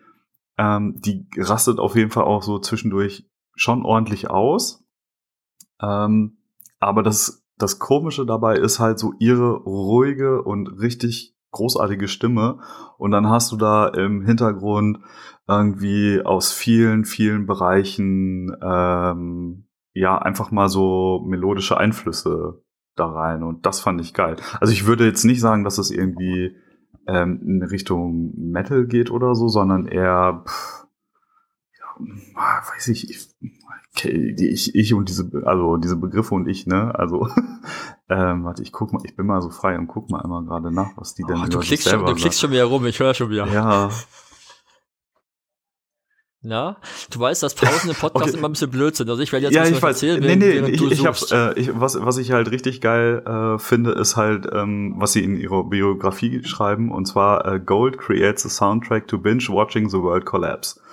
[0.57, 4.83] ähm, die rastet auf jeden Fall auch so zwischendurch schon ordentlich aus.
[5.81, 6.37] Ähm,
[6.79, 12.59] aber das, das Komische dabei ist halt so ihre ruhige und richtig großartige Stimme.
[12.97, 14.99] Und dann hast du da im Hintergrund
[15.49, 22.63] irgendwie aus vielen, vielen Bereichen ähm, ja einfach mal so melodische Einflüsse
[22.95, 23.43] da rein.
[23.43, 24.37] Und das fand ich geil.
[24.59, 26.55] Also ich würde jetzt nicht sagen, dass es irgendwie
[27.07, 30.85] ähm, in Richtung Metal geht oder so, sondern eher, pff,
[31.79, 33.29] ja, weiß ich, ich,
[33.95, 37.27] okay, ich, ich und diese, also diese Begriffe und ich, ne, also
[38.11, 40.71] Ähm, warte, ich guck mal, ich bin mal so frei und guck mal einmal gerade
[40.71, 43.13] nach, was die denn Oh, du klickst, schon, du klickst schon wieder rum, ich höre
[43.13, 43.47] schon wieder.
[43.47, 44.07] sagt.
[46.41, 46.77] Ja?
[47.11, 48.37] Du weißt, dass Pausen im Podcast Okay.
[48.37, 49.09] immer ein bisschen blöd sind.
[49.09, 50.01] Also ich werde jetzt ja, ich weiß.
[50.01, 53.21] erzählen, Nee, nee, während ich, ich hab's, äh, ich, was, was ich halt richtig geil
[53.25, 57.97] äh, finde, ist halt, ähm, was sie in ihrer Biografie schreiben, und zwar äh, Gold
[57.97, 60.79] creates a soundtrack to binge watching the world collapse.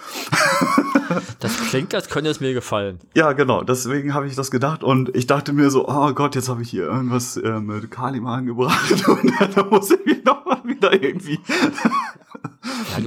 [1.38, 2.98] Das klingt, als könnte es mir gefallen.
[3.14, 6.48] Ja, genau, deswegen habe ich das gedacht und ich dachte mir so, oh Gott, jetzt
[6.48, 10.60] habe ich hier irgendwas äh, mit Kaliman gebracht und dann muss ich mich noch mal
[10.64, 11.38] wieder irgendwie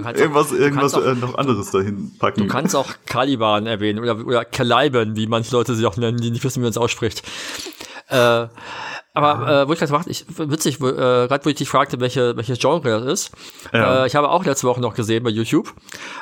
[0.03, 2.41] Ja, du irgendwas, auch, irgendwas kannst auch, äh, noch anderes dahin packen.
[2.41, 6.31] Du kannst auch Caliban erwähnen oder, oder Caliban, wie manche Leute sie auch nennen, die
[6.31, 7.23] nicht wissen, wie man es ausspricht.
[8.09, 8.47] Äh,
[9.13, 11.99] aber äh, wo ich gerade gemacht, ich witzig, wo, äh, gerade wo ich dich fragte,
[11.99, 13.31] welche, welches Genre das ist.
[13.73, 14.03] Ja.
[14.03, 15.73] Äh, ich habe auch letzte Woche noch gesehen bei YouTube.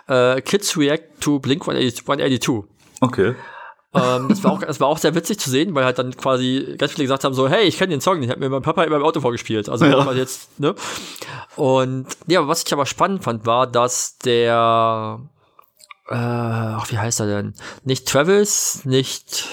[0.08, 2.08] Äh, Kids React to Blink 182.
[2.08, 2.64] 182.
[3.02, 3.36] Okay.
[3.98, 6.76] Ähm, das, war auch, das war auch sehr witzig zu sehen, weil halt dann quasi
[6.78, 8.84] ganz viele gesagt haben, so, hey, ich kenne den Song, den hat mir mein Papa
[8.84, 9.70] immer im Auto vorgespielt.
[9.70, 10.12] Also Ja.
[10.14, 10.76] jetzt, ne?
[11.56, 15.20] Und ja, was ich aber spannend fand, war, dass der
[16.10, 17.54] äh, ach, wie heißt er denn?
[17.84, 19.48] Nicht Travis, nicht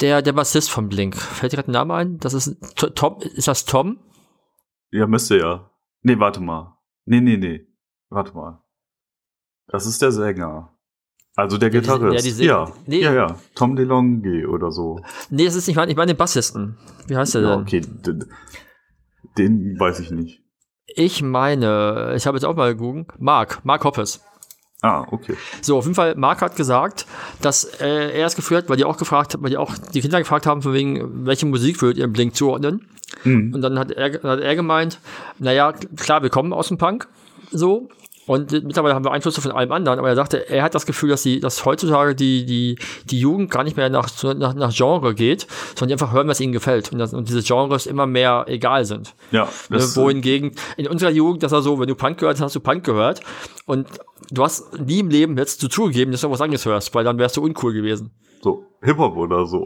[0.00, 1.16] der, der Bassist von Blink.
[1.16, 2.18] Fällt dir gerade ein Name ein?
[2.18, 2.56] Das ist
[2.94, 3.98] Tom, ist das Tom?
[4.90, 5.70] Ja, müsste ja.
[6.02, 6.76] Nee, warte mal.
[7.04, 7.66] Nee, nee, nee.
[8.08, 8.62] Warte mal.
[9.68, 10.75] Das ist der Sänger.
[11.36, 12.24] Also der Gitarrist.
[12.26, 13.00] ja, die Sä- ja, nee.
[13.02, 13.36] ja, ja.
[13.54, 15.00] Tom DeLonge oder so.
[15.30, 16.78] Nee, das ist nicht mein, ich meine den Bassisten.
[17.06, 17.60] Wie heißt der Ja, denn?
[17.62, 17.80] okay.
[17.82, 18.26] d- d-
[19.36, 20.40] Den weiß ich nicht.
[20.86, 24.20] Ich meine, ich habe jetzt auch mal gegoogelt, Mark, Mark Hoppes.
[24.82, 25.34] Ah, okay.
[25.62, 27.06] So, auf jeden Fall, Mark hat gesagt,
[27.42, 30.46] dass äh, er es geführt, weil die auch gefragt, weil die auch die Kinder gefragt
[30.46, 32.88] haben, von wegen, welche Musik würdet ihr Blink zuordnen?
[33.24, 33.52] Mhm.
[33.54, 35.00] Und dann hat er, hat er gemeint,
[35.38, 37.08] naja, klar, wir kommen aus dem Punk,
[37.50, 37.88] so.
[38.26, 41.10] Und mittlerweile haben wir Einflüsse von allem anderen, aber er sagte, er hat das Gefühl,
[41.10, 45.14] dass, die, dass heutzutage die, die, die Jugend gar nicht mehr nach, nach, nach Genre
[45.14, 45.46] geht,
[45.76, 46.90] sondern die einfach hören, was ihnen gefällt.
[46.92, 49.14] Und, das, und diese Genres immer mehr egal sind.
[49.30, 52.46] Ja, Ne, das, wohingegen in unserer Jugend, das war so, wenn du Punk gehört hast,
[52.46, 53.20] hast du Punk gehört.
[53.64, 53.86] Und
[54.32, 57.18] du hast nie im Leben jetzt zu zugegeben, dass du was anderes hörst, weil dann
[57.18, 58.10] wärst du uncool gewesen.
[58.42, 59.64] so Hip-Hop oder so.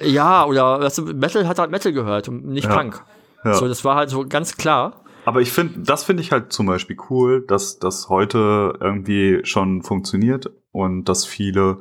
[0.00, 2.76] Ja, oder weißt du, Metal hat halt Metal gehört und nicht Ja.
[2.76, 3.00] Punk.
[3.44, 3.54] Ja.
[3.54, 5.01] So, das war halt so ganz klar.
[5.24, 9.82] Aber ich finde, das finde ich halt zum Beispiel cool, dass das heute irgendwie schon
[9.82, 11.78] funktioniert und dass viele,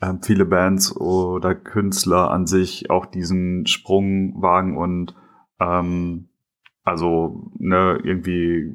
[0.00, 5.14] ähm, viele Bands oder Künstler an sich auch diesen Sprung wagen und
[5.60, 6.28] ähm,
[6.82, 8.72] also ne, irgendwie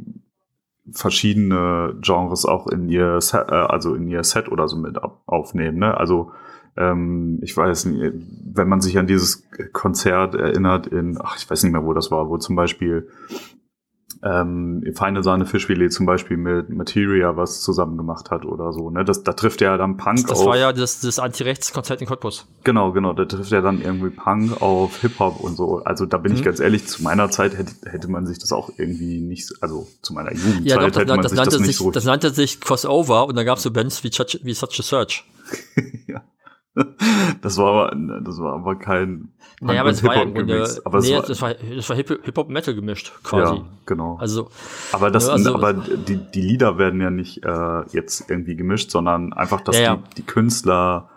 [0.92, 5.80] verschiedene Genres auch in ihr Set, äh, also in ihr Set oder so mit aufnehmen.
[5.80, 5.98] Ne?
[5.98, 6.32] Also
[6.78, 8.14] ähm, ich weiß nicht,
[8.54, 12.12] wenn man sich an dieses Konzert erinnert in, ach ich weiß nicht mehr, wo das
[12.12, 13.10] war, wo zum Beispiel
[14.24, 18.90] ähm, Feine Sahne Fischfilet zum Beispiel mit Materia was zusammen gemacht hat oder so.
[18.90, 19.06] Ne?
[19.06, 20.46] Das, da trifft ja dann Punk Das auf.
[20.48, 22.48] war ja das, das Anti-Rechts-Konzert in Cottbus.
[22.64, 23.14] Genau, genau.
[23.14, 25.84] Da trifft ja dann irgendwie Punk auf Hip-Hop und so.
[25.84, 26.46] Also da bin ich Mhm.
[26.46, 30.14] ganz ehrlich, zu meiner Zeit hätte, hätte man sich das auch irgendwie nicht, also zu
[30.14, 31.92] meiner Jugendzeit Ja, doch, das, hätte man das, sich nannte das nicht sich, so.
[31.92, 34.84] das nannte sich Crossover und dann gab es so Bands wie, Such, wie Such a
[34.84, 35.24] Search.
[36.08, 36.22] ja.
[37.42, 39.30] Das war aber, das war aber kein
[39.60, 40.68] Naja, aber es war ja im Grunde.
[40.86, 43.56] Aber nee, es war, das war, das war Hip- Hip-Hop-Metal gemischt, quasi.
[43.56, 44.18] ja, genau.
[44.20, 44.50] Also,
[44.92, 48.92] Aber das, Ja, also- aber die, die Lieder werden ja nicht äh, jetzt irgendwie gemischt,
[48.92, 49.96] sondern einfach, dass Ja.
[49.96, 51.10] Die, die Künstler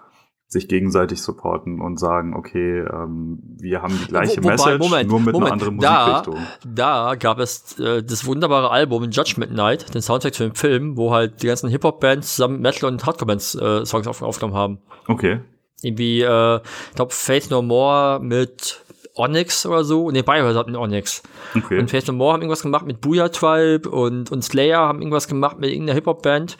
[0.52, 5.08] sich gegenseitig supporten und sagen, okay, ähm, wir haben die gleiche Wo- wobei, Message, Moment,
[5.10, 6.46] nur mit Moment, einer anderen da- Musikrichtung.
[6.74, 11.12] da gab es äh, das wunderbare Album Judgment Night, den Soundtrack zu dem Film, wo
[11.12, 14.78] halt die ganzen Hip-Hop-Bands zusammen Metal- und Hardcore-Bands äh, Songs auf, aufgenommen haben.
[15.06, 15.40] Okay.
[15.82, 18.82] Irgendwie, äh, ich glaube, Faith No More mit
[19.14, 20.10] Onyx oder so.
[20.10, 21.22] Ne, Biohazard hatten Onyx.
[21.56, 21.78] Okay.
[21.78, 25.28] Und Faith No More haben irgendwas gemacht mit Booyah Tribe und, und Slayer haben irgendwas
[25.28, 26.56] gemacht mit irgendeiner Hip-Hop-Band.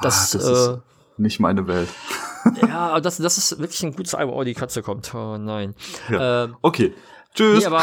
[0.00, 0.78] Das, Ah, das äh, ist
[1.18, 1.88] nicht meine Welt.
[2.62, 4.34] ja, das, das ist wirklich ein gutes Album.
[4.34, 5.14] Oh, die Katze kommt.
[5.14, 5.74] Oh nein.
[6.10, 6.44] Ja.
[6.44, 6.92] Ähm, Okay.
[7.34, 7.64] Tschüss.
[7.64, 7.70] Nee,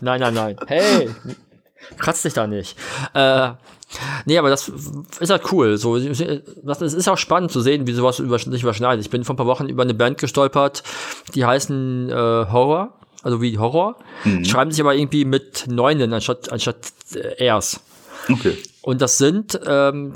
[0.00, 0.56] nein, nein, nein.
[0.66, 1.08] Hey!
[1.96, 2.76] Kratz dich da nicht.
[3.14, 3.50] Äh,
[4.26, 4.68] nee, aber das
[5.20, 5.76] ist halt cool.
[5.76, 9.04] So, es ist auch spannend zu sehen, wie sowas sich überschneidet.
[9.04, 10.82] Ich bin vor ein paar Wochen über eine Band gestolpert,
[11.34, 13.96] die heißen äh, Horror, also wie Horror,
[14.44, 17.80] schreiben sich aber irgendwie mit Neunen anstatt, anstatt äh, Rs.
[18.30, 18.56] okay.
[18.82, 20.14] Und das sind, ähm,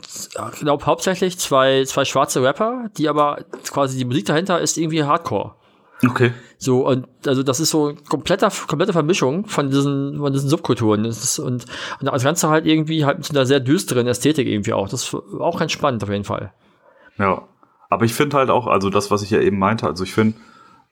[0.60, 5.54] glaube, hauptsächlich zwei, zwei schwarze Rapper, die aber quasi die Musik dahinter ist irgendwie Hardcore.
[6.08, 6.32] Okay.
[6.58, 11.04] So, und also das ist so kompletter, komplette Vermischung von diesen, von diesen Subkulturen.
[11.04, 11.64] Das ist, und,
[12.00, 14.88] und das Ganze halt irgendwie halt mit einer sehr düsteren Ästhetik irgendwie auch.
[14.88, 16.52] Das ist auch ganz spannend auf jeden Fall.
[17.18, 17.42] Ja.
[17.88, 20.38] Aber ich finde halt auch, also das, was ich ja eben meinte, also ich finde,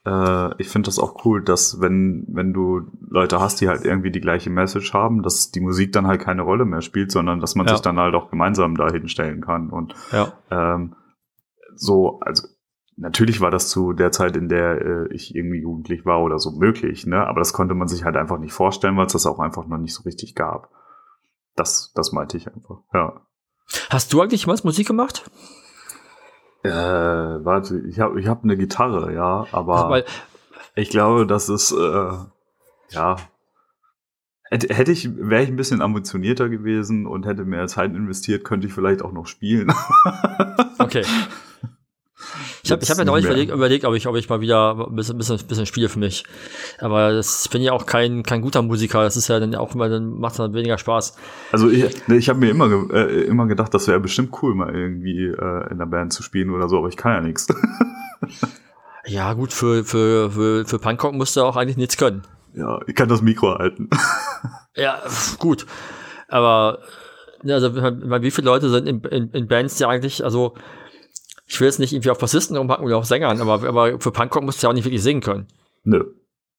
[0.05, 4.11] äh, ich finde das auch cool, dass wenn, wenn du Leute hast, die halt irgendwie
[4.11, 7.55] die gleiche Message haben, dass die Musik dann halt keine Rolle mehr spielt, sondern dass
[7.55, 7.73] man Ja.
[7.73, 9.71] sich dann halt auch gemeinsam dahin stellen kann.
[9.71, 10.33] Und Ja.
[10.51, 10.95] ähm,
[11.75, 12.47] so, also
[13.01, 16.53] natürlich war das zu der Zeit, in der äh, ich irgendwie jugendlich war oder so
[16.53, 17.27] möglich, ne?
[17.27, 19.79] Aber das konnte man sich halt einfach nicht vorstellen, weil es das auch einfach noch
[19.79, 20.71] nicht so richtig gab.
[21.57, 23.21] Das, das meinte ich einfach, ja.
[23.89, 25.31] Hast du eigentlich was Musik gemacht?
[26.63, 30.05] Äh, warte, ich habe ich hab eine Gitarre, ja, aber Weil,
[30.75, 32.13] ich glaube, das ist, äh,
[32.91, 33.17] ja,
[34.51, 38.73] hätte ich, wäre ich ein bisschen ambitionierter gewesen und hätte mehr Zeit investiert, könnte ich
[38.73, 39.73] vielleicht auch noch spielen.
[40.79, 41.05] okay.
[42.63, 44.95] Ich habe ich hab mir neulich überlegt, überlegt, ob ich, ob ich mal wieder ein
[44.95, 46.25] bisschen, bisschen, bisschen spiele für mich.
[46.79, 49.03] Aber das, ich bin ja auch kein, kein guter Musiker.
[49.03, 51.17] Das ist ja dann auch immer, dann macht es dann weniger Spaß.
[51.53, 55.27] Also ich, ich habe mir immer, äh, immer gedacht, das wäre bestimmt cool, mal irgendwie
[55.27, 57.49] äh, in der Band zu spielen oder so, aber ich kann ja nichts.
[59.07, 62.23] ja, gut, für, für, für, für Punkrock musst du auch eigentlich nichts können.
[62.55, 63.89] Ja, ich kann das Mikro halten.
[64.75, 65.01] ja,
[65.39, 65.67] gut.
[66.29, 66.81] Aber
[67.49, 70.55] also, wie viele Leute sind in, in, in Bands, die eigentlich, also
[71.51, 74.45] ich will jetzt nicht irgendwie auf Bassisten rumpacken oder auf Sängern, aber, aber für Punkrock
[74.45, 75.49] musst du ja auch nicht wirklich singen können.
[75.83, 76.05] Nö.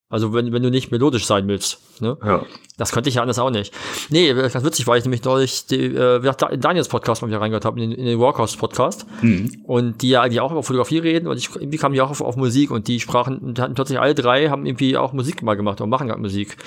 [0.09, 2.01] Also wenn, wenn du nicht melodisch sein willst.
[2.01, 2.17] Ne?
[2.21, 2.45] Ja.
[2.77, 3.73] Das könnte ich ja anders auch nicht.
[4.09, 7.63] Nee, ganz witzig, weil ich nämlich neulich die, äh, in Daniels Podcast mal wieder reingehört
[7.63, 9.05] habe, in, in den Walkhouse Podcast.
[9.21, 9.61] Mhm.
[9.63, 12.19] Und die ja eigentlich auch über Fotografie reden und ich, irgendwie kamen die auch auf,
[12.19, 15.55] auf Musik und die sprachen, und hatten plötzlich alle drei, haben irgendwie auch Musik mal
[15.55, 16.57] gemacht und machen gerade Musik.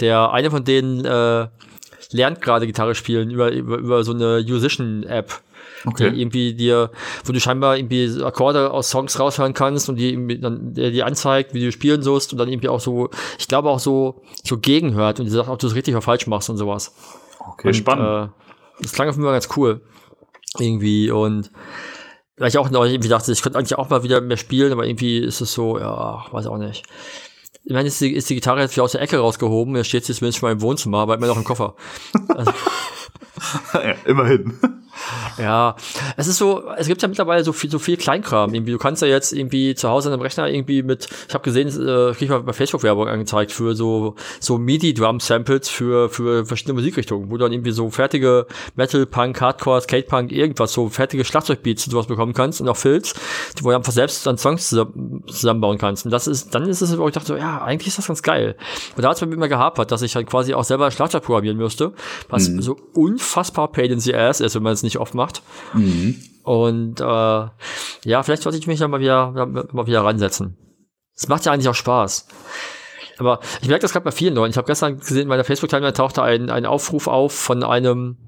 [0.00, 1.48] Der eine von denen äh,
[2.12, 5.42] lernt gerade Gitarre spielen über, über, über so eine Musician-App.
[5.86, 6.10] Okay.
[6.10, 6.90] Die irgendwie dir,
[7.24, 11.06] wo du scheinbar irgendwie Akkorde aus Songs raushören kannst und die irgendwie dann der dir
[11.06, 14.58] anzeigt, wie du spielen sollst und dann irgendwie auch so, ich glaube auch so, so
[14.58, 16.94] gegenhört und die sagt, ob du es richtig oder falsch machst und sowas.
[17.38, 18.30] Okay, und, spannend.
[18.30, 19.82] Äh, das klang auf jeden Fall ganz cool.
[20.58, 21.50] Irgendwie und
[22.36, 24.86] weil ich auch noch irgendwie dachte, ich könnte eigentlich auch mal wieder mehr spielen, aber
[24.86, 26.84] irgendwie ist es so, ja, weiß auch nicht.
[27.64, 30.04] Ich meine, ist die, ist die Gitarre jetzt wieder aus der Ecke rausgehoben, jetzt steht
[30.04, 31.74] sie zumindest schon mal im Wohnzimmer, aber immer noch im Koffer.
[32.28, 32.52] Also,
[33.74, 34.58] ja, immerhin.
[35.38, 35.74] Ja,
[36.16, 38.54] es ist so, es gibt ja mittlerweile so viel, so viel Kleinkram.
[38.54, 41.42] Irgendwie, du kannst ja jetzt irgendwie zu Hause an einem Rechner irgendwie mit, ich habe
[41.42, 45.68] gesehen, äh, krieg ich mal bei Facebook Werbung angezeigt für so so MIDI Drum Samples
[45.68, 48.46] für für verschiedene Musikrichtungen, wo du dann irgendwie so fertige
[48.76, 52.76] Metal, Punk, Hardcore, Skate Punk, irgendwas so fertige Schlagzeugbeats und sowas bekommen kannst und auch
[52.76, 53.14] Filz,
[53.60, 56.04] wo du einfach selbst dann Songs zusammenbauen kannst.
[56.04, 58.22] Und das ist, dann ist es, wo ich dachte so, ja, eigentlich ist das ganz
[58.22, 58.56] geil.
[58.96, 61.56] Und da hat es mir immer gehapert, dass ich halt quasi auch selber Schlagzeug programmieren
[61.56, 61.92] müsste,
[62.28, 62.62] was mhm.
[62.62, 65.42] so unfassbar paid in the ass ist, wenn man es nicht oft macht.
[65.72, 66.22] Mhm.
[66.42, 69.30] Und äh, ja, vielleicht sollte ich mich da mal wieder,
[69.72, 70.58] mal wieder ransetzen.
[71.16, 72.26] Es macht ja eigentlich auch Spaß.
[73.18, 74.50] Aber ich merke das gerade bei vielen Leuten.
[74.50, 78.18] Ich habe gestern gesehen, in meiner Facebook-Timeline tauchte ein, ein Aufruf auf von einem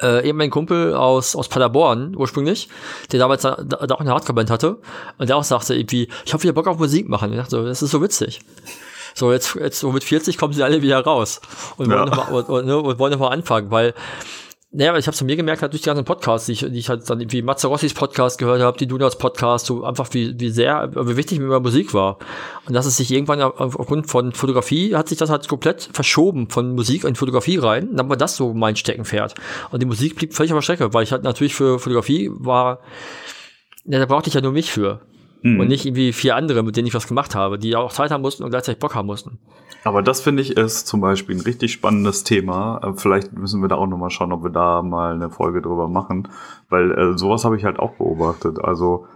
[0.00, 2.68] äh, eben ein Kumpel aus, aus Paderborn ursprünglich,
[3.12, 4.80] der damals da, da auch eine Hardcore-Band hatte
[5.18, 7.30] und der auch sagte irgendwie, ich habe wieder Bock auf Musik machen.
[7.30, 8.40] Und ich dachte, das ist so witzig.
[9.14, 11.40] So, jetzt, jetzt so mit 40 kommen sie alle wieder raus
[11.76, 12.04] und wollen ja.
[12.04, 13.94] nochmal und, und, ne, und wollen noch mal anfangen, weil
[14.76, 16.88] naja, ich habe es mir gemerkt, halt durch die ganzen Podcasts, die ich, die ich
[16.88, 20.90] halt dann wie Mazzarossis Podcast gehört habe, die Donuts Podcast, so einfach wie, wie sehr,
[20.92, 22.18] wie wichtig mir immer Musik war.
[22.66, 26.74] Und dass es sich irgendwann aufgrund von Fotografie hat sich das halt komplett verschoben von
[26.74, 27.94] Musik in Fotografie rein.
[27.94, 29.36] Dann war das so mein Steckenpferd.
[29.70, 32.80] Und die Musik blieb völlig auf der Strecke, weil ich halt natürlich für Fotografie war,
[33.84, 35.00] ja, da brauchte ich ja nur mich für.
[35.44, 35.60] Mhm.
[35.60, 38.22] Und nicht irgendwie vier andere, mit denen ich was gemacht habe, die auch Zeit haben
[38.22, 39.38] mussten und gleichzeitig Bock haben mussten.
[39.84, 42.80] Aber das finde ich ist zum Beispiel ein richtig spannendes Thema.
[42.82, 45.86] Äh, vielleicht müssen wir da auch nochmal schauen, ob wir da mal eine Folge drüber
[45.86, 46.28] machen,
[46.70, 48.58] weil äh, sowas habe ich halt auch beobachtet.
[48.58, 49.06] Also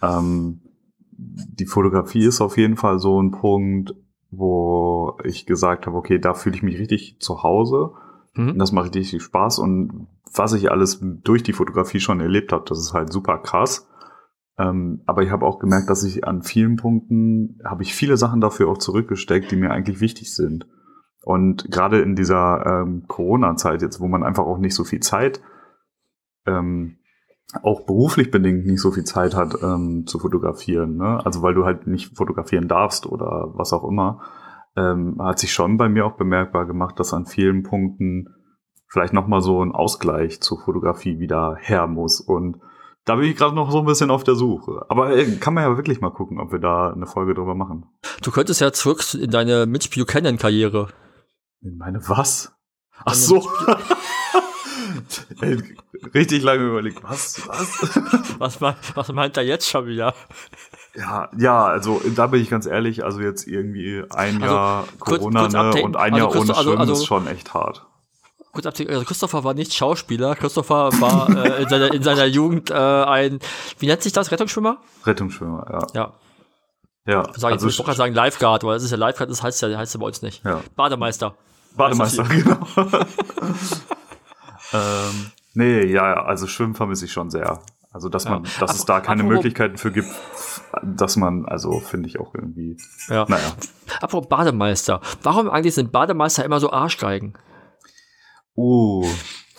[0.00, 0.62] ähm,
[1.10, 3.94] die Fotografie ist auf jeden Fall so ein Punkt,
[4.30, 7.90] wo ich gesagt habe, okay, da fühle ich mich richtig zu Hause.
[8.32, 8.58] Mhm.
[8.58, 12.78] Das macht richtig Spaß und was ich alles durch die Fotografie schon erlebt habe, das
[12.78, 13.86] ist halt super krass.
[14.58, 18.40] Ähm, aber ich habe auch gemerkt, dass ich an vielen Punkten habe ich viele Sachen
[18.40, 20.66] dafür auch zurückgesteckt, die mir eigentlich wichtig sind.
[21.24, 25.40] Und gerade in dieser ähm, Corona-Zeit jetzt, wo man einfach auch nicht so viel Zeit,
[26.46, 26.98] ähm,
[27.62, 31.24] auch beruflich bedingt nicht so viel Zeit hat ähm, zu fotografieren, ne?
[31.24, 34.22] also weil du halt nicht fotografieren darfst oder was auch immer,
[34.76, 38.28] ähm, hat sich schon bei mir auch bemerkbar gemacht, dass an vielen Punkten
[38.88, 42.58] vielleicht nochmal so ein Ausgleich zur Fotografie wieder her muss und
[43.04, 44.86] da bin ich gerade noch so ein bisschen auf der Suche.
[44.88, 47.86] Aber ey, kann man ja wirklich mal gucken, ob wir da eine Folge drüber machen.
[48.22, 50.88] Du könntest ja zurück in deine Mitch Buchanan-Karriere.
[51.60, 52.52] In meine was?
[53.04, 53.46] Ach so.
[55.40, 55.62] ey,
[56.14, 57.02] richtig lange überlegt.
[57.02, 57.46] Was?
[57.46, 57.98] Was?
[58.60, 60.14] was, was meint er jetzt schon wieder?
[60.94, 65.40] Ja, ja, also da bin ich ganz ehrlich, also jetzt irgendwie ein also, Jahr Corona
[65.40, 67.86] kurz, kurz ne, und ein also Jahr ohne Schwimmen also, ist schon echt hart.
[68.54, 70.34] Gut, also Christopher war nicht Schauspieler.
[70.36, 73.40] Christopher war äh, in, seiner, in seiner Jugend äh, ein,
[73.80, 74.78] wie nennt sich das, Rettungsschwimmer?
[75.04, 75.86] Rettungsschwimmer, ja.
[76.00, 76.12] Ja.
[77.06, 77.22] Ja.
[77.36, 79.92] Sag also ich wollte sagen Lifeguard, aber das ist ja Lifeguard, das heißt ja, heißt
[79.94, 80.42] ja bei uns nicht.
[80.44, 80.60] Ja.
[80.76, 81.34] Bademeister.
[81.76, 82.66] Bademeister, genau.
[84.72, 87.60] ähm, nee, ja, also Schwimmen vermisse ich schon sehr.
[87.92, 88.30] Also, dass Ja.
[88.30, 90.08] man, dass es da keine apropos- Möglichkeiten für gibt,
[90.82, 92.76] dass man, also finde ich auch irgendwie,
[93.08, 93.24] Ja.
[93.28, 93.52] naja.
[94.00, 95.00] Apropos Bademeister.
[95.22, 97.34] Warum eigentlich sind Bademeister immer so Arschgeigen?
[98.56, 99.04] Oh.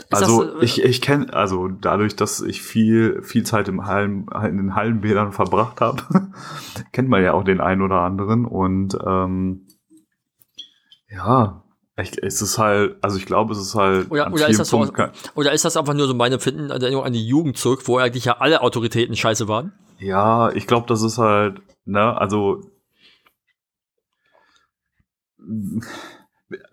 [0.09, 4.27] das, Also äh, ich, ich kenne, also dadurch, dass ich viel, viel Zeit im Hallen,
[4.43, 6.03] in den Hallenbädern verbracht habe,
[6.91, 8.45] kennt man ja auch den einen oder anderen.
[8.45, 9.67] Und ähm,
[11.09, 11.63] ja,
[11.97, 14.11] ich, es ist halt, also ich glaube, es ist halt.
[14.11, 14.85] Oder- an oder ist das so-
[15.35, 18.25] Oder ist das einfach nur so meine Finden Erinnerung an die Jugend zurück, wo eigentlich
[18.25, 19.73] ja alle Autoritäten scheiße waren?
[19.97, 22.61] Ja, ich glaube, das ist halt, ne, also.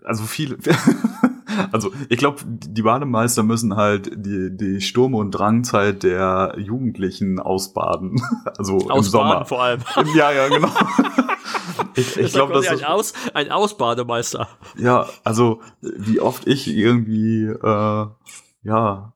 [0.05, 0.59] Also viele.
[1.71, 8.21] Also ich glaube, die Bademeister müssen halt die, die Sturm- und Drangzeit der Jugendlichen ausbaden.
[8.59, 9.45] Also im Aus Sommer.
[9.45, 9.81] Vor allem.
[10.15, 10.69] Ja, ja, genau.
[11.95, 14.49] Ich, ich glaube, das ein, ist, Aus, ein Ausbademeister.
[14.79, 18.07] ja, also wie oft ich irgendwie, äh,
[18.63, 19.13] ja,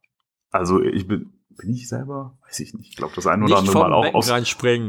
[0.50, 2.36] also ich bin, bin ich selber?
[2.46, 2.90] Weiß ich nicht.
[2.90, 4.28] Ich glaube, das ein oder andere Mal auch aus,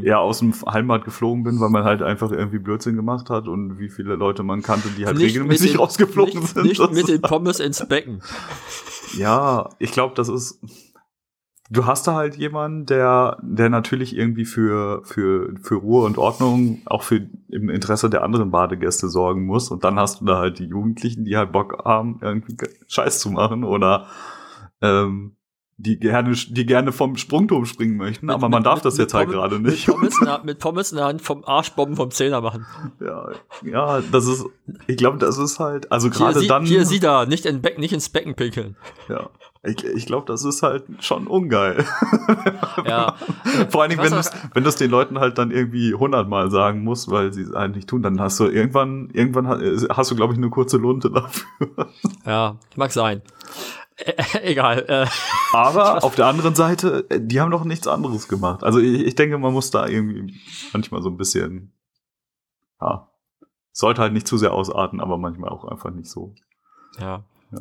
[0.04, 3.80] ja, aus dem Heimat geflogen bin, weil man halt einfach irgendwie Blödsinn gemacht hat und
[3.80, 6.66] wie viele Leute man kannte, die halt Nicht regelmäßig den- rausgeflogen nicht, sind.
[6.66, 8.22] Nicht mit den Pommes ins Becken.
[9.18, 10.60] ja, ich glaube, das ist.
[11.70, 16.82] Du hast da halt jemanden, der, der natürlich irgendwie für, für, für Ruhe und Ordnung
[16.86, 19.70] auch für im Interesse der anderen Badegäste sorgen muss.
[19.70, 22.56] Und dann hast du da halt die Jugendlichen, die halt Bock haben, irgendwie
[22.88, 24.08] Scheiß zu machen oder
[24.82, 25.36] ähm,
[25.80, 28.98] die gerne, die gerne vom Sprungturm springen möchten, Mit- aber man mit- darf mit- das
[28.98, 29.86] jetzt halt gerade nicht.
[29.88, 32.66] Pommes, der, mit Pommes in der Hand vom Arschbomben vom Zehner machen.
[33.00, 33.30] Ja,
[33.64, 34.46] ja, das ist,
[34.88, 37.94] ich glaube, das ist halt, also gerade dann, hier sie da, nicht, in Becken, nicht
[37.94, 38.76] ins Becken pinkeln.
[39.08, 39.30] ja,
[39.64, 41.86] ich, ich glaube, das ist halt schon ungeil.
[42.86, 43.16] Ja.
[43.70, 46.84] Vor allen Dingen, wenn du weiß wenn es den Leuten halt dann irgendwie hundertmal sagen
[46.84, 49.60] musst, weil sie es eigentlich tun, dann hast du irgendwann, irgendwann ha-
[49.90, 51.46] hast du, glaube ich, eine kurze Lunte dafür.
[52.26, 53.22] Ja, mag sein.
[54.44, 54.86] Egal.
[54.88, 55.08] Äh,
[55.54, 58.64] Aber auf der anderen Seite, äh, die haben doch nichts anderes gemacht.
[58.64, 60.40] Also ich, ich denke, man muss da irgendwie
[60.74, 61.72] manchmal so ein bisschen,
[62.80, 63.10] ja,
[63.72, 66.34] sollte halt nicht zu sehr ausarten, aber manchmal auch einfach nicht so.
[67.00, 67.24] ja.
[67.52, 67.60] Ja.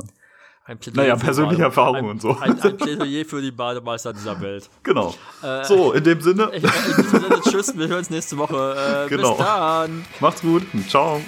[0.69, 2.37] Ein Plädoyer Naja, persönliche Bade- Erfahrung ein, und so.
[2.41, 4.69] Ein, ein Plädoyer für die Bademeister dieser Welt.
[4.83, 5.15] Genau.
[5.41, 9.05] Äh, So, in dem Sinne, Ich, in diesem Sinne, tschüss, wir hören uns nächste Woche.
[9.07, 9.37] Äh, Genau.
[9.37, 10.05] Bis dann.
[10.19, 10.65] macht's gut.
[10.89, 11.21] Ciao.